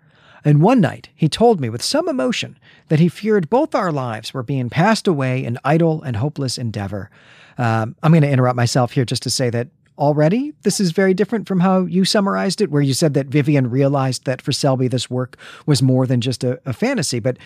And 0.43 0.61
one 0.61 0.79
night, 0.79 1.09
he 1.15 1.27
told 1.27 1.59
me 1.59 1.69
with 1.69 1.81
some 1.81 2.07
emotion 2.07 2.57
that 2.87 2.99
he 2.99 3.09
feared 3.09 3.49
both 3.49 3.73
our 3.73 3.91
lives 3.91 4.33
were 4.33 4.43
being 4.43 4.69
passed 4.69 5.07
away 5.07 5.43
in 5.43 5.57
idle 5.63 6.03
and 6.03 6.17
hopeless 6.17 6.57
endeavor. 6.57 7.09
Um, 7.57 7.95
I'm 8.03 8.11
going 8.11 8.21
to 8.21 8.29
interrupt 8.29 8.55
myself 8.55 8.91
here 8.91 9.05
just 9.05 9.23
to 9.23 9.29
say 9.29 9.49
that 9.49 9.69
already 9.97 10.53
this 10.61 10.79
is 10.79 10.91
very 10.91 11.13
different 11.13 11.47
from 11.47 11.61
how 11.61 11.85
you 11.85 12.05
summarized 12.05 12.61
it, 12.61 12.69
where 12.69 12.81
you 12.81 12.93
said 12.93 13.13
that 13.15 13.27
Vivian 13.27 13.69
realized 13.69 14.25
that 14.25 14.41
for 14.41 14.51
Selby 14.51 14.87
this 14.87 15.09
work 15.09 15.37
was 15.65 15.81
more 15.81 16.05
than 16.05 16.21
just 16.21 16.43
a, 16.43 16.61
a 16.65 16.73
fantasy. 16.73 17.19
But 17.19 17.37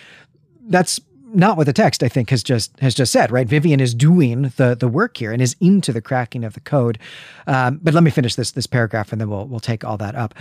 that's 0.68 1.00
not 1.34 1.56
what 1.56 1.66
the 1.66 1.72
text 1.72 2.02
I 2.02 2.08
think 2.08 2.30
has 2.30 2.42
just 2.42 2.78
has 2.80 2.94
just 2.94 3.12
said, 3.12 3.30
right? 3.30 3.46
Vivian 3.46 3.80
is 3.80 3.94
doing 3.94 4.52
the 4.56 4.74
the 4.74 4.88
work 4.88 5.16
here 5.16 5.32
and 5.32 5.40
is 5.42 5.56
into 5.60 5.92
the 5.92 6.02
cracking 6.02 6.44
of 6.44 6.54
the 6.54 6.60
code. 6.60 6.98
Um, 7.46 7.80
but 7.82 7.94
let 7.94 8.02
me 8.02 8.10
finish 8.10 8.34
this 8.34 8.50
this 8.52 8.66
paragraph 8.66 9.12
and 9.12 9.20
then 9.20 9.28
we'll 9.28 9.46
we'll 9.46 9.60
take 9.60 9.84
all 9.84 9.96
that 9.98 10.14
up. 10.14 10.34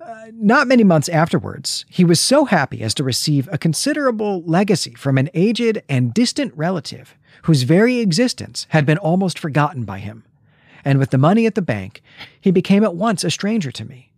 Uh, 0.00 0.26
not 0.34 0.66
many 0.66 0.82
months 0.82 1.08
afterwards, 1.08 1.84
he 1.88 2.04
was 2.04 2.18
so 2.18 2.44
happy 2.44 2.82
as 2.82 2.92
to 2.94 3.04
receive 3.04 3.48
a 3.52 3.58
considerable 3.58 4.42
legacy 4.42 4.94
from 4.94 5.16
an 5.16 5.30
aged 5.32 5.80
and 5.88 6.12
distant 6.12 6.52
relative 6.56 7.16
whose 7.42 7.62
very 7.62 7.98
existence 7.98 8.66
had 8.70 8.84
been 8.84 8.98
almost 8.98 9.38
forgotten 9.38 9.84
by 9.84 9.98
him. 9.98 10.24
And 10.84 10.98
with 10.98 11.10
the 11.10 11.18
money 11.18 11.46
at 11.46 11.54
the 11.54 11.62
bank, 11.62 12.02
he 12.40 12.50
became 12.50 12.82
at 12.82 12.96
once 12.96 13.22
a 13.22 13.30
stranger 13.30 13.70
to 13.72 13.84
me. 13.84 14.11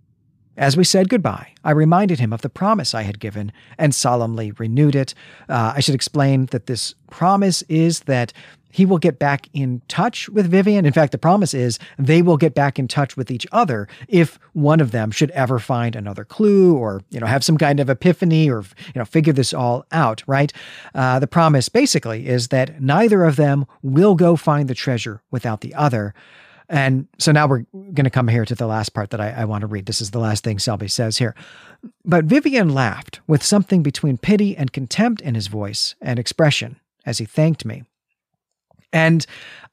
As 0.56 0.76
we 0.76 0.84
said 0.84 1.08
goodbye, 1.08 1.52
I 1.64 1.72
reminded 1.72 2.20
him 2.20 2.32
of 2.32 2.42
the 2.42 2.48
promise 2.48 2.94
I 2.94 3.02
had 3.02 3.18
given 3.18 3.52
and 3.76 3.94
solemnly 3.94 4.52
renewed 4.52 4.94
it. 4.94 5.14
Uh, 5.48 5.72
I 5.74 5.80
should 5.80 5.96
explain 5.96 6.46
that 6.46 6.66
this 6.66 6.94
promise 7.10 7.62
is 7.62 8.00
that 8.00 8.32
he 8.70 8.84
will 8.84 8.98
get 8.98 9.20
back 9.20 9.48
in 9.52 9.82
touch 9.86 10.28
with 10.28 10.50
Vivian. 10.50 10.84
In 10.84 10.92
fact, 10.92 11.12
the 11.12 11.18
promise 11.18 11.54
is 11.54 11.78
they 11.96 12.22
will 12.22 12.36
get 12.36 12.54
back 12.54 12.76
in 12.76 12.88
touch 12.88 13.16
with 13.16 13.30
each 13.30 13.46
other 13.52 13.86
if 14.08 14.36
one 14.52 14.80
of 14.80 14.90
them 14.90 15.12
should 15.12 15.30
ever 15.30 15.60
find 15.60 15.94
another 15.94 16.24
clue 16.24 16.76
or, 16.76 17.00
you 17.10 17.20
know, 17.20 17.26
have 17.26 17.44
some 17.44 17.56
kind 17.56 17.78
of 17.78 17.88
epiphany 17.88 18.50
or, 18.50 18.64
you 18.86 18.96
know, 18.96 19.04
figure 19.04 19.32
this 19.32 19.54
all 19.54 19.86
out, 19.92 20.24
right? 20.26 20.52
Uh, 20.92 21.20
the 21.20 21.28
promise 21.28 21.68
basically 21.68 22.26
is 22.26 22.48
that 22.48 22.82
neither 22.82 23.22
of 23.22 23.36
them 23.36 23.64
will 23.82 24.16
go 24.16 24.34
find 24.34 24.68
the 24.68 24.74
treasure 24.74 25.22
without 25.30 25.60
the 25.60 25.74
other. 25.74 26.12
And 26.74 27.06
so 27.20 27.30
now 27.30 27.46
we're 27.46 27.64
going 27.72 28.02
to 28.02 28.10
come 28.10 28.26
here 28.26 28.44
to 28.44 28.54
the 28.56 28.66
last 28.66 28.94
part 28.94 29.10
that 29.10 29.20
I, 29.20 29.30
I 29.30 29.44
want 29.44 29.60
to 29.60 29.68
read. 29.68 29.86
This 29.86 30.00
is 30.00 30.10
the 30.10 30.18
last 30.18 30.42
thing 30.42 30.58
Selby 30.58 30.88
says 30.88 31.18
here. 31.18 31.36
But 32.04 32.24
Vivian 32.24 32.74
laughed 32.74 33.20
with 33.28 33.44
something 33.44 33.84
between 33.84 34.18
pity 34.18 34.56
and 34.56 34.72
contempt 34.72 35.20
in 35.20 35.36
his 35.36 35.46
voice 35.46 35.94
and 36.02 36.18
expression 36.18 36.80
as 37.06 37.18
he 37.18 37.26
thanked 37.26 37.64
me. 37.64 37.84
And 38.92 39.24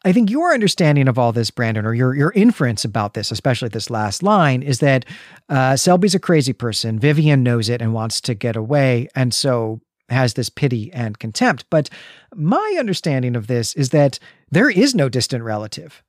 I 0.05 0.11
think 0.11 0.29
your 0.29 0.53
understanding 0.53 1.07
of 1.07 1.17
all 1.17 1.31
this, 1.31 1.49
Brandon, 1.49 1.87
or 1.87 1.95
your 1.95 2.13
your 2.13 2.33
inference 2.33 2.85
about 2.85 3.15
this, 3.15 3.31
especially 3.31 3.69
this 3.69 3.89
last 3.89 4.21
line, 4.21 4.61
is 4.61 4.77
that 4.79 5.03
uh, 5.49 5.77
Selby's 5.77 6.13
a 6.13 6.19
crazy 6.19 6.53
person. 6.53 6.99
Vivian 6.99 7.41
knows 7.41 7.67
it 7.67 7.81
and 7.81 7.95
wants 7.95 8.21
to 8.21 8.35
get 8.35 8.55
away, 8.55 9.07
and 9.15 9.33
so 9.33 9.81
has 10.09 10.35
this 10.35 10.49
pity 10.49 10.91
and 10.93 11.17
contempt. 11.17 11.65
But 11.71 11.89
my 12.35 12.75
understanding 12.77 13.35
of 13.35 13.47
this 13.47 13.73
is 13.73 13.89
that 13.89 14.19
there 14.51 14.69
is 14.69 14.93
no 14.93 15.09
distant 15.09 15.43
relative. 15.43 16.03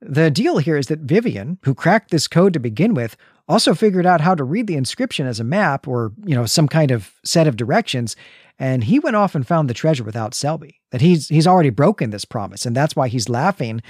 The 0.00 0.30
deal 0.30 0.58
here 0.58 0.76
is 0.76 0.86
that 0.86 1.00
Vivian, 1.00 1.58
who 1.64 1.74
cracked 1.74 2.10
this 2.10 2.28
code 2.28 2.52
to 2.52 2.60
begin 2.60 2.94
with, 2.94 3.16
also 3.48 3.74
figured 3.74 4.06
out 4.06 4.20
how 4.20 4.34
to 4.34 4.44
read 4.44 4.66
the 4.66 4.76
inscription 4.76 5.26
as 5.26 5.40
a 5.40 5.44
map 5.44 5.88
or, 5.88 6.12
you 6.24 6.34
know, 6.34 6.46
some 6.46 6.68
kind 6.68 6.90
of 6.90 7.14
set 7.24 7.46
of 7.46 7.56
directions, 7.56 8.14
and 8.60 8.84
he 8.84 8.98
went 8.98 9.16
off 9.16 9.34
and 9.34 9.46
found 9.46 9.70
the 9.70 9.74
treasure 9.74 10.02
without 10.04 10.34
Selby. 10.34 10.80
That 10.90 11.00
he's 11.00 11.28
he's 11.28 11.46
already 11.46 11.70
broken 11.70 12.10
this 12.10 12.24
promise, 12.24 12.66
and 12.66 12.74
that's 12.76 12.96
why 12.96 13.08
he's 13.08 13.28
laughing 13.28 13.80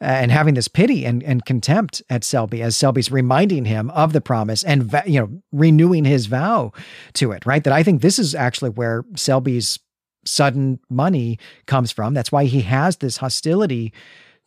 uh, 0.00 0.04
and 0.04 0.32
having 0.32 0.54
this 0.54 0.68
pity 0.68 1.04
and, 1.04 1.22
and 1.22 1.44
contempt 1.44 2.02
at 2.10 2.24
Selby 2.24 2.62
as 2.62 2.76
Selby's 2.76 3.10
reminding 3.10 3.64
him 3.64 3.90
of 3.90 4.12
the 4.12 4.20
promise 4.20 4.64
and 4.64 4.92
you 5.06 5.20
know 5.20 5.42
renewing 5.52 6.04
his 6.04 6.26
vow 6.26 6.72
to 7.14 7.32
it. 7.32 7.46
Right. 7.46 7.62
That 7.62 7.72
I 7.72 7.82
think 7.82 8.02
this 8.02 8.18
is 8.18 8.34
actually 8.34 8.70
where 8.70 9.04
Selby's 9.16 9.78
sudden 10.24 10.80
money 10.90 11.38
comes 11.66 11.92
from. 11.92 12.14
That's 12.14 12.32
why 12.32 12.44
he 12.44 12.62
has 12.62 12.96
this 12.96 13.18
hostility 13.18 13.92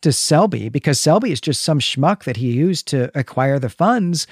to 0.02 0.12
Selby 0.12 0.68
because 0.68 1.00
Selby 1.00 1.32
is 1.32 1.40
just 1.40 1.62
some 1.62 1.78
schmuck 1.78 2.24
that 2.24 2.36
he 2.36 2.52
used 2.52 2.86
to 2.88 3.10
acquire 3.18 3.58
the 3.58 3.68
funds 3.68 4.26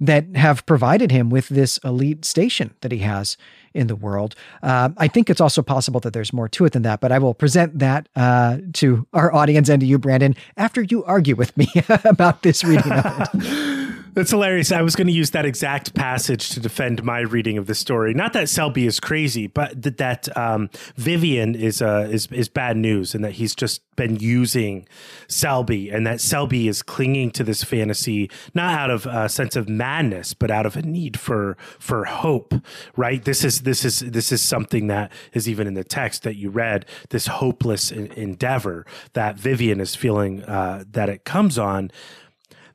that 0.00 0.34
have 0.34 0.66
provided 0.66 1.12
him 1.12 1.30
with 1.30 1.48
this 1.48 1.78
elite 1.78 2.24
station 2.24 2.74
that 2.80 2.90
he 2.90 2.98
has 2.98 3.36
in 3.72 3.86
the 3.86 3.94
world. 3.94 4.34
Uh, 4.62 4.90
I 4.96 5.06
think 5.06 5.30
it's 5.30 5.40
also 5.40 5.62
possible 5.62 6.00
that 6.00 6.12
there's 6.12 6.32
more 6.32 6.48
to 6.48 6.64
it 6.64 6.72
than 6.72 6.82
that, 6.82 7.00
but 7.00 7.12
I 7.12 7.18
will 7.18 7.34
present 7.34 7.78
that 7.78 8.08
uh, 8.16 8.58
to 8.74 9.06
our 9.12 9.32
audience 9.32 9.68
and 9.68 9.80
to 9.80 9.86
you, 9.86 9.98
Brandon, 9.98 10.34
after 10.56 10.82
you 10.82 11.04
argue 11.04 11.36
with 11.36 11.56
me 11.56 11.68
about 12.04 12.42
this 12.42 12.64
reading 12.64 12.92
of 12.92 13.28
it. 13.32 13.78
That's 14.14 14.30
hilarious. 14.30 14.70
I 14.72 14.82
was 14.82 14.94
going 14.94 15.06
to 15.06 15.12
use 15.12 15.30
that 15.30 15.46
exact 15.46 15.94
passage 15.94 16.50
to 16.50 16.60
defend 16.60 17.02
my 17.02 17.20
reading 17.20 17.56
of 17.56 17.66
the 17.66 17.74
story. 17.74 18.12
Not 18.12 18.34
that 18.34 18.50
Selby 18.50 18.86
is 18.86 19.00
crazy, 19.00 19.46
but 19.46 19.80
that, 19.80 19.96
that 19.96 20.36
um, 20.36 20.68
Vivian 20.96 21.54
is 21.54 21.80
uh, 21.80 22.08
is 22.10 22.26
is 22.26 22.50
bad 22.50 22.76
news, 22.76 23.14
and 23.14 23.24
that 23.24 23.32
he's 23.32 23.54
just 23.54 23.80
been 23.96 24.16
using 24.16 24.86
Selby, 25.28 25.88
and 25.88 26.06
that 26.06 26.20
Selby 26.20 26.68
is 26.68 26.82
clinging 26.82 27.30
to 27.32 27.44
this 27.44 27.64
fantasy 27.64 28.30
not 28.52 28.74
out 28.78 28.90
of 28.90 29.06
a 29.06 29.30
sense 29.30 29.56
of 29.56 29.66
madness, 29.66 30.34
but 30.34 30.50
out 30.50 30.66
of 30.66 30.76
a 30.76 30.82
need 30.82 31.18
for 31.18 31.56
for 31.78 32.04
hope. 32.04 32.54
Right? 32.96 33.24
This 33.24 33.44
is 33.44 33.62
this 33.62 33.82
is 33.82 34.00
this 34.00 34.30
is 34.30 34.42
something 34.42 34.88
that 34.88 35.10
is 35.32 35.48
even 35.48 35.66
in 35.66 35.72
the 35.72 35.84
text 35.84 36.22
that 36.24 36.36
you 36.36 36.50
read. 36.50 36.84
This 37.08 37.28
hopeless 37.28 37.90
endeavor 37.90 38.84
that 39.14 39.36
Vivian 39.36 39.80
is 39.80 39.94
feeling 39.94 40.42
uh, 40.44 40.84
that 40.90 41.08
it 41.08 41.24
comes 41.24 41.58
on 41.58 41.90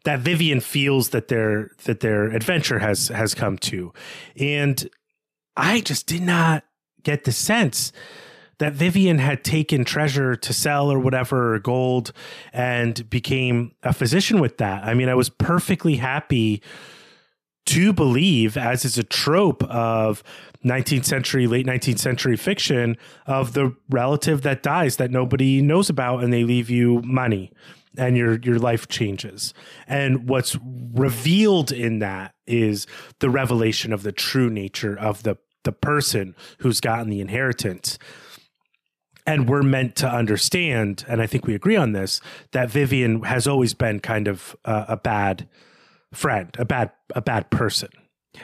that 0.07 0.21
Vivian 0.21 0.61
feels 0.61 1.09
that 1.09 1.27
their 1.27 1.71
that 1.83 1.99
their 1.99 2.27
adventure 2.29 2.79
has 2.79 3.09
has 3.09 3.33
come 3.33 3.57
to. 3.57 3.91
And 4.39 4.89
I 5.57 5.81
just 5.81 6.07
did 6.07 6.21
not 6.21 6.63
get 7.03 7.25
the 7.25 7.33
sense 7.33 7.91
that 8.59 8.71
Vivian 8.71 9.17
had 9.17 9.43
taken 9.43 9.83
treasure 9.83 10.37
to 10.37 10.53
sell 10.53 10.89
or 10.89 10.97
whatever 10.97 11.55
or 11.55 11.59
gold 11.59 12.13
and 12.53 13.09
became 13.09 13.73
a 13.83 13.91
physician 13.91 14.39
with 14.39 14.59
that. 14.59 14.85
I 14.85 14.93
mean, 14.93 15.09
I 15.09 15.13
was 15.13 15.29
perfectly 15.29 15.97
happy 15.97 16.63
to 17.65 17.91
believe, 17.91 18.55
as 18.55 18.85
is 18.85 18.97
a 18.97 19.03
trope 19.03 19.61
of 19.65 20.23
19th 20.63 21.03
century, 21.03 21.47
late 21.47 21.65
19th 21.65 21.99
century 21.99 22.37
fiction, 22.37 22.95
of 23.25 23.51
the 23.51 23.75
relative 23.89 24.43
that 24.43 24.63
dies 24.63 24.95
that 24.95 25.11
nobody 25.11 25.61
knows 25.61 25.89
about 25.89 26.23
and 26.23 26.31
they 26.31 26.45
leave 26.45 26.69
you 26.69 27.01
money 27.01 27.51
and 27.97 28.17
your 28.17 28.39
your 28.39 28.59
life 28.59 28.87
changes. 28.87 29.53
And 29.87 30.29
what's 30.29 30.57
revealed 30.93 31.71
in 31.71 31.99
that 31.99 32.35
is 32.45 32.87
the 33.19 33.29
revelation 33.29 33.93
of 33.93 34.03
the 34.03 34.11
true 34.11 34.49
nature 34.49 34.97
of 34.97 35.23
the 35.23 35.37
the 35.63 35.71
person 35.71 36.35
who's 36.59 36.79
gotten 36.79 37.09
the 37.09 37.21
inheritance. 37.21 37.97
And 39.25 39.49
we're 39.49 39.63
meant 39.63 39.97
to 39.97 40.07
understand, 40.07 41.03
and 41.09 41.21
I 41.21 41.27
think 41.27 41.45
we 41.45 41.53
agree 41.53 41.75
on 41.75 41.91
this, 41.91 42.21
that 42.53 42.69
Vivian 42.69 43.23
has 43.23 43.45
always 43.45 43.73
been 43.73 43.99
kind 43.99 44.29
of 44.29 44.55
a 44.63 44.95
bad 44.95 45.49
friend, 46.13 46.55
a 46.57 46.63
bad 46.63 46.91
a 47.13 47.21
bad 47.21 47.49
person. 47.49 47.89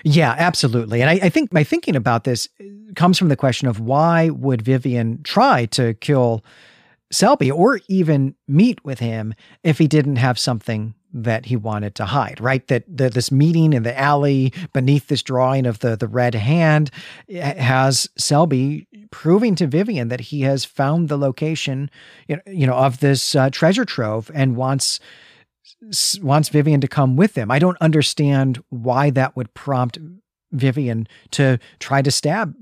Yeah, 0.03 0.35
absolutely. 0.37 1.01
And 1.01 1.09
I, 1.09 1.13
I, 1.23 1.29
think 1.29 1.53
my 1.53 1.63
thinking 1.63 1.95
about 1.95 2.23
this 2.23 2.49
comes 2.95 3.19
from 3.19 3.29
the 3.29 3.35
question 3.35 3.67
of 3.67 3.79
why 3.79 4.29
would 4.29 4.61
Vivian 4.61 5.21
try 5.23 5.65
to 5.67 5.93
kill 5.95 6.43
Selby 7.13 7.51
or 7.51 7.79
even 7.87 8.35
meet 8.47 8.83
with 8.83 8.99
him 8.99 9.33
if 9.63 9.77
he 9.77 9.87
didn't 9.87 10.15
have 10.15 10.39
something 10.39 10.95
that 11.13 11.45
he 11.45 11.55
wanted 11.55 11.93
to 11.93 12.05
hide, 12.05 12.41
right? 12.41 12.67
That, 12.67 12.83
that 12.97 13.13
this 13.13 13.31
meeting 13.31 13.73
in 13.73 13.83
the 13.83 13.97
alley 13.97 14.51
beneath 14.73 15.07
this 15.07 15.21
drawing 15.21 15.67
of 15.67 15.79
the, 15.79 15.95
the 15.95 16.07
red 16.07 16.33
hand 16.33 16.89
has 17.29 18.09
Selby 18.17 18.87
proving 19.11 19.53
to 19.55 19.67
Vivian 19.67 20.07
that 20.07 20.21
he 20.21 20.41
has 20.41 20.65
found 20.65 21.07
the 21.07 21.17
location, 21.17 21.91
you 22.27 22.65
know, 22.65 22.73
of 22.73 22.99
this 22.99 23.35
uh, 23.35 23.51
treasure 23.51 23.85
trove 23.85 24.31
and 24.33 24.55
wants 24.55 24.99
wants 26.21 26.49
Vivian 26.49 26.81
to 26.81 26.87
come 26.87 27.15
with 27.15 27.35
him. 27.35 27.51
I 27.51 27.59
don't 27.59 27.77
understand 27.81 28.63
why 28.69 29.09
that 29.11 29.35
would 29.35 29.53
prompt 29.53 29.97
Vivian 30.51 31.07
to 31.31 31.59
try 31.79 32.01
to 32.01 32.09
stab 32.09 32.55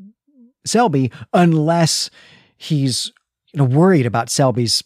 Selby 0.66 1.12
unless 1.34 2.10
he's 2.58 3.12
you 3.54 3.58
know 3.58 3.66
worried 3.66 4.06
about 4.06 4.30
Selby's 4.30 4.84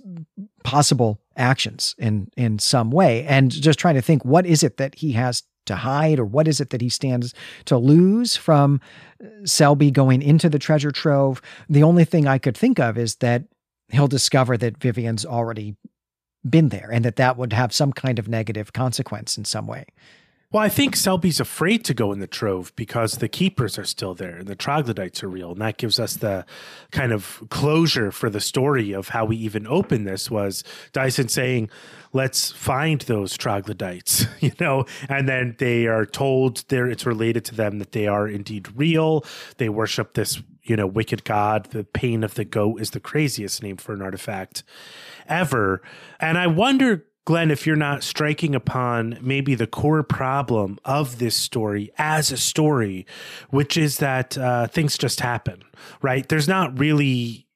possible 0.63 1.19
actions 1.37 1.95
in 1.97 2.29
in 2.37 2.59
some 2.59 2.91
way 2.91 3.25
and 3.25 3.51
just 3.51 3.77
trying 3.77 3.95
to 3.95 4.01
think 4.01 4.23
what 4.23 4.45
is 4.45 4.63
it 4.63 4.77
that 4.77 4.95
he 4.95 5.11
has 5.13 5.43
to 5.65 5.75
hide 5.75 6.19
or 6.19 6.25
what 6.25 6.47
is 6.47 6.61
it 6.61 6.69
that 6.69 6.81
he 6.81 6.89
stands 6.89 7.33
to 7.65 7.77
lose 7.77 8.35
from 8.35 8.79
uh, 9.23 9.27
Selby 9.45 9.91
going 9.91 10.21
into 10.21 10.49
the 10.49 10.59
treasure 10.59 10.91
trove. 10.91 11.41
The 11.69 11.83
only 11.83 12.05
thing 12.05 12.27
I 12.27 12.37
could 12.37 12.55
think 12.55 12.79
of 12.79 12.97
is 12.97 13.15
that 13.15 13.45
he'll 13.89 14.07
discover 14.07 14.57
that 14.57 14.77
Vivian's 14.77 15.25
already 15.25 15.75
been 16.47 16.69
there 16.69 16.89
and 16.91 17.03
that 17.03 17.15
that 17.15 17.37
would 17.37 17.53
have 17.53 17.73
some 17.73 17.91
kind 17.91 18.19
of 18.19 18.27
negative 18.27 18.73
consequence 18.73 19.37
in 19.37 19.45
some 19.45 19.65
way 19.65 19.85
well, 20.55 20.63
I 20.63 20.69
think 20.69 20.95
Selby's 20.95 21.41
afraid 21.41 21.83
to 21.83 21.93
go 21.93 22.13
in 22.13 22.19
the 22.19 22.27
trove 22.27 22.73
because 22.77 23.15
the 23.15 23.27
keepers 23.27 23.77
are 23.77 23.83
still 23.83 24.13
there 24.13 24.37
and 24.37 24.47
the 24.47 24.55
troglodytes 24.55 25.21
are 25.21 25.27
real. 25.27 25.51
And 25.51 25.59
that 25.59 25.75
gives 25.75 25.99
us 25.99 26.15
the 26.15 26.45
kind 26.91 27.11
of 27.11 27.43
closure 27.49 28.09
for 28.09 28.29
the 28.29 28.39
story 28.39 28.93
of 28.93 29.09
how 29.09 29.25
we 29.25 29.35
even 29.35 29.67
open 29.67 30.05
this 30.05 30.31
was 30.31 30.63
Dyson 30.93 31.27
saying, 31.27 31.69
let's 32.13 32.53
find 32.53 33.01
those 33.01 33.35
troglodytes, 33.35 34.27
you 34.39 34.53
know, 34.57 34.85
and 35.09 35.27
then 35.27 35.57
they 35.59 35.87
are 35.87 36.05
told 36.05 36.63
there 36.69 36.87
it's 36.87 37.05
related 37.05 37.43
to 37.43 37.55
them 37.55 37.79
that 37.79 37.91
they 37.91 38.07
are 38.07 38.25
indeed 38.25 38.77
real. 38.77 39.25
They 39.57 39.67
worship 39.67 40.13
this, 40.13 40.41
you 40.63 40.77
know, 40.77 40.87
wicked 40.87 41.25
god. 41.25 41.65
The 41.71 41.83
pain 41.83 42.23
of 42.23 42.35
the 42.35 42.45
goat 42.45 42.79
is 42.79 42.91
the 42.91 43.01
craziest 43.01 43.61
name 43.61 43.75
for 43.75 43.91
an 43.91 44.01
artifact 44.01 44.63
ever. 45.27 45.81
And 46.17 46.37
I 46.37 46.47
wonder 46.47 47.07
Glenn, 47.25 47.49
if 47.49 47.65
you're 47.65 47.75
not 47.75 48.03
striking 48.03 48.53
upon 48.53 49.17
maybe 49.19 49.55
the 49.55 49.65
core 49.65 50.03
problem 50.03 50.79
of 50.85 51.17
this 51.17 51.35
story 51.35 51.91
as 51.97 52.31
a 52.31 52.37
story, 52.37 53.07
which 53.49 53.77
is 53.77 53.97
that 53.97 54.37
uh, 54.37 54.67
things 54.67 54.95
just 54.97 55.19
happen, 55.21 55.63
right? 56.03 56.29
There's 56.29 56.47
not 56.47 56.77
really 56.79 57.47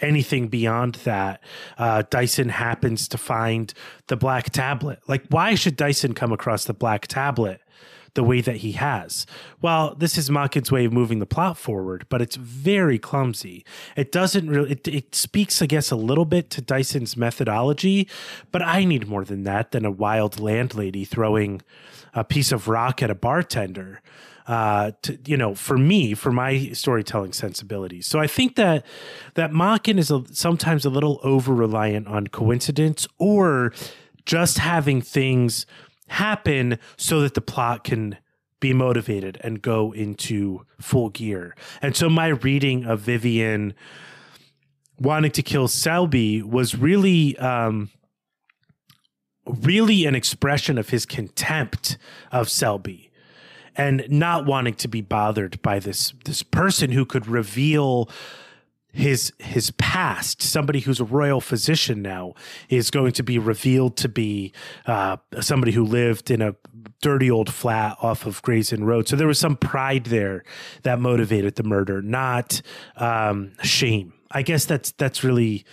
anything 0.00 0.48
beyond 0.48 0.96
that. 0.96 1.42
Uh, 1.76 2.02
Dyson 2.10 2.50
happens 2.50 3.08
to 3.08 3.18
find 3.18 3.72
the 4.08 4.16
black 4.16 4.50
tablet. 4.50 5.00
Like, 5.08 5.24
why 5.30 5.54
should 5.54 5.76
Dyson 5.76 6.12
come 6.14 6.32
across 6.32 6.64
the 6.64 6.74
black 6.74 7.06
tablet? 7.06 7.60
The 8.18 8.24
way 8.24 8.40
that 8.40 8.56
he 8.56 8.72
has. 8.72 9.26
Well, 9.62 9.94
this 9.94 10.18
is 10.18 10.28
Machen's 10.28 10.72
way 10.72 10.84
of 10.84 10.92
moving 10.92 11.20
the 11.20 11.24
plot 11.24 11.56
forward, 11.56 12.04
but 12.08 12.20
it's 12.20 12.34
very 12.34 12.98
clumsy. 12.98 13.64
It 13.94 14.10
doesn't 14.10 14.50
really, 14.50 14.72
it, 14.72 14.88
it 14.88 15.14
speaks, 15.14 15.62
I 15.62 15.66
guess, 15.66 15.92
a 15.92 15.96
little 15.96 16.24
bit 16.24 16.50
to 16.50 16.60
Dyson's 16.60 17.16
methodology, 17.16 18.08
but 18.50 18.60
I 18.60 18.84
need 18.84 19.06
more 19.06 19.24
than 19.24 19.44
that 19.44 19.70
than 19.70 19.84
a 19.84 19.92
wild 19.92 20.40
landlady 20.40 21.04
throwing 21.04 21.62
a 22.12 22.24
piece 22.24 22.50
of 22.50 22.66
rock 22.66 23.04
at 23.04 23.08
a 23.08 23.14
bartender. 23.14 24.02
Uh, 24.48 24.92
to, 25.02 25.16
you 25.26 25.36
know, 25.36 25.54
for 25.54 25.78
me, 25.78 26.14
for 26.14 26.32
my 26.32 26.70
storytelling 26.72 27.34
sensibilities. 27.34 28.06
So 28.06 28.18
I 28.18 28.26
think 28.26 28.56
that 28.56 28.84
that 29.34 29.52
Machen 29.52 29.98
is 29.98 30.10
a, 30.10 30.24
sometimes 30.32 30.86
a 30.86 30.90
little 30.90 31.20
over 31.22 31.54
reliant 31.54 32.08
on 32.08 32.28
coincidence 32.28 33.06
or 33.18 33.74
just 34.24 34.56
having 34.58 35.02
things 35.02 35.66
happen 36.08 36.78
so 36.96 37.20
that 37.20 37.34
the 37.34 37.40
plot 37.40 37.84
can 37.84 38.18
be 38.60 38.72
motivated 38.72 39.38
and 39.42 39.62
go 39.62 39.92
into 39.92 40.64
full 40.80 41.10
gear. 41.10 41.54
And 41.80 41.94
so 41.96 42.08
my 42.08 42.28
reading 42.28 42.84
of 42.84 43.00
Vivian 43.00 43.74
wanting 44.98 45.30
to 45.30 45.42
kill 45.42 45.68
Selby 45.68 46.42
was 46.42 46.74
really 46.74 47.38
um, 47.38 47.90
really 49.46 50.06
an 50.06 50.14
expression 50.14 50.76
of 50.78 50.90
his 50.90 51.06
contempt 51.06 51.96
of 52.32 52.48
Selby 52.48 53.10
and 53.76 54.04
not 54.08 54.44
wanting 54.44 54.74
to 54.74 54.88
be 54.88 55.00
bothered 55.00 55.60
by 55.62 55.78
this 55.78 56.12
this 56.24 56.42
person 56.42 56.90
who 56.90 57.04
could 57.04 57.26
reveal 57.26 58.10
his 58.92 59.32
his 59.38 59.70
past, 59.72 60.40
somebody 60.42 60.80
who's 60.80 61.00
a 61.00 61.04
royal 61.04 61.40
physician 61.40 62.02
now, 62.02 62.34
is 62.68 62.90
going 62.90 63.12
to 63.12 63.22
be 63.22 63.38
revealed 63.38 63.96
to 63.98 64.08
be 64.08 64.52
uh, 64.86 65.16
somebody 65.40 65.72
who 65.72 65.84
lived 65.84 66.30
in 66.30 66.40
a 66.40 66.54
dirty 67.02 67.30
old 67.30 67.52
flat 67.52 67.96
off 68.00 68.26
of 68.26 68.40
Gray's 68.42 68.72
Inn 68.72 68.84
Road. 68.84 69.06
So 69.06 69.16
there 69.16 69.26
was 69.26 69.38
some 69.38 69.56
pride 69.56 70.04
there 70.04 70.42
that 70.82 71.00
motivated 71.00 71.56
the 71.56 71.62
murder, 71.62 72.00
not 72.02 72.62
um, 72.96 73.52
shame. 73.62 74.14
I 74.30 74.42
guess 74.42 74.64
that's 74.64 74.92
that's 74.92 75.22
really 75.22 75.64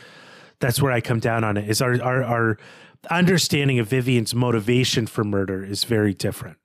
that's 0.59 0.81
where 0.81 0.91
I 0.91 1.01
come 1.01 1.19
down 1.19 1.43
on 1.43 1.57
it. 1.57 1.69
Is 1.69 1.81
our 1.81 2.01
our, 2.01 2.23
our 2.23 2.57
understanding 3.09 3.79
of 3.79 3.87
Vivian's 3.87 4.35
motivation 4.35 5.07
for 5.07 5.23
murder 5.23 5.63
is 5.63 5.83
very 5.83 6.13
different. 6.13 6.57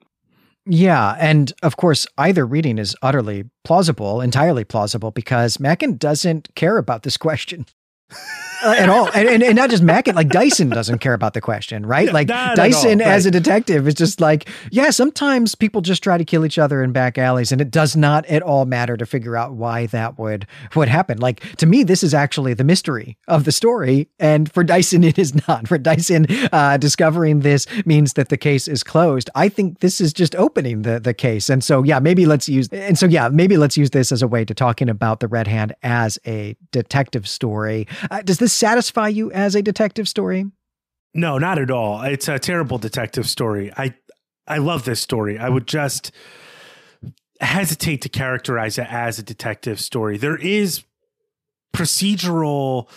Yeah. 0.67 1.17
And 1.19 1.53
of 1.63 1.77
course, 1.77 2.07
either 2.19 2.47
reading 2.47 2.79
is 2.79 2.95
utterly 3.03 3.45
plausible, 3.65 4.21
entirely 4.21 4.65
plausible, 4.65 5.11
because 5.11 5.59
Machen 5.59 5.97
doesn't 5.97 6.55
care 6.55 6.79
about 6.79 7.03
this 7.03 7.17
question 7.17 7.67
at 8.63 8.89
all. 8.89 9.09
And, 9.15 9.29
and, 9.29 9.43
and, 9.43 9.57
not 9.57 9.71
just 9.71 9.83
Machen, 9.83 10.15
like 10.15 10.29
Dyson 10.29 10.69
doesn't 10.69 10.99
care 10.99 11.15
about 11.15 11.35
the 11.35 11.41
question, 11.41 11.87
right? 11.87 12.07
Yeah, 12.07 12.13
like 12.21 12.29
Dyson 12.29 12.99
right. 12.99 13.09
as 13.09 13.27
a 13.27 13.31
detective 13.31 13.87
is 13.89 13.95
just 13.95 14.21
like, 14.21 14.49
yeah, 14.71 14.91
sometimes 14.91 15.55
people 15.55 15.81
just 15.81 16.03
try 16.03 16.19
to 16.19 16.25
kill 16.25 16.45
each 16.45 16.59
other 16.59 16.83
in 16.83 16.93
back 16.93 17.19
alleys 17.19 17.53
and 17.53 17.61
it 17.61 17.71
does 17.71 17.97
not 17.97 18.25
at 18.27 18.43
all 18.43 18.65
matter 18.67 18.97
to 18.97 19.07
figure 19.07 19.37
out 19.37 19.55
why 19.55 19.87
that 19.87 20.19
would 20.19 20.47
would 20.75 20.89
happen. 20.89 21.19
Like 21.19 21.41
to 21.57 21.67
me, 21.67 21.83
this 21.83 22.03
is 22.03 22.15
actually 22.15 22.55
the 22.55 22.65
mystery 22.65 23.17
of 23.29 23.45
the 23.45 23.53
story. 23.53 24.09
And 24.19 24.51
for 24.51 24.65
Dyson, 24.65 25.05
it 25.11 25.19
is 25.19 25.35
not. 25.49 25.69
For 25.69 25.79
Dyson, 25.79 26.27
uh, 26.53 26.77
discovering 26.77 27.41
this 27.41 27.67
means 27.87 28.15
that 28.15 28.29
the 28.29 28.37
case 28.37 28.69
is 28.69 28.83
closed. 28.83 29.31
I 29.35 29.49
think 29.49 29.81
this 29.81 30.01
is 30.01 30.13
just 30.13 30.35
opening 30.37 30.83
the, 30.83 31.01
the 31.01 31.15
case. 31.15 31.49
And 31.49 31.63
so, 31.63 31.83
yeah, 31.83 31.99
maybe 31.99 32.27
let's 32.27 32.49
use, 32.49 32.69
and 32.69 32.99
so, 32.99 33.07
yeah, 33.07 33.29
maybe 33.29 33.57
let's 33.57 33.77
use 33.77 33.91
this 33.91 34.13
as 34.13 34.23
a 34.23 34.29
way 34.29 34.45
to 34.45 34.55
talking 34.55 34.89
about 34.89 35.21
the 35.21 35.29
Red 35.29 35.47
Hand 35.47 35.75
as 35.83 36.19
a 36.27 36.57
detective 36.73 37.29
story. 37.29 37.87
Uh, 38.11 38.23
does 38.23 38.39
this 38.39 38.50
satisfy 38.51 39.09
you 39.09 39.31
as 39.33 39.55
a 39.55 39.63
detective 39.63 40.09
story? 40.09 40.47
No, 41.15 41.39
not 41.39 41.59
at 41.59 41.71
all. 41.71 42.03
It's 42.03 42.29
a 42.29 42.39
terrible 42.39 42.79
detective 42.79 43.29
story. 43.29 43.73
I 43.77 43.95
I 44.47 44.59
love 44.59 44.85
this 44.85 45.01
story. 45.01 45.39
I 45.39 45.49
would 45.49 45.67
just 45.67 46.13
hesitate 47.41 48.03
to 48.03 48.09
characterize 48.09 48.79
it 48.79 48.87
as 48.91 49.19
a 49.19 49.23
detective 49.23 49.81
story. 49.81 50.19
There 50.19 50.37
is 50.37 50.85
procedural 51.75 52.89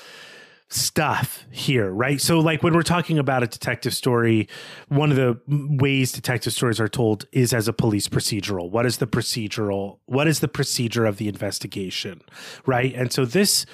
stuff 0.69 1.45
here, 1.51 1.91
right? 1.91 2.19
So, 2.19 2.39
like 2.39 2.63
when 2.63 2.73
we're 2.73 2.81
talking 2.81 3.19
about 3.19 3.43
a 3.43 3.47
detective 3.47 3.93
story, 3.93 4.49
one 4.87 5.11
of 5.11 5.17
the 5.17 5.39
ways 5.47 6.11
detective 6.11 6.53
stories 6.53 6.79
are 6.79 6.87
told 6.87 7.25
is 7.31 7.53
as 7.53 7.67
a 7.67 7.73
police 7.73 8.07
procedural. 8.07 8.69
What 8.69 8.85
is 8.85 8.97
the 8.97 9.07
procedural? 9.07 9.99
What 10.05 10.27
is 10.27 10.39
the 10.39 10.47
procedure 10.47 11.05
of 11.05 11.17
the 11.17 11.27
investigation, 11.27 12.21
right? 12.65 12.93
And 12.95 13.13
so 13.13 13.25
this 13.25 13.65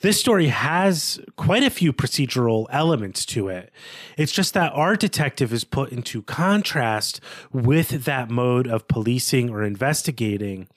this 0.00 0.20
story 0.20 0.48
has 0.48 1.20
quite 1.36 1.62
a 1.62 1.70
few 1.70 1.92
procedural 1.92 2.66
elements 2.70 3.24
to 3.26 3.48
it. 3.48 3.72
It's 4.16 4.32
just 4.32 4.54
that 4.54 4.72
our 4.72 4.96
detective 4.96 5.52
is 5.52 5.64
put 5.64 5.90
into 5.90 6.22
contrast 6.22 7.20
with 7.52 8.04
that 8.04 8.30
mode 8.30 8.66
of 8.66 8.88
policing 8.88 9.50
or 9.50 9.62
investigating 9.62 10.68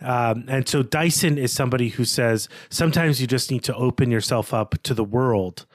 um, 0.00 0.44
and 0.46 0.68
so 0.68 0.82
Dyson 0.82 1.38
is 1.38 1.52
somebody 1.52 1.88
who 1.88 2.04
says 2.04 2.48
sometimes 2.70 3.20
you 3.20 3.26
just 3.26 3.50
need 3.50 3.64
to 3.64 3.74
open 3.74 4.10
yourself 4.10 4.54
up 4.54 4.80
to 4.84 4.94
the 4.94 5.04
world. 5.04 5.66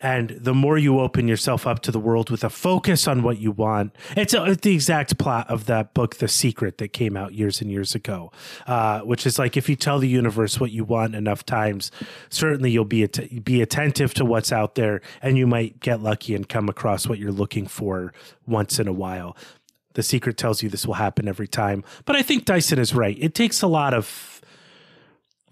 And 0.00 0.30
the 0.30 0.54
more 0.54 0.78
you 0.78 1.00
open 1.00 1.26
yourself 1.26 1.66
up 1.66 1.80
to 1.80 1.90
the 1.90 1.98
world 1.98 2.30
with 2.30 2.44
a 2.44 2.50
focus 2.50 3.08
on 3.08 3.24
what 3.24 3.38
you 3.38 3.50
want, 3.50 3.96
it's, 4.16 4.32
a, 4.32 4.44
it's 4.44 4.62
the 4.62 4.72
exact 4.72 5.18
plot 5.18 5.50
of 5.50 5.66
that 5.66 5.92
book, 5.92 6.16
The 6.16 6.28
Secret, 6.28 6.78
that 6.78 6.92
came 6.92 7.16
out 7.16 7.34
years 7.34 7.60
and 7.60 7.70
years 7.70 7.96
ago, 7.96 8.30
uh, 8.68 9.00
which 9.00 9.26
is 9.26 9.40
like 9.40 9.56
if 9.56 9.68
you 9.68 9.74
tell 9.74 9.98
the 9.98 10.08
universe 10.08 10.60
what 10.60 10.70
you 10.70 10.84
want 10.84 11.16
enough 11.16 11.44
times, 11.44 11.90
certainly 12.28 12.70
you'll 12.70 12.84
be 12.84 13.02
att- 13.02 13.44
be 13.44 13.60
attentive 13.60 14.14
to 14.14 14.24
what's 14.24 14.52
out 14.52 14.76
there, 14.76 15.00
and 15.20 15.36
you 15.36 15.48
might 15.48 15.80
get 15.80 16.00
lucky 16.00 16.34
and 16.34 16.48
come 16.48 16.68
across 16.68 17.08
what 17.08 17.18
you're 17.18 17.32
looking 17.32 17.66
for 17.66 18.12
once 18.46 18.78
in 18.78 18.86
a 18.86 18.92
while. 18.92 19.36
The 19.94 20.04
secret 20.04 20.36
tells 20.36 20.62
you 20.62 20.68
this 20.68 20.86
will 20.86 20.94
happen 20.94 21.26
every 21.26 21.48
time. 21.48 21.82
But 22.04 22.14
I 22.14 22.22
think 22.22 22.44
Dyson 22.44 22.78
is 22.78 22.94
right. 22.94 23.16
It 23.18 23.34
takes 23.34 23.62
a 23.62 23.66
lot 23.66 23.94
of 23.94 24.37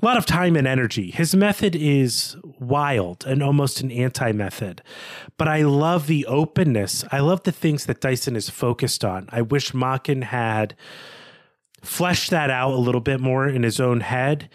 a 0.00 0.04
lot 0.04 0.16
of 0.16 0.26
time 0.26 0.56
and 0.56 0.66
energy. 0.66 1.10
His 1.10 1.34
method 1.34 1.74
is 1.74 2.36
wild 2.58 3.24
and 3.26 3.42
almost 3.42 3.80
an 3.80 3.90
anti-method. 3.90 4.82
But 5.38 5.48
I 5.48 5.62
love 5.62 6.06
the 6.06 6.26
openness. 6.26 7.04
I 7.10 7.20
love 7.20 7.44
the 7.44 7.52
things 7.52 7.86
that 7.86 8.00
Dyson 8.00 8.36
is 8.36 8.50
focused 8.50 9.04
on. 9.04 9.28
I 9.32 9.42
wish 9.42 9.72
Machen 9.72 10.22
had 10.22 10.74
fleshed 11.82 12.30
that 12.30 12.50
out 12.50 12.72
a 12.72 12.78
little 12.78 13.00
bit 13.00 13.20
more 13.20 13.48
in 13.48 13.62
his 13.62 13.80
own 13.80 14.00
head 14.00 14.50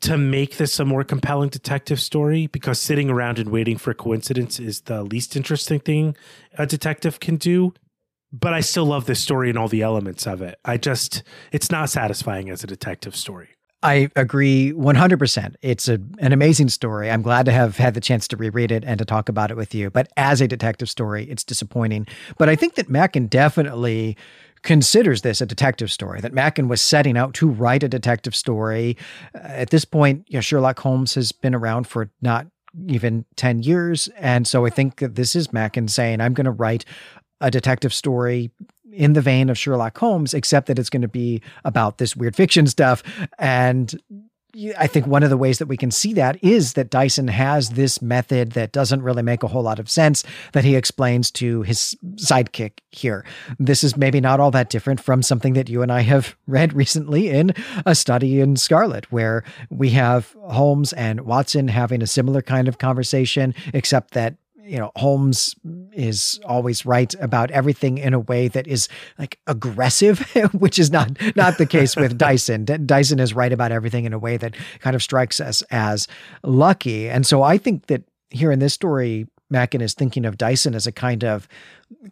to 0.00 0.18
make 0.18 0.58
this 0.58 0.78
a 0.78 0.84
more 0.84 1.02
compelling 1.02 1.48
detective 1.48 2.00
story 2.00 2.46
because 2.46 2.78
sitting 2.78 3.08
around 3.08 3.38
and 3.38 3.50
waiting 3.50 3.78
for 3.78 3.94
coincidence 3.94 4.60
is 4.60 4.82
the 4.82 5.02
least 5.02 5.34
interesting 5.34 5.80
thing 5.80 6.14
a 6.58 6.66
detective 6.66 7.20
can 7.20 7.36
do 7.36 7.72
but 8.34 8.52
I 8.52 8.60
still 8.60 8.86
love 8.86 9.06
this 9.06 9.20
story 9.20 9.48
and 9.48 9.56
all 9.56 9.68
the 9.68 9.82
elements 9.82 10.26
of 10.26 10.42
it. 10.42 10.58
I 10.64 10.76
just, 10.76 11.22
it's 11.52 11.70
not 11.70 11.88
satisfying 11.88 12.50
as 12.50 12.64
a 12.64 12.66
detective 12.66 13.14
story. 13.14 13.53
I 13.84 14.08
agree 14.16 14.72
100%. 14.72 15.56
It's 15.60 15.88
a, 15.88 16.00
an 16.18 16.32
amazing 16.32 16.70
story. 16.70 17.10
I'm 17.10 17.20
glad 17.20 17.44
to 17.44 17.52
have 17.52 17.76
had 17.76 17.92
the 17.92 18.00
chance 18.00 18.26
to 18.28 18.36
reread 18.36 18.72
it 18.72 18.82
and 18.82 18.98
to 18.98 19.04
talk 19.04 19.28
about 19.28 19.50
it 19.50 19.58
with 19.58 19.74
you. 19.74 19.90
But 19.90 20.10
as 20.16 20.40
a 20.40 20.48
detective 20.48 20.88
story, 20.88 21.30
it's 21.30 21.44
disappointing. 21.44 22.06
But 22.38 22.48
I 22.48 22.56
think 22.56 22.76
that 22.76 22.88
Machen 22.88 23.26
definitely 23.26 24.16
considers 24.62 25.20
this 25.20 25.42
a 25.42 25.46
detective 25.46 25.92
story, 25.92 26.22
that 26.22 26.32
Machen 26.32 26.66
was 26.66 26.80
setting 26.80 27.18
out 27.18 27.34
to 27.34 27.46
write 27.46 27.82
a 27.82 27.88
detective 27.88 28.34
story. 28.34 28.96
Uh, 29.34 29.48
at 29.48 29.68
this 29.68 29.84
point, 29.84 30.24
you 30.28 30.38
know, 30.38 30.40
Sherlock 30.40 30.78
Holmes 30.78 31.14
has 31.14 31.32
been 31.32 31.54
around 31.54 31.86
for 31.86 32.10
not 32.22 32.46
even 32.88 33.26
10 33.36 33.62
years. 33.62 34.08
And 34.16 34.48
so 34.48 34.64
I 34.64 34.70
think 34.70 34.96
that 34.96 35.14
this 35.14 35.36
is 35.36 35.52
Machen 35.52 35.88
saying, 35.88 36.22
I'm 36.22 36.32
going 36.32 36.46
to 36.46 36.50
write 36.50 36.86
a 37.42 37.50
detective 37.50 37.92
story 37.92 38.50
in 38.96 39.12
the 39.12 39.20
vein 39.20 39.50
of 39.50 39.58
Sherlock 39.58 39.98
Holmes, 39.98 40.34
except 40.34 40.66
that 40.68 40.78
it's 40.78 40.90
going 40.90 41.02
to 41.02 41.08
be 41.08 41.42
about 41.64 41.98
this 41.98 42.16
weird 42.16 42.36
fiction 42.36 42.66
stuff. 42.66 43.02
And 43.38 43.94
I 44.78 44.86
think 44.86 45.06
one 45.06 45.22
of 45.22 45.30
the 45.30 45.36
ways 45.36 45.58
that 45.58 45.66
we 45.66 45.76
can 45.76 45.90
see 45.90 46.12
that 46.14 46.42
is 46.42 46.74
that 46.74 46.90
Dyson 46.90 47.26
has 47.28 47.70
this 47.70 48.00
method 48.00 48.52
that 48.52 48.72
doesn't 48.72 49.02
really 49.02 49.22
make 49.22 49.42
a 49.42 49.48
whole 49.48 49.62
lot 49.62 49.80
of 49.80 49.90
sense 49.90 50.22
that 50.52 50.64
he 50.64 50.76
explains 50.76 51.30
to 51.32 51.62
his 51.62 51.96
sidekick 52.14 52.78
here. 52.92 53.24
This 53.58 53.82
is 53.82 53.96
maybe 53.96 54.20
not 54.20 54.38
all 54.38 54.52
that 54.52 54.70
different 54.70 55.00
from 55.00 55.22
something 55.22 55.54
that 55.54 55.68
you 55.68 55.82
and 55.82 55.90
I 55.90 56.02
have 56.02 56.36
read 56.46 56.72
recently 56.72 57.30
in 57.30 57.52
A 57.84 57.94
Study 57.94 58.40
in 58.40 58.56
Scarlet, 58.56 59.10
where 59.10 59.42
we 59.70 59.90
have 59.90 60.34
Holmes 60.44 60.92
and 60.92 61.22
Watson 61.22 61.68
having 61.68 62.00
a 62.00 62.06
similar 62.06 62.40
kind 62.40 62.68
of 62.68 62.78
conversation, 62.78 63.54
except 63.72 64.14
that 64.14 64.36
you 64.64 64.78
know 64.78 64.90
Holmes 64.96 65.54
is 65.92 66.40
always 66.44 66.86
right 66.86 67.14
about 67.20 67.50
everything 67.50 67.98
in 67.98 68.14
a 68.14 68.20
way 68.20 68.48
that 68.48 68.66
is 68.66 68.88
like 69.18 69.38
aggressive 69.46 70.20
which 70.52 70.78
is 70.78 70.90
not 70.90 71.10
not 71.36 71.58
the 71.58 71.66
case 71.66 71.96
with 71.96 72.16
Dyson. 72.24 72.64
Dyson 72.64 73.20
is 73.20 73.34
right 73.34 73.52
about 73.52 73.72
everything 73.72 74.04
in 74.04 74.12
a 74.12 74.18
way 74.18 74.36
that 74.36 74.54
kind 74.80 74.96
of 74.96 75.02
strikes 75.02 75.40
us 75.40 75.62
as 75.70 76.08
lucky. 76.42 77.08
And 77.08 77.26
so 77.26 77.42
I 77.42 77.58
think 77.58 77.86
that 77.86 78.02
here 78.30 78.50
in 78.50 78.58
this 78.58 78.74
story 78.74 79.26
Machen 79.50 79.82
is 79.82 79.94
thinking 79.94 80.24
of 80.24 80.38
Dyson 80.38 80.74
as 80.74 80.86
a 80.86 80.92
kind 80.92 81.22
of 81.22 81.46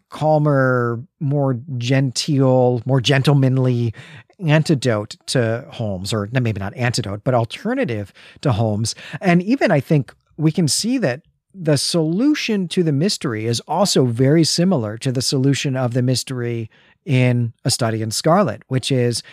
calmer 0.09 1.03
more 1.19 1.59
genteel 1.77 2.81
more 2.85 3.01
gentlemanly 3.01 3.93
antidote 4.39 5.15
to 5.27 5.65
Holmes 5.71 6.13
or 6.13 6.29
maybe 6.31 6.59
not 6.59 6.75
antidote 6.75 7.23
but 7.23 7.33
alternative 7.33 8.13
to 8.41 8.51
Holmes. 8.51 8.93
And 9.19 9.41
even 9.41 9.71
I 9.71 9.79
think 9.79 10.13
we 10.37 10.51
can 10.51 10.67
see 10.67 10.97
that 10.99 11.21
the 11.53 11.77
solution 11.77 12.67
to 12.69 12.83
the 12.83 12.91
mystery 12.91 13.45
is 13.45 13.59
also 13.61 14.05
very 14.05 14.43
similar 14.43 14.97
to 14.97 15.11
the 15.11 15.21
solution 15.21 15.75
of 15.75 15.93
the 15.93 16.01
mystery 16.01 16.69
in 17.05 17.53
A 17.65 17.71
Study 17.71 18.01
in 18.01 18.11
Scarlet, 18.11 18.63
which 18.67 18.91
is 18.91 19.23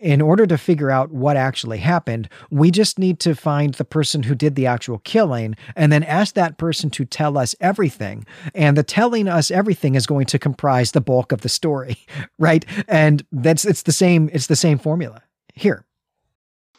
in 0.00 0.22
order 0.22 0.46
to 0.46 0.56
figure 0.56 0.90
out 0.90 1.10
what 1.10 1.36
actually 1.36 1.78
happened, 1.78 2.28
we 2.50 2.70
just 2.70 2.98
need 2.98 3.20
to 3.20 3.34
find 3.34 3.74
the 3.74 3.84
person 3.84 4.22
who 4.22 4.34
did 4.34 4.54
the 4.54 4.66
actual 4.66 4.98
killing 5.00 5.54
and 5.76 5.92
then 5.92 6.02
ask 6.02 6.34
that 6.34 6.56
person 6.56 6.88
to 6.90 7.04
tell 7.04 7.36
us 7.36 7.54
everything. 7.60 8.24
And 8.54 8.76
the 8.76 8.82
telling 8.82 9.28
us 9.28 9.50
everything 9.50 9.94
is 9.94 10.06
going 10.06 10.26
to 10.26 10.38
comprise 10.38 10.92
the 10.92 11.02
bulk 11.02 11.32
of 11.32 11.42
the 11.42 11.48
story, 11.48 11.98
right? 12.38 12.64
And 12.88 13.24
that's 13.30 13.64
it's 13.64 13.82
the 13.82 13.92
same 13.92 14.30
it's 14.32 14.46
the 14.46 14.56
same 14.56 14.78
formula 14.78 15.22
here. 15.54 15.84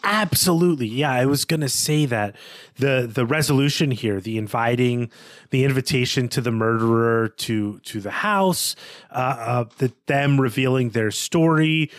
Absolutely. 0.04 0.88
Yeah, 0.88 1.12
I 1.12 1.26
was 1.26 1.46
going 1.46 1.62
to 1.62 1.70
say 1.70 2.06
that 2.08 2.36
the 2.76 3.10
the 3.12 3.26
resolution 3.26 3.92
here, 3.92 4.20
the 4.20 4.38
inviting, 4.38 5.12
the 5.52 5.64
invitation 5.64 6.28
to 6.30 6.42
the 6.42 6.52
murderer 6.52 7.30
to 7.30 7.80
to 7.80 8.02
the 8.02 8.12
house, 8.12 8.76
uh, 9.12 9.36
uh 9.38 9.64
the, 9.78 9.94
them 10.08 10.42
revealing 10.42 10.90
their 10.90 11.12
story, 11.12 11.92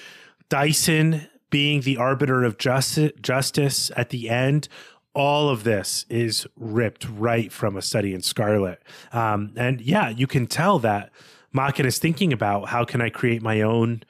Dyson 0.49 1.29
being 1.51 1.83
the 1.83 1.99
arbiter 1.99 2.43
of 2.43 2.59
justice, 2.59 3.13
justice 3.21 3.91
at 3.95 4.09
the 4.09 4.31
end, 4.31 4.69
all 5.15 5.49
of 5.51 5.65
this 5.65 6.07
is 6.09 6.47
ripped 6.57 7.07
right 7.09 7.53
from 7.53 7.77
a 7.77 7.83
study 7.83 8.15
in 8.15 8.23
Scarlet. 8.23 8.83
Um, 9.13 9.53
and 9.57 9.81
yeah, 9.81 10.09
you 10.09 10.27
can 10.27 10.47
tell 10.47 10.79
that 10.81 11.11
Machen 11.53 11.87
is 11.87 11.99
thinking 11.99 12.33
about 12.33 12.71
how 12.71 12.85
can 12.85 13.01
I 13.01 13.11
create 13.11 13.43
my 13.43 13.61
own 13.61 14.03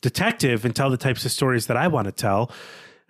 detective 0.00 0.64
and 0.64 0.74
tell 0.74 0.90
the 0.90 0.96
types 0.96 1.24
of 1.24 1.32
stories 1.32 1.66
that 1.66 1.76
I 1.76 1.88
want 1.88 2.06
to 2.06 2.12
tell. 2.12 2.50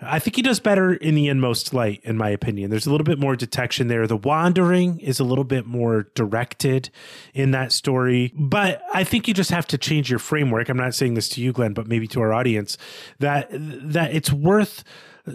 I 0.07 0.19
think 0.19 0.37
he 0.37 0.43
does 0.43 0.61
better 0.61 0.95
in 0.95 1.15
the 1.15 1.29
inmost 1.29 1.75
light, 1.75 2.01
in 2.05 2.17
my 2.17 2.31
opinion. 2.31 2.71
There's 2.71 2.87
a 2.87 2.91
little 2.91 3.05
bit 3.05 3.19
more 3.19 3.37
detection 3.37 3.89
there. 3.89 4.07
The 4.07 4.17
wandering 4.17 5.01
is 5.01 5.21
a 5.21 5.25
little 5.25 5.45
bit 5.45 5.67
more 5.67 6.09
directed 6.15 6.91
in 7.33 7.51
that 7.53 7.73
story. 7.73 8.33
But 8.37 8.83
I 8.93 9.05
think 9.05 9.29
you 9.29 9.35
just 9.35 9.51
have 9.51 9.67
to 9.69 9.79
change 9.79 10.11
your 10.11 10.19
framework. 10.19 10.69
I'm 10.69 10.77
not 10.77 10.95
saying 10.95 11.15
this 11.15 11.29
to 11.31 11.41
you, 11.41 11.53
Glenn, 11.53 11.73
but 11.73 11.87
maybe 11.87 12.07
to 12.09 12.21
our 12.21 12.33
audience, 12.33 12.79
that 13.19 13.49
that 13.51 14.15
it's 14.15 14.33
worth 14.33 14.85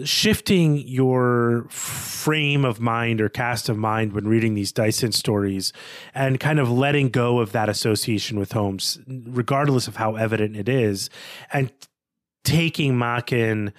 shifting 0.04 0.76
your 0.86 1.66
frame 1.68 2.64
of 2.64 2.78
mind 2.80 3.20
or 3.20 3.28
cast 3.28 3.68
of 3.68 3.76
mind 3.76 4.12
when 4.12 4.28
reading 4.28 4.54
these 4.54 4.70
Dyson 4.70 5.10
stories 5.10 5.72
and 6.14 6.38
kind 6.38 6.60
of 6.60 6.70
letting 6.70 7.08
go 7.08 7.40
of 7.40 7.50
that 7.52 7.68
association 7.68 8.38
with 8.38 8.52
Holmes, 8.52 9.00
regardless 9.08 9.88
of 9.88 9.96
how 9.96 10.14
evident 10.14 10.56
it 10.56 10.68
is, 10.68 11.10
and 11.52 11.72
taking 12.44 12.96
Machen 12.96 13.72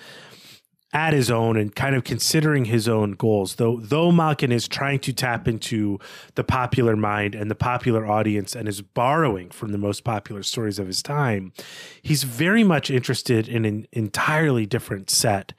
at 0.93 1.13
his 1.13 1.31
own 1.31 1.57
and 1.57 1.75
kind 1.75 1.95
of 1.95 2.03
considering 2.03 2.65
his 2.65 2.87
own 2.87 3.13
goals. 3.13 3.55
Though 3.55 3.77
though 3.77 4.11
Machen 4.11 4.51
is 4.51 4.67
trying 4.67 4.99
to 4.99 5.13
tap 5.13 5.47
into 5.47 5.99
the 6.35 6.43
popular 6.43 6.95
mind 6.95 7.33
and 7.33 7.49
the 7.49 7.55
popular 7.55 8.05
audience 8.05 8.55
and 8.55 8.67
is 8.67 8.81
borrowing 8.81 9.49
from 9.49 9.71
the 9.71 9.77
most 9.77 10.03
popular 10.03 10.43
stories 10.43 10.79
of 10.79 10.87
his 10.87 11.01
time, 11.01 11.53
he's 12.01 12.23
very 12.23 12.63
much 12.63 12.89
interested 12.89 13.47
in 13.47 13.65
an 13.65 13.87
entirely 13.91 14.65
different 14.65 15.09
set 15.09 15.53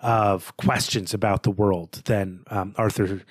of 0.00 0.56
questions 0.56 1.12
about 1.12 1.42
the 1.42 1.50
world 1.50 2.02
than 2.04 2.44
um, 2.48 2.74
Arthur 2.78 3.22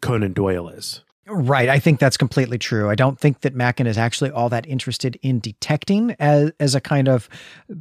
Conan 0.00 0.32
Doyle 0.32 0.68
is. 0.68 1.02
Right. 1.28 1.68
I 1.68 1.80
think 1.80 1.98
that's 1.98 2.16
completely 2.16 2.56
true. 2.56 2.88
I 2.88 2.94
don't 2.94 3.18
think 3.18 3.40
that 3.40 3.54
Machen 3.54 3.88
is 3.88 3.98
actually 3.98 4.30
all 4.30 4.48
that 4.50 4.64
interested 4.66 5.18
in 5.22 5.40
detecting 5.40 6.14
as, 6.20 6.52
as 6.60 6.76
a 6.76 6.80
kind 6.80 7.08
of 7.08 7.28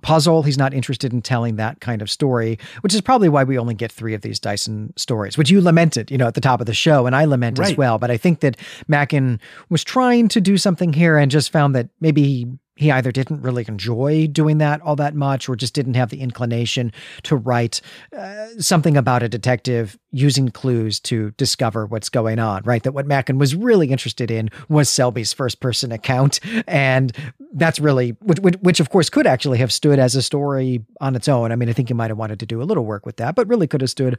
puzzle. 0.02 0.42
He's 0.42 0.58
not 0.58 0.74
interested 0.74 1.14
in 1.14 1.22
telling 1.22 1.58
that 1.58 1.80
kind 1.80 2.02
of 2.02 2.10
story, 2.10 2.58
which 2.82 2.96
is 2.96 3.02
probably 3.02 3.30
why 3.30 3.44
we 3.44 3.60
only 3.60 3.76
get 3.76 3.92
three 3.92 4.16
of 4.16 4.22
these 4.22 4.40
Dyson 4.40 4.94
stories, 4.96 5.38
which 5.38 5.52
you 5.52 5.62
lamented, 5.62 6.10
you 6.10 6.18
know, 6.18 6.28
at 6.28 6.34
the 6.34 6.42
top 6.42 6.60
of 6.60 6.66
the 6.66 6.74
show, 6.74 7.06
and 7.06 7.16
I 7.16 7.26
lament 7.26 7.60
right. 7.60 7.72
as 7.72 7.78
well. 7.78 8.00
But 8.00 8.10
I 8.10 8.18
think 8.18 8.40
that 8.40 8.58
Machen 8.88 9.40
was 9.70 9.84
trying 9.84 10.28
to 10.30 10.42
do 10.42 10.58
something 10.58 10.92
here 10.92 11.18
and 11.18 11.30
just 11.30 11.52
found 11.52 11.76
that 11.76 11.90
maybe 12.02 12.48
he 12.76 12.86
he 12.86 12.92
either 12.92 13.12
didn't 13.12 13.42
really 13.42 13.66
enjoy 13.68 14.28
doing 14.28 14.60
that 14.60 14.80
all 14.82 14.96
that 14.96 15.16
much 15.16 15.50
or 15.50 15.56
just 15.56 15.74
didn't 15.74 15.96
have 15.96 16.12
the 16.12 16.22
inclination 16.22 16.92
to 17.24 17.36
write 17.36 17.82
uh, 18.16 18.46
something 18.60 18.96
about 18.96 19.24
a 19.24 19.28
detective 19.28 19.98
using 20.12 20.50
clues 20.50 21.00
to 21.00 21.32
discover 21.32 21.86
what's 21.88 22.10
going 22.10 22.40
on, 22.40 22.64
right? 22.64 22.84
That 22.84 22.94
what 22.94 23.08
Machen 23.08 23.38
was 23.40 23.56
really 23.56 23.88
interested 23.88 24.30
in 24.30 24.50
was 24.70 24.88
Selby's 24.88 25.34
first 25.34 25.60
person 25.60 25.92
account. 25.92 26.40
And 26.68 27.12
that's 27.54 27.80
really, 27.80 28.12
which, 28.22 28.40
which, 28.40 28.80
of 28.80 28.90
course 28.90 29.10
could 29.10 29.28
actually 29.28 29.58
have 29.58 29.74
stood 29.74 29.98
as 29.98 30.16
a 30.16 30.22
story 30.22 30.86
on 31.02 31.16
its 31.16 31.28
own. 31.28 31.52
I 31.52 31.56
mean, 31.56 31.70
I 31.70 31.74
think 31.74 31.90
he 31.90 31.94
might 31.94 32.12
have 32.12 32.18
wanted 32.18 32.40
to 32.40 32.46
do 32.46 32.62
a 32.62 32.64
little 32.64 32.86
work 32.86 33.06
with 33.06 33.18
that, 33.18 33.36
but 33.36 33.48
really 33.48 33.68
could 33.68 33.82
have 33.82 33.90
stood 33.90 34.18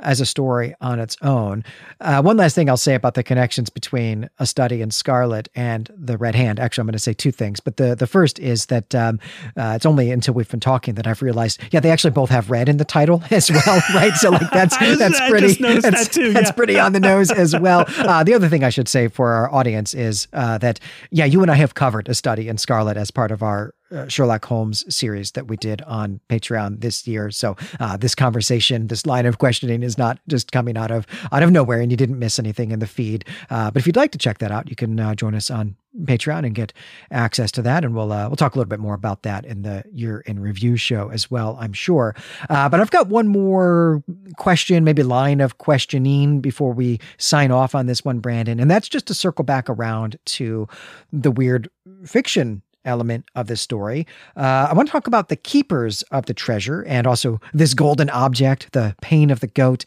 as 0.00 0.20
a 0.20 0.26
story 0.26 0.74
on 0.80 1.00
its 1.00 1.16
own. 1.20 1.64
Uh, 2.00 2.22
one 2.22 2.36
last 2.36 2.54
thing 2.54 2.70
I'll 2.70 2.76
say 2.76 2.94
about 2.94 3.14
the 3.14 3.22
connections 3.22 3.70
between 3.70 4.30
A 4.38 4.46
Study 4.46 4.80
in 4.80 4.92
Scarlet 4.92 5.48
and 5.54 5.90
The 5.96 6.16
Red 6.16 6.34
Hand. 6.34 6.60
Actually, 6.60 6.82
I'm 6.82 6.86
going 6.86 6.92
to 6.92 6.98
say 7.00 7.12
two 7.12 7.32
things, 7.32 7.60
but 7.60 7.76
the, 7.76 7.93
the 7.98 8.06
first 8.06 8.38
is 8.38 8.66
that 8.66 8.94
um, 8.94 9.20
uh, 9.56 9.72
it's 9.76 9.86
only 9.86 10.10
until 10.10 10.34
we've 10.34 10.48
been 10.48 10.60
talking 10.60 10.94
that 10.94 11.06
I've 11.06 11.22
realized, 11.22 11.60
yeah, 11.70 11.80
they 11.80 11.90
actually 11.90 12.10
both 12.10 12.30
have 12.30 12.50
red 12.50 12.68
in 12.68 12.76
the 12.76 12.84
title 12.84 13.22
as 13.30 13.50
well, 13.50 13.82
right? 13.94 14.14
So 14.14 14.30
like 14.30 14.50
that's, 14.50 14.76
that's 14.98 15.20
pretty. 15.28 15.54
That's, 15.54 15.82
that 15.82 16.12
too, 16.12 16.32
that's 16.32 16.52
pretty 16.52 16.78
on 16.78 16.92
the 16.92 17.00
nose 17.00 17.30
as 17.30 17.56
well. 17.60 17.84
Uh, 17.98 18.24
the 18.24 18.34
other 18.34 18.48
thing 18.48 18.64
I 18.64 18.70
should 18.70 18.88
say 18.88 19.08
for 19.08 19.32
our 19.32 19.52
audience 19.52 19.94
is 19.94 20.28
uh, 20.32 20.58
that 20.58 20.80
yeah, 21.10 21.24
you 21.24 21.42
and 21.42 21.50
I 21.50 21.54
have 21.54 21.74
covered 21.74 22.08
a 22.08 22.14
study 22.14 22.48
in 22.48 22.58
Scarlet 22.58 22.96
as 22.96 23.10
part 23.10 23.30
of 23.30 23.42
our 23.42 23.74
uh, 23.90 24.08
Sherlock 24.08 24.44
Holmes 24.44 24.84
series 24.94 25.32
that 25.32 25.48
we 25.48 25.56
did 25.56 25.82
on 25.82 26.20
Patreon 26.28 26.80
this 26.80 27.06
year. 27.06 27.30
So 27.30 27.56
uh, 27.80 27.96
this 27.96 28.14
conversation, 28.14 28.88
this 28.88 29.06
line 29.06 29.26
of 29.26 29.38
questioning, 29.38 29.82
is 29.82 29.98
not 29.98 30.18
just 30.28 30.52
coming 30.52 30.76
out 30.76 30.90
of 30.90 31.06
out 31.32 31.42
of 31.42 31.50
nowhere, 31.50 31.80
and 31.80 31.90
you 31.90 31.96
didn't 31.96 32.18
miss 32.18 32.38
anything 32.38 32.70
in 32.70 32.78
the 32.78 32.86
feed. 32.86 33.24
Uh, 33.50 33.70
but 33.70 33.80
if 33.80 33.86
you'd 33.86 33.96
like 33.96 34.12
to 34.12 34.18
check 34.18 34.38
that 34.38 34.50
out, 34.50 34.68
you 34.68 34.76
can 34.76 34.98
uh, 34.98 35.14
join 35.14 35.34
us 35.34 35.50
on 35.50 35.76
Patreon 36.02 36.44
and 36.44 36.54
get 36.54 36.72
access 37.12 37.52
to 37.52 37.62
that, 37.62 37.84
and 37.84 37.94
we'll 37.94 38.10
uh, 38.10 38.26
we'll 38.28 38.36
talk 38.36 38.54
a 38.54 38.58
little 38.58 38.68
bit 38.68 38.80
more 38.80 38.94
about 38.94 39.22
that 39.22 39.44
in 39.44 39.62
the 39.62 39.84
year 39.92 40.20
in 40.20 40.40
review 40.40 40.76
show 40.76 41.10
as 41.10 41.30
well. 41.30 41.56
I'm 41.60 41.72
sure. 41.72 42.16
But 42.48 42.74
I've 42.74 42.90
got 42.90 43.08
one 43.08 43.28
more 43.28 44.02
question, 44.38 44.82
maybe 44.82 45.02
line 45.02 45.40
of 45.40 45.58
questioning 45.58 46.40
before 46.40 46.72
we 46.72 46.98
sign 47.18 47.52
off 47.52 47.74
on 47.74 47.86
this 47.86 48.04
one, 48.04 48.18
Brandon, 48.18 48.58
and 48.58 48.70
that's 48.70 48.88
just 48.88 49.06
to 49.06 49.14
circle 49.14 49.44
back 49.44 49.70
around 49.70 50.16
to 50.24 50.66
the 51.12 51.30
weird 51.30 51.70
fiction 52.04 52.62
element 52.84 53.24
of 53.34 53.46
this 53.46 53.60
story. 53.60 54.06
Uh, 54.36 54.68
I 54.70 54.74
want 54.74 54.88
to 54.88 54.92
talk 54.92 55.06
about 55.06 55.28
the 55.28 55.36
keepers 55.36 56.02
of 56.10 56.26
the 56.26 56.34
treasure 56.34 56.82
and 56.82 57.06
also 57.06 57.40
this 57.52 57.74
golden 57.74 58.10
object, 58.10 58.72
the 58.72 58.94
pain 59.00 59.30
of 59.30 59.40
the 59.40 59.46
goat. 59.46 59.84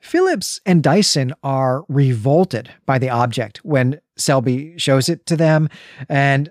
Phillips 0.00 0.60
and 0.66 0.82
Dyson 0.82 1.32
are 1.44 1.84
revolted 1.88 2.70
by 2.86 2.98
the 2.98 3.08
object 3.08 3.64
when 3.64 4.00
Selby 4.16 4.74
shows 4.76 5.08
it 5.08 5.26
to 5.26 5.36
them. 5.36 5.68
And 6.08 6.50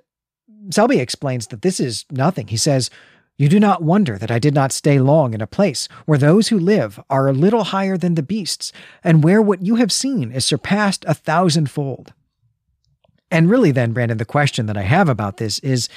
Selby 0.70 1.00
explains 1.00 1.48
that 1.48 1.62
this 1.62 1.80
is 1.80 2.06
nothing. 2.10 2.48
He 2.48 2.58
says, 2.58 2.90
You 3.38 3.50
do 3.50 3.60
not 3.60 3.84
wonder 3.84 4.18
that 4.18 4.32
I 4.32 4.40
did 4.40 4.54
not 4.54 4.72
stay 4.72 5.00
long 5.00 5.34
in 5.34 5.42
a 5.42 5.48
place 5.48 5.90
where 6.06 6.18
those 6.18 6.48
who 6.48 6.58
live 6.58 7.00
are 7.10 7.28
a 7.28 7.34
little 7.34 7.66
higher 7.66 7.98
than 7.98 8.16
the 8.16 8.24
beasts, 8.24 8.72
and 9.04 9.24
where 9.24 9.42
what 9.42 9.66
you 9.66 9.76
have 9.76 9.92
seen 9.92 10.32
is 10.32 10.46
surpassed 10.46 11.04
a 11.06 11.14
thousandfold. 11.14 12.14
And 13.32 13.50
really, 13.50 13.72
then, 13.72 13.94
Brandon, 13.94 14.18
the 14.18 14.26
question 14.26 14.66
that 14.66 14.78
I 14.78 14.84
have 14.84 15.10
about 15.10 15.38
this 15.38 15.60
is 15.60 15.90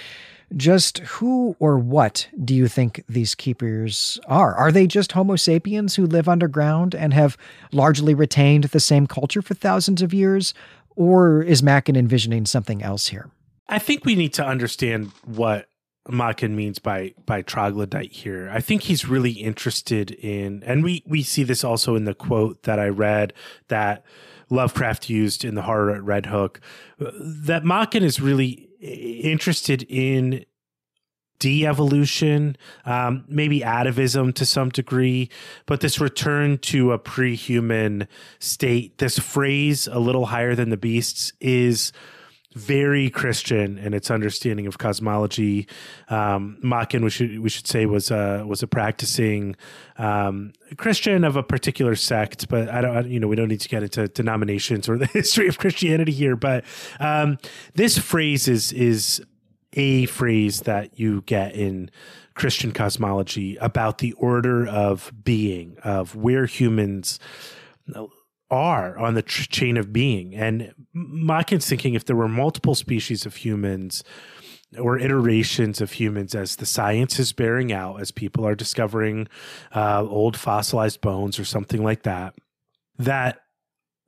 just 0.56 0.98
who 0.98 1.56
or 1.58 1.78
what 1.78 2.28
do 2.44 2.54
you 2.54 2.68
think 2.68 3.02
these 3.08 3.34
keepers 3.34 4.20
are? 4.26 4.54
Are 4.54 4.70
they 4.70 4.86
just 4.86 5.12
Homo 5.12 5.36
sapiens 5.36 5.96
who 5.96 6.06
live 6.06 6.28
underground 6.28 6.94
and 6.94 7.12
have 7.12 7.36
largely 7.72 8.14
retained 8.14 8.64
the 8.64 8.80
same 8.80 9.06
culture 9.06 9.42
for 9.42 9.54
thousands 9.54 10.00
of 10.00 10.14
years? 10.14 10.54
Or 10.96 11.42
is 11.42 11.62
Machen 11.62 11.96
envisioning 11.96 12.46
something 12.46 12.82
else 12.82 13.08
here? 13.08 13.30
I 13.68 13.80
think 13.80 14.04
we 14.04 14.14
need 14.14 14.32
to 14.34 14.46
understand 14.46 15.10
what 15.24 15.66
Machen 16.08 16.54
means 16.54 16.78
by 16.78 17.14
by 17.24 17.42
troglodyte 17.42 18.12
here. 18.12 18.50
I 18.52 18.60
think 18.60 18.82
he's 18.82 19.08
really 19.08 19.32
interested 19.32 20.10
in, 20.10 20.62
and 20.64 20.84
we 20.84 21.02
we 21.06 21.22
see 21.22 21.44
this 21.44 21.64
also 21.64 21.96
in 21.96 22.04
the 22.04 22.14
quote 22.14 22.64
that 22.64 22.78
I 22.78 22.88
read 22.88 23.32
that 23.68 24.04
Lovecraft 24.50 25.08
used 25.08 25.44
in 25.44 25.54
the 25.54 25.62
horror 25.62 25.94
at 25.94 26.02
Red 26.02 26.26
Hook. 26.26 26.60
That 26.98 27.64
Machen 27.64 28.02
is 28.02 28.20
really 28.20 28.68
interested 28.80 29.82
in 29.88 30.44
de-evolution, 31.40 32.56
um, 32.86 33.24
maybe 33.28 33.60
atavism 33.60 34.32
to 34.32 34.46
some 34.46 34.70
degree, 34.70 35.28
but 35.66 35.80
this 35.80 36.00
return 36.00 36.58
to 36.58 36.92
a 36.92 36.98
pre-human 36.98 38.06
state, 38.38 38.98
this 38.98 39.18
phrase 39.18 39.88
"a 39.88 39.98
little 39.98 40.26
higher 40.26 40.54
than 40.54 40.70
the 40.70 40.76
beasts" 40.76 41.32
is 41.40 41.92
very 42.54 43.10
Christian 43.10 43.78
in 43.78 43.94
its 43.94 44.10
understanding 44.10 44.66
of 44.66 44.78
cosmology. 44.78 45.66
Um, 46.08 46.58
Machen, 46.62 47.04
we 47.04 47.10
should 47.10 47.40
we 47.40 47.48
should 47.48 47.66
say, 47.66 47.86
was 47.86 48.10
a 48.10 48.44
was 48.46 48.62
a 48.62 48.66
practicing 48.66 49.56
um, 49.98 50.52
Christian 50.76 51.24
of 51.24 51.36
a 51.36 51.42
particular 51.42 51.96
sect, 51.96 52.48
but 52.48 52.68
I 52.68 52.80
don't, 52.80 53.08
you 53.08 53.20
know, 53.20 53.28
we 53.28 53.36
don't 53.36 53.48
need 53.48 53.60
to 53.60 53.68
get 53.68 53.82
into 53.82 54.08
denominations 54.08 54.88
or 54.88 54.96
the 54.96 55.06
history 55.12 55.48
of 55.48 55.58
Christianity 55.58 56.12
here. 56.12 56.36
But 56.36 56.64
um, 57.00 57.38
this 57.74 57.98
phrase 57.98 58.48
is 58.48 58.72
is 58.72 59.22
a 59.72 60.06
phrase 60.06 60.60
that 60.62 60.98
you 60.98 61.22
get 61.22 61.54
in 61.54 61.90
Christian 62.34 62.72
cosmology 62.72 63.56
about 63.56 63.98
the 63.98 64.12
order 64.12 64.66
of 64.66 65.12
being, 65.24 65.76
of 65.82 66.14
where 66.14 66.46
humans 66.46 67.18
are 68.54 68.96
on 68.98 69.14
the 69.14 69.22
tr- 69.22 69.48
chain 69.50 69.76
of 69.76 69.92
being. 69.92 70.34
And 70.34 70.72
Machen's 70.94 71.68
thinking 71.68 71.94
if 71.94 72.04
there 72.04 72.16
were 72.16 72.28
multiple 72.28 72.74
species 72.74 73.26
of 73.26 73.36
humans 73.36 74.04
or 74.78 74.98
iterations 74.98 75.80
of 75.80 75.92
humans 75.92 76.34
as 76.34 76.56
the 76.56 76.66
science 76.66 77.18
is 77.18 77.32
bearing 77.32 77.72
out, 77.72 78.00
as 78.00 78.10
people 78.10 78.46
are 78.46 78.54
discovering 78.54 79.28
uh, 79.74 80.04
old 80.08 80.36
fossilized 80.36 81.00
bones 81.00 81.38
or 81.38 81.44
something 81.44 81.82
like 81.82 82.02
that, 82.04 82.34
that 82.98 83.40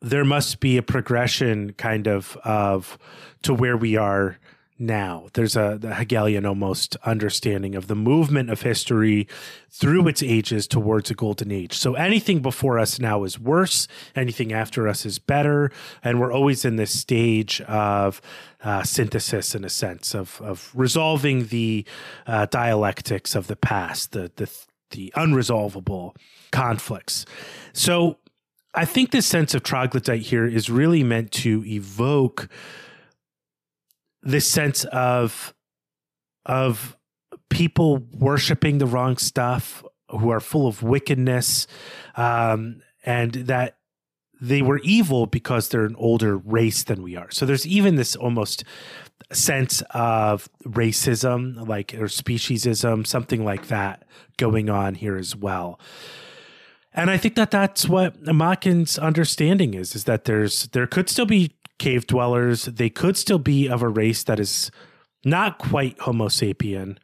there 0.00 0.24
must 0.24 0.60
be 0.60 0.76
a 0.76 0.82
progression 0.82 1.72
kind 1.72 2.06
of 2.06 2.36
of 2.44 2.98
to 3.42 3.54
where 3.54 3.76
we 3.76 3.96
are 3.96 4.38
now. 4.78 5.28
There's 5.32 5.56
a 5.56 5.78
the 5.80 5.94
Hegelian 5.94 6.44
almost 6.44 6.96
understanding 7.04 7.74
of 7.74 7.86
the 7.86 7.94
movement 7.94 8.50
of 8.50 8.62
history 8.62 9.26
through 9.70 10.08
its 10.08 10.22
ages 10.22 10.66
towards 10.66 11.10
a 11.10 11.14
golden 11.14 11.50
age. 11.50 11.76
So 11.78 11.94
anything 11.94 12.40
before 12.40 12.78
us 12.78 12.98
now 12.98 13.24
is 13.24 13.38
worse, 13.38 13.88
anything 14.14 14.52
after 14.52 14.88
us 14.88 15.06
is 15.06 15.18
better, 15.18 15.70
and 16.02 16.20
we're 16.20 16.32
always 16.32 16.64
in 16.64 16.76
this 16.76 16.98
stage 16.98 17.60
of 17.62 18.20
uh, 18.62 18.82
synthesis, 18.82 19.54
in 19.54 19.64
a 19.64 19.70
sense, 19.70 20.14
of 20.14 20.40
of 20.42 20.70
resolving 20.74 21.46
the 21.46 21.84
uh, 22.26 22.46
dialectics 22.46 23.34
of 23.34 23.46
the 23.46 23.56
past, 23.56 24.12
the 24.12 24.30
the 24.36 24.50
the 24.90 25.12
unresolvable 25.16 26.14
conflicts. 26.52 27.26
So 27.72 28.18
I 28.74 28.84
think 28.84 29.10
this 29.10 29.26
sense 29.26 29.54
of 29.54 29.62
troglodyte 29.62 30.22
here 30.22 30.46
is 30.46 30.68
really 30.68 31.02
meant 31.02 31.32
to 31.32 31.64
evoke 31.66 32.48
this 34.26 34.50
sense 34.50 34.84
of 34.86 35.54
of 36.44 36.96
people 37.48 37.98
worshiping 38.12 38.78
the 38.78 38.86
wrong 38.86 39.16
stuff 39.16 39.84
who 40.10 40.30
are 40.30 40.40
full 40.40 40.66
of 40.66 40.82
wickedness 40.82 41.66
um, 42.16 42.82
and 43.04 43.32
that 43.32 43.78
they 44.40 44.62
were 44.62 44.78
evil 44.84 45.26
because 45.26 45.68
they're 45.68 45.84
an 45.84 45.96
older 45.96 46.36
race 46.36 46.84
than 46.84 47.02
we 47.02 47.16
are. 47.16 47.30
So 47.30 47.46
there's 47.46 47.66
even 47.66 47.96
this 47.96 48.14
almost 48.14 48.64
sense 49.32 49.82
of 49.90 50.48
racism 50.64 51.66
like 51.66 51.94
or 51.94 52.04
speciesism 52.04 53.06
something 53.06 53.44
like 53.44 53.68
that 53.68 54.06
going 54.36 54.70
on 54.70 54.94
here 54.94 55.16
as 55.16 55.34
well. 55.34 55.80
And 56.92 57.10
I 57.10 57.18
think 57.18 57.34
that 57.34 57.50
that's 57.50 57.86
what 57.88 58.22
Machen's 58.22 58.98
understanding 58.98 59.74
is: 59.74 59.94
is 59.94 60.04
that 60.04 60.24
there's 60.24 60.68
there 60.68 60.86
could 60.86 61.10
still 61.10 61.26
be 61.26 61.55
cave 61.78 62.06
dwellers. 62.06 62.64
They 62.64 62.90
could 62.90 63.16
still 63.16 63.38
be 63.38 63.68
of 63.68 63.82
a 63.82 63.88
race 63.88 64.24
that 64.24 64.40
is 64.40 64.70
not 65.24 65.58
quite 65.58 65.98
Homo 66.00 66.28
sapien. 66.28 66.98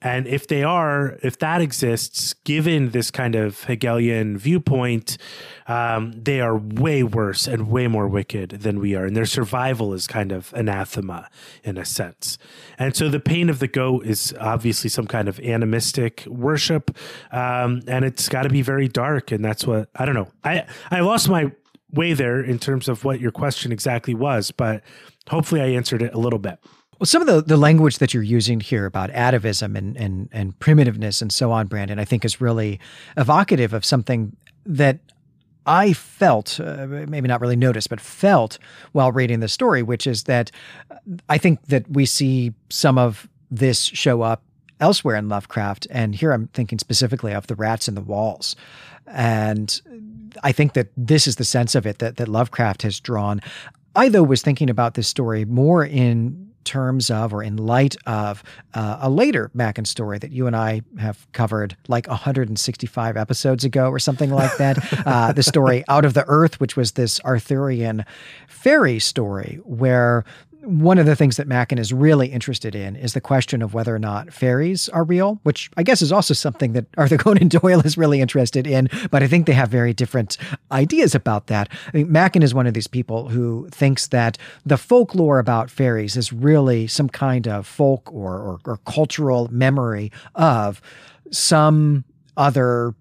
And 0.00 0.28
if 0.28 0.46
they 0.46 0.62
are, 0.62 1.18
if 1.22 1.40
that 1.40 1.60
exists, 1.60 2.32
given 2.44 2.90
this 2.90 3.10
kind 3.10 3.34
of 3.34 3.64
Hegelian 3.64 4.38
viewpoint, 4.38 5.18
um, 5.66 6.12
they 6.12 6.40
are 6.40 6.56
way 6.56 7.02
worse 7.02 7.48
and 7.48 7.68
way 7.68 7.88
more 7.88 8.06
wicked 8.06 8.50
than 8.50 8.78
we 8.78 8.94
are. 8.94 9.04
And 9.04 9.16
their 9.16 9.26
survival 9.26 9.92
is 9.92 10.06
kind 10.06 10.30
of 10.30 10.52
anathema 10.54 11.28
in 11.64 11.76
a 11.76 11.84
sense. 11.84 12.38
And 12.78 12.94
so 12.94 13.08
the 13.08 13.18
pain 13.18 13.50
of 13.50 13.58
the 13.58 13.66
goat 13.66 14.06
is 14.06 14.32
obviously 14.38 14.88
some 14.88 15.08
kind 15.08 15.28
of 15.28 15.40
animistic 15.40 16.24
worship. 16.28 16.96
Um, 17.32 17.82
and 17.88 18.04
it's 18.04 18.28
got 18.28 18.44
to 18.44 18.50
be 18.50 18.62
very 18.62 18.86
dark. 18.86 19.32
And 19.32 19.44
that's 19.44 19.66
what, 19.66 19.88
I 19.96 20.04
don't 20.04 20.14
know. 20.14 20.28
I, 20.44 20.64
I 20.92 21.00
lost 21.00 21.28
my 21.28 21.50
way 21.92 22.12
there 22.12 22.40
in 22.40 22.58
terms 22.58 22.88
of 22.88 23.04
what 23.04 23.20
your 23.20 23.30
question 23.30 23.72
exactly 23.72 24.14
was, 24.14 24.50
but 24.50 24.82
hopefully 25.28 25.60
I 25.60 25.66
answered 25.66 26.02
it 26.02 26.14
a 26.14 26.18
little 26.18 26.38
bit. 26.38 26.58
Well, 26.98 27.06
some 27.06 27.22
of 27.22 27.28
the, 27.28 27.42
the 27.42 27.56
language 27.56 27.98
that 27.98 28.12
you're 28.12 28.24
using 28.24 28.60
here 28.60 28.84
about 28.84 29.10
atavism 29.10 29.76
and, 29.76 29.96
and, 29.96 30.28
and 30.32 30.58
primitiveness 30.58 31.22
and 31.22 31.32
so 31.32 31.52
on, 31.52 31.68
Brandon, 31.68 31.98
I 31.98 32.04
think 32.04 32.24
is 32.24 32.40
really 32.40 32.80
evocative 33.16 33.72
of 33.72 33.84
something 33.84 34.36
that 34.66 34.98
I 35.64 35.92
felt, 35.92 36.58
uh, 36.58 36.86
maybe 36.86 37.28
not 37.28 37.40
really 37.40 37.54
noticed, 37.56 37.88
but 37.88 38.00
felt 38.00 38.58
while 38.92 39.12
reading 39.12 39.40
the 39.40 39.48
story, 39.48 39.82
which 39.82 40.06
is 40.06 40.24
that 40.24 40.50
I 41.28 41.38
think 41.38 41.66
that 41.66 41.88
we 41.88 42.04
see 42.04 42.52
some 42.68 42.98
of 42.98 43.28
this 43.50 43.84
show 43.84 44.22
up 44.22 44.42
elsewhere 44.80 45.16
in 45.16 45.28
Lovecraft. 45.28 45.86
And 45.90 46.14
here 46.14 46.32
I'm 46.32 46.48
thinking 46.48 46.78
specifically 46.78 47.32
of 47.32 47.46
the 47.46 47.54
rats 47.54 47.86
in 47.86 47.94
the 47.94 48.00
walls. 48.00 48.56
And 49.10 49.80
I 50.42 50.52
think 50.52 50.74
that 50.74 50.88
this 50.96 51.26
is 51.26 51.36
the 51.36 51.44
sense 51.44 51.74
of 51.74 51.86
it 51.86 51.98
that, 51.98 52.16
that 52.16 52.28
Lovecraft 52.28 52.82
has 52.82 53.00
drawn. 53.00 53.40
I, 53.94 54.08
though, 54.08 54.22
was 54.22 54.42
thinking 54.42 54.70
about 54.70 54.94
this 54.94 55.08
story 55.08 55.44
more 55.44 55.84
in 55.84 56.48
terms 56.68 57.10
of 57.10 57.32
or 57.32 57.42
in 57.42 57.56
light 57.56 57.96
of 58.06 58.44
uh, 58.74 58.98
a 59.00 59.08
later 59.08 59.50
Machen 59.54 59.86
story 59.86 60.18
that 60.18 60.30
you 60.30 60.46
and 60.46 60.54
I 60.54 60.82
have 60.98 61.26
covered 61.32 61.76
like 61.88 62.06
165 62.06 63.16
episodes 63.16 63.64
ago 63.64 63.90
or 63.90 63.98
something 63.98 64.30
like 64.30 64.54
that. 64.58 64.78
uh, 65.06 65.32
the 65.32 65.42
story 65.42 65.82
Out 65.88 66.04
of 66.04 66.12
the 66.12 66.24
Earth, 66.28 66.60
which 66.60 66.76
was 66.76 66.92
this 66.92 67.20
Arthurian 67.24 68.04
fairy 68.48 68.98
story 68.98 69.60
where 69.64 70.24
one 70.62 70.98
of 70.98 71.06
the 71.06 71.16
things 71.16 71.36
that 71.36 71.46
Machen 71.46 71.78
is 71.78 71.92
really 71.92 72.28
interested 72.28 72.74
in 72.74 72.96
is 72.96 73.12
the 73.14 73.20
question 73.20 73.62
of 73.62 73.74
whether 73.74 73.94
or 73.94 73.98
not 73.98 74.32
fairies 74.32 74.88
are 74.88 75.04
real, 75.04 75.40
which 75.42 75.70
I 75.76 75.82
guess 75.82 76.02
is 76.02 76.12
also 76.12 76.34
something 76.34 76.72
that 76.72 76.86
Arthur 76.96 77.16
Conan 77.18 77.48
Doyle 77.48 77.80
is 77.80 77.96
really 77.96 78.20
interested 78.20 78.66
in. 78.66 78.88
But 79.10 79.22
I 79.22 79.28
think 79.28 79.46
they 79.46 79.52
have 79.52 79.68
very 79.68 79.94
different 79.94 80.36
ideas 80.72 81.14
about 81.14 81.46
that. 81.46 81.68
I 81.88 81.90
think 81.92 82.08
Machen 82.08 82.42
is 82.42 82.54
one 82.54 82.66
of 82.66 82.74
these 82.74 82.88
people 82.88 83.28
who 83.28 83.68
thinks 83.70 84.08
that 84.08 84.36
the 84.66 84.76
folklore 84.76 85.38
about 85.38 85.70
fairies 85.70 86.16
is 86.16 86.32
really 86.32 86.86
some 86.86 87.08
kind 87.08 87.46
of 87.46 87.66
folk 87.66 88.12
or, 88.12 88.34
or, 88.34 88.60
or 88.64 88.76
cultural 88.78 89.48
memory 89.52 90.10
of 90.34 90.82
some 91.30 92.04
other 92.36 92.94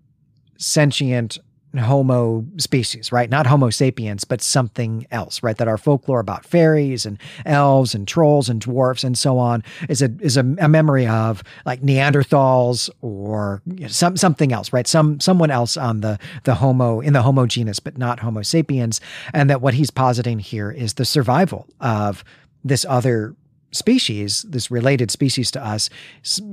sentient 0.57 1.37
Homo 1.75 2.45
species, 2.57 3.11
right? 3.11 3.29
Not 3.29 3.45
Homo 3.45 3.69
sapiens, 3.69 4.23
but 4.23 4.41
something 4.41 5.05
else, 5.11 5.43
right? 5.43 5.57
That 5.57 5.67
our 5.67 5.77
folklore 5.77 6.19
about 6.19 6.45
fairies 6.45 7.05
and 7.05 7.19
elves 7.45 7.93
and 7.93 8.07
trolls 8.07 8.49
and 8.49 8.61
dwarfs 8.61 9.03
and 9.03 9.17
so 9.17 9.37
on 9.37 9.63
is 9.89 10.01
a 10.01 10.09
is 10.19 10.37
a, 10.37 10.41
a 10.59 10.67
memory 10.67 11.05
of 11.05 11.43
like 11.65 11.81
Neanderthals 11.81 12.89
or 13.01 13.61
you 13.65 13.81
know, 13.81 13.87
some 13.87 14.17
something 14.17 14.51
else, 14.51 14.71
right? 14.71 14.87
Some 14.87 15.19
someone 15.19 15.51
else 15.51 15.77
on 15.77 16.01
the 16.01 16.17
the 16.43 16.55
Homo 16.55 17.01
in 17.01 17.13
the 17.13 17.21
Homo 17.21 17.45
genus, 17.45 17.79
but 17.79 17.97
not 17.97 18.19
Homo 18.19 18.41
sapiens, 18.41 19.01
and 19.33 19.49
that 19.49 19.61
what 19.61 19.73
he's 19.73 19.91
positing 19.91 20.39
here 20.39 20.71
is 20.71 20.95
the 20.95 21.05
survival 21.05 21.67
of 21.79 22.23
this 22.63 22.85
other 22.87 23.35
species, 23.71 24.43
this 24.43 24.71
related 24.71 25.11
species 25.11 25.51
to 25.51 25.65
us 25.65 25.89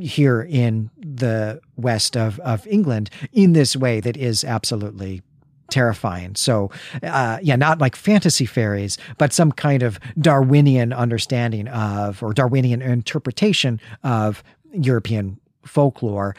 here 0.01 0.43
in 0.43 0.91
the 0.99 1.61
west 1.77 2.17
of, 2.17 2.41
of 2.41 2.67
England 2.67 3.11
in 3.33 3.53
this 3.53 3.77
way 3.77 4.01
that 4.01 4.17
is 4.17 4.45
absolutely 4.45 5.23
terrifying. 5.71 6.35
So, 6.35 6.71
uh, 7.03 7.39
yeah, 7.43 7.57
not 7.57 7.81
like 7.81 7.97
fantasy 7.97 8.47
fairies, 8.47 8.99
but 9.19 9.33
some 9.33 9.51
kind 9.53 9.83
of 9.83 9.99
Darwinian 10.19 10.93
understanding 10.93 11.69
of 11.69 12.23
or 12.23 12.33
Darwinian 12.33 12.83
interpretation 12.83 13.81
of 14.03 14.43
European 14.73 15.39
folklore 15.65 16.35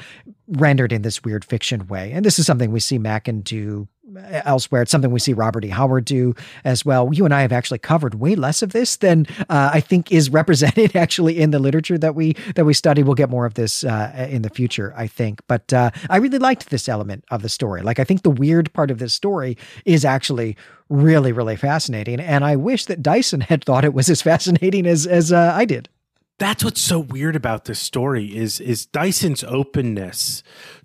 rendered 0.48 0.92
in 0.92 1.02
this 1.02 1.24
weird 1.24 1.44
fiction 1.44 1.88
way. 1.88 2.12
And 2.12 2.26
this 2.26 2.40
is 2.40 2.46
something 2.46 2.72
we 2.72 2.80
see 2.80 2.98
Machen 2.98 3.42
do 3.42 3.88
elsewhere. 4.24 4.84
It's 4.84 4.92
something 4.92 5.12
we 5.12 5.20
see 5.20 5.34
Robert 5.34 5.66
E. 5.66 5.70
Howard 5.70 6.06
do 6.06 6.36
as 6.64 6.86
well. 6.86 7.10
You 7.12 7.26
and 7.26 7.34
I 7.34 7.42
have 7.42 7.52
actually 7.52 7.80
covered 7.80 8.16
way 8.16 8.36
less 8.36 8.62
of 8.62 8.72
this 8.72 8.98
than 8.98 9.26
uh, 9.50 9.72
I 9.74 9.80
think 9.80 10.12
is 10.12 10.30
represented 10.36 10.96
actually 10.96 11.40
in 11.40 11.52
the 11.52 11.60
literature 11.60 11.98
that 11.98 12.16
we 12.16 12.34
that 12.56 12.66
we 12.66 12.74
study. 12.74 13.04
We'll 13.04 13.16
get 13.16 13.30
more 13.30 13.46
of 13.46 13.56
this 13.56 13.84
uh, 13.84 14.28
in 14.30 14.42
the 14.42 14.50
future, 14.50 14.94
I 14.96 15.08
think. 15.08 15.42
But 15.48 15.74
uh, 15.74 15.92
I 16.10 16.18
really 16.18 16.40
liked 16.40 16.70
this 16.70 16.88
element 16.88 17.24
of 17.32 17.42
the 17.42 17.50
story. 17.50 17.82
Like 17.82 18.00
I 18.00 18.04
think 18.04 18.24
the 18.24 18.30
weird 18.30 18.72
part 18.74 18.92
of 18.92 19.00
this 19.00 19.14
story 19.14 19.58
is 19.86 20.06
actually 20.06 20.56
really 20.90 21.32
really 21.32 21.56
fascinating, 21.56 22.20
and 22.20 22.46
I 22.46 22.56
wish 22.56 22.86
that 22.86 23.02
Dyson 23.02 23.42
had 23.42 23.64
thought 23.64 23.86
it 23.86 23.94
was 23.94 24.10
as 24.10 24.22
fascinating 24.22 24.86
as 24.86 25.08
as 25.08 25.32
uh, 25.32 25.54
I 25.56 25.66
did 25.66 25.90
that's 26.38 26.64
what's 26.64 26.82
so 26.82 27.00
weird 27.00 27.36
about 27.36 27.66
this 27.66 27.80
story 27.80 28.36
is 28.36 28.60
is 28.60 28.86
Dyson's 28.86 29.44
openness 29.44 30.44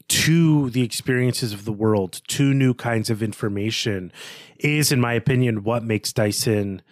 to 0.09 0.71
the 0.71 0.83
experiences 0.83 1.53
of 1.53 1.65
the 1.65 1.73
world, 1.73 2.21
to 2.29 2.53
new 2.53 2.75
kinds 2.75 3.11
of 3.11 3.23
information, 3.23 4.13
is, 4.59 4.91
in 4.91 5.01
my 5.01 5.13
opinion, 5.13 5.63
what 5.63 5.85
makes 5.85 6.13
Dyson 6.13 6.83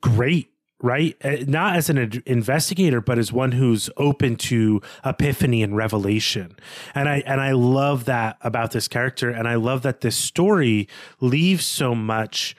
great 0.00 0.48
right? 0.82 1.16
Uh, 1.24 1.36
not 1.46 1.76
as 1.76 1.88
an 1.88 2.22
investigator, 2.26 3.00
but 3.00 3.16
as 3.16 3.32
one 3.32 3.52
who's 3.52 3.88
open 3.96 4.34
to 4.34 4.82
epiphany 5.04 5.62
and 5.62 5.76
revelation. 5.76 6.56
And 6.94 7.08
I 7.08 7.22
and 7.24 7.40
I 7.40 7.52
love 7.52 8.04
that 8.06 8.36
about 8.40 8.72
this 8.72 8.88
character, 8.88 9.30
and 9.30 9.46
I 9.46 9.54
love 9.54 9.82
that 9.82 10.00
this 10.00 10.16
story 10.16 10.88
leaves 11.20 11.64
so 11.64 11.94
much 11.94 12.56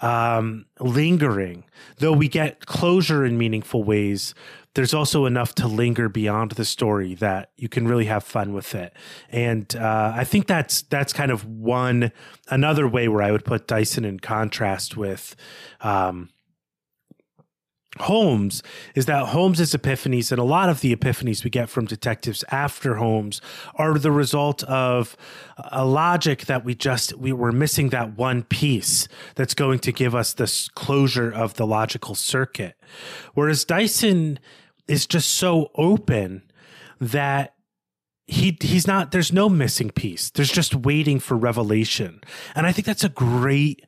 um, 0.00 0.66
lingering. 0.80 1.64
Though 1.98 2.12
we 2.12 2.28
get 2.28 2.66
closure 2.66 3.24
in 3.24 3.36
meaningful 3.36 3.82
ways, 3.82 4.32
there's 4.76 4.92
also 4.92 5.24
enough 5.24 5.54
to 5.54 5.66
linger 5.66 6.06
beyond 6.06 6.52
the 6.52 6.64
story 6.64 7.14
that 7.14 7.50
you 7.56 7.66
can 7.66 7.88
really 7.88 8.04
have 8.04 8.22
fun 8.22 8.52
with 8.52 8.74
it. 8.74 8.92
And 9.30 9.74
uh, 9.74 10.12
I 10.14 10.24
think 10.24 10.46
that's 10.46 10.82
that's 10.82 11.14
kind 11.14 11.30
of 11.30 11.46
one 11.46 12.12
another 12.48 12.86
way 12.86 13.08
where 13.08 13.22
I 13.22 13.32
would 13.32 13.46
put 13.46 13.66
Dyson 13.66 14.04
in 14.04 14.20
contrast 14.20 14.94
with 14.94 15.34
um, 15.80 16.28
Holmes 18.00 18.62
is 18.94 19.06
that 19.06 19.28
Holmes's 19.28 19.72
epiphanies 19.72 20.30
and 20.30 20.38
a 20.38 20.44
lot 20.44 20.68
of 20.68 20.82
the 20.82 20.94
epiphanies 20.94 21.42
we 21.42 21.48
get 21.48 21.70
from 21.70 21.86
detectives 21.86 22.44
after 22.50 22.96
Holmes 22.96 23.40
are 23.76 23.98
the 23.98 24.12
result 24.12 24.62
of 24.64 25.16
a 25.56 25.86
logic 25.86 26.44
that 26.46 26.66
we 26.66 26.74
just 26.74 27.14
we 27.14 27.32
were 27.32 27.52
missing 27.52 27.88
that 27.90 28.18
one 28.18 28.42
piece 28.42 29.08
that's 29.36 29.54
going 29.54 29.78
to 29.78 29.92
give 29.92 30.14
us 30.14 30.34
this 30.34 30.68
closure 30.68 31.32
of 31.32 31.54
the 31.54 31.66
logical 31.66 32.14
circuit. 32.14 32.76
Whereas 33.32 33.64
Dyson 33.64 34.38
is 34.88 35.06
just 35.06 35.30
so 35.30 35.70
open 35.74 36.42
that 37.00 37.54
he 38.26 38.56
he's 38.60 38.86
not 38.86 39.12
there's 39.12 39.32
no 39.32 39.48
missing 39.48 39.90
piece. 39.90 40.30
There's 40.30 40.50
just 40.50 40.74
waiting 40.74 41.20
for 41.20 41.36
revelation. 41.36 42.20
And 42.54 42.66
i 42.66 42.72
think 42.72 42.86
that's 42.86 43.04
a 43.04 43.08
great 43.08 43.84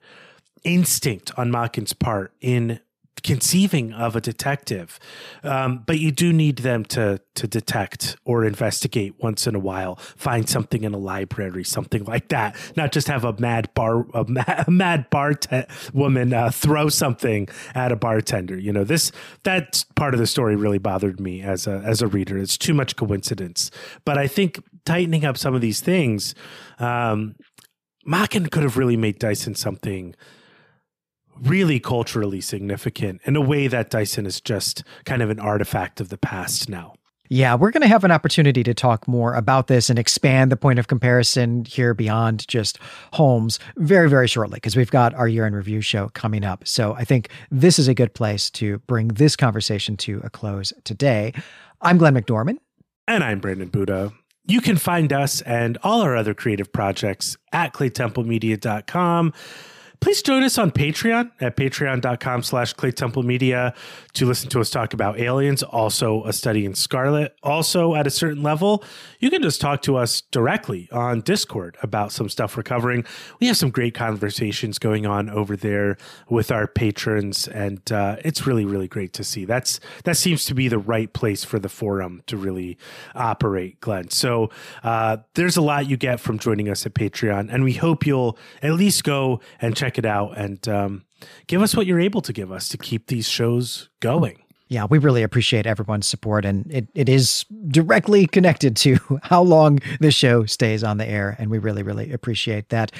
instinct 0.65 1.31
on 1.37 1.51
Machen's 1.51 1.93
part 1.93 2.33
in 2.41 2.81
conceiving 3.23 3.93
of 3.93 4.17
a 4.17 4.21
detective, 4.21 4.99
um, 5.43 5.85
but 5.87 5.99
you 5.99 6.11
do 6.11 6.33
need 6.33 6.59
them 6.59 6.85
to 6.87 7.21
to 7.35 7.47
detect 7.47 8.17
or 8.25 8.45
investigate 8.45 9.15
once 9.19 9.47
in 9.47 9.55
a 9.55 9.59
while. 9.59 9.97
Find 10.17 10.49
something 10.49 10.85
in 10.85 10.93
a 10.93 10.99
library, 10.99 11.65
something 11.65 12.05
like 12.05 12.29
that. 12.29 12.57
Not 12.77 12.93
just 12.93 13.07
have 13.09 13.25
a 13.25 13.35
mad 13.39 13.73
bar 13.75 14.07
a 14.15 14.25
mad, 14.25 14.65
a 14.69 14.71
mad 14.71 15.11
bar 15.11 15.35
te- 15.35 15.65
woman 15.93 16.33
uh, 16.33 16.51
throw 16.51 16.89
something 16.89 17.49
at 17.75 17.93
a 17.93 17.97
bartender. 17.97 18.59
You 18.59 18.73
know 18.73 18.85
this 18.85 19.13
that 19.45 19.85
part 19.97 20.15
of 20.15 20.21
the 20.21 20.27
story 20.27 20.57
really 20.57 20.79
bothered 20.79 21.21
me 21.21 21.43
as 21.43 21.67
a 21.67 21.83
as 21.85 22.03
a 22.03 22.07
reader. 22.07 22.39
It's 22.39 22.59
too 22.59 22.75
much 22.75 22.97
coincidence. 22.97 23.71
But 24.05 24.19
I 24.19 24.27
think 24.27 24.63
tightening 24.85 25.25
up 25.25 25.37
some 25.37 25.55
of 25.55 25.61
these 25.61 25.81
things. 25.81 26.35
Um, 26.79 27.37
Machen 28.05 28.47
could 28.47 28.63
have 28.63 28.79
really 28.79 28.97
made 28.97 29.19
Dyson 29.19 29.55
something 29.55 30.15
really 31.43 31.81
culturally 31.81 32.41
significant 32.41 33.21
in 33.25 33.37
a 33.37 33.41
way 33.41 33.67
that 33.69 33.91
Dyson 33.91 34.27
is 34.27 34.41
just 34.41 34.83
kind 35.05 35.23
of 35.23 35.31
an 35.31 35.41
artifact 35.41 36.01
of 36.01 36.09
the 36.09 36.19
past 36.19 36.69
now. 36.69 36.95
Yeah, 37.31 37.57
we're 37.57 37.71
going 37.71 37.83
to 37.83 37.89
have 37.89 38.05
an 38.05 38.11
opportunity 38.11 38.63
to 38.63 38.73
talk 38.73 39.07
more 39.07 39.35
about 39.35 39.67
this 39.67 39.91
and 39.91 39.99
expand 39.99 40.51
the 40.51 40.57
point 40.57 40.79
of 40.79 40.89
comparison 40.89 41.67
here 41.67 41.93
beyond 41.93 42.49
just 42.49 42.79
Holmes 43.13 43.59
very, 43.77 44.09
very 44.09 44.27
shortly 44.27 44.57
because 44.57 44.77
we've 44.77 44.91
got 44.91 45.13
our 45.13 45.29
year 45.29 45.47
in 45.47 45.55
review 45.55 45.83
show 45.83 46.09
coming 46.15 46.43
up. 46.43 46.67
So 46.67 46.95
I 46.95 47.05
think 47.05 47.29
this 47.51 47.79
is 47.79 47.87
a 47.87 47.93
good 47.93 48.15
place 48.15 48.49
to 48.51 48.79
bring 48.81 49.09
this 49.09 49.37
conversation 49.37 49.97
to 49.99 50.23
a 50.25 50.31
close 50.31 50.73
today. 50.85 51.35
I'm 51.83 51.99
Glenn 51.99 52.15
McDorman. 52.15 52.57
And 53.07 53.23
I'm 53.23 53.41
Brandon 53.41 53.69
Buddha. 53.69 54.13
You 54.47 54.63
can 54.63 54.79
find 54.79 55.13
us 55.13 55.43
and 55.43 55.77
all 55.83 56.01
our 56.01 56.17
other 56.17 56.33
creative 56.33 56.73
projects 56.73 57.37
at 57.53 57.75
claytemplemedia.com. 57.75 59.35
Please 60.01 60.23
join 60.23 60.45
us 60.45 60.59
on 60.59 60.71
Patreon 60.71 61.33
at 61.41 61.57
patreon.com 61.57 62.43
slash 62.45 62.73
Claytemple 62.75 63.25
Media 63.25 63.75
to 64.13 64.27
listen 64.27 64.49
to 64.51 64.61
us 64.61 64.71
talk 64.71 64.95
about 64.95 65.19
aliens, 65.19 65.63
also 65.65 66.25
a 66.25 66.33
study 66.33 66.65
in 66.65 66.75
Scarlet. 66.75 67.35
Also, 67.43 67.95
at 67.97 68.07
a 68.07 68.11
certain 68.11 68.43
level, 68.43 68.85
you 69.19 69.29
can 69.29 69.43
just 69.43 69.61
talk 69.61 69.83
to 69.83 69.97
us 69.97 70.21
directly 70.21 70.89
on 70.93 71.21
Discord 71.23 71.77
about 71.83 72.13
some 72.13 72.29
stuff 72.29 72.57
we're 72.57 72.63
covering. 72.63 73.05
We 73.41 73.49
have 73.49 73.57
some 73.57 73.71
great 73.71 73.95
conversations 73.95 74.79
going 74.79 75.05
on 75.05 75.29
over 75.29 75.57
there 75.57 75.97
with 76.29 76.53
our 76.53 76.69
patrons, 76.69 77.49
and 77.49 77.91
uh, 77.91 78.17
it's 78.25 78.47
really, 78.47 78.65
really 78.65 78.89
great 78.89 79.13
to 79.15 79.25
see. 79.25 79.45
That's 79.45 79.81
that 80.05 80.17
seems 80.17 80.45
to 80.45 80.55
be 80.55 80.69
the 80.69 80.79
right 80.79 81.13
place 81.13 81.43
for 81.43 81.59
the 81.59 81.69
forum 81.69 82.23
to 82.27 82.37
really 82.37 82.79
operate, 83.17 83.81
Glenn. 83.81 84.11
So 84.11 84.51
uh, 84.85 85.19
there's 85.35 85.57
a 85.57 85.63
lot 85.63 85.89
you 85.89 85.97
get 85.97 86.21
from 86.21 86.39
joining 86.39 86.69
us 86.69 86.87
at 86.87 86.95
Patreon, 86.95 87.49
and 87.53 87.65
we 87.65 87.73
hope 87.73 88.07
you'll 88.07 88.39
at 88.63 88.75
least 88.75 89.03
go 89.03 89.41
and 89.61 89.77
check 89.77 89.88
check 89.89 89.99
it 89.99 90.05
out 90.05 90.37
and 90.37 90.69
um, 90.69 91.05
give 91.47 91.63
us 91.63 91.75
what 91.75 91.87
you're 91.87 92.01
able 92.01 92.21
to 92.21 92.33
give 92.33 92.53
us 92.53 92.69
to 92.69 92.77
keep 92.77 93.07
these 93.07 93.27
shows 93.27 93.89
going. 94.01 94.39
Yeah, 94.71 94.85
we 94.85 94.99
really 94.99 95.23
appreciate 95.23 95.67
everyone's 95.67 96.07
support, 96.07 96.45
and 96.45 96.71
it, 96.71 96.89
it 96.95 97.09
is 97.09 97.47
directly 97.69 98.27
connected 98.27 98.77
to 98.77 98.99
how 99.23 99.41
long 99.41 99.79
this 99.99 100.15
show 100.15 100.45
stays 100.45 100.85
on 100.85 100.99
the 100.99 101.09
air, 101.09 101.35
and 101.39 101.51
we 101.51 101.57
really, 101.57 101.83
really 101.83 102.13
appreciate 102.13 102.69
that. 102.69 102.93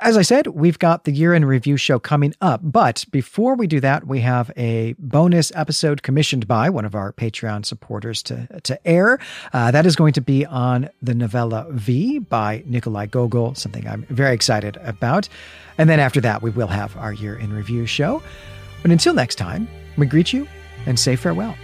As 0.00 0.16
I 0.16 0.22
said, 0.22 0.46
we've 0.46 0.78
got 0.78 1.02
the 1.02 1.10
year 1.10 1.34
in 1.34 1.44
review 1.44 1.76
show 1.76 1.98
coming 1.98 2.32
up. 2.40 2.60
But 2.62 3.04
before 3.10 3.56
we 3.56 3.66
do 3.66 3.80
that, 3.80 4.06
we 4.06 4.20
have 4.20 4.48
a 4.56 4.94
bonus 4.96 5.50
episode 5.56 6.04
commissioned 6.04 6.46
by 6.46 6.70
one 6.70 6.84
of 6.84 6.94
our 6.94 7.12
Patreon 7.12 7.66
supporters 7.66 8.22
to, 8.24 8.46
to 8.62 8.86
air. 8.86 9.18
Uh, 9.52 9.72
that 9.72 9.86
is 9.86 9.96
going 9.96 10.12
to 10.12 10.20
be 10.20 10.46
on 10.46 10.88
the 11.02 11.14
novella 11.14 11.66
Viy 11.72 12.20
by 12.28 12.62
Nikolai 12.64 13.06
Gogol, 13.06 13.56
something 13.56 13.88
I'm 13.88 14.04
very 14.04 14.34
excited 14.34 14.76
about. 14.82 15.28
And 15.78 15.90
then 15.90 15.98
after 15.98 16.20
that, 16.20 16.42
we 16.42 16.50
will 16.50 16.68
have 16.68 16.96
our 16.96 17.12
year 17.12 17.36
in 17.36 17.52
review 17.52 17.84
show. 17.84 18.22
But 18.82 18.92
until 18.92 19.14
next 19.14 19.34
time, 19.34 19.66
we 19.96 20.06
greet 20.06 20.32
you 20.32 20.46
and 20.86 20.96
say 20.96 21.16
farewell. 21.16 21.56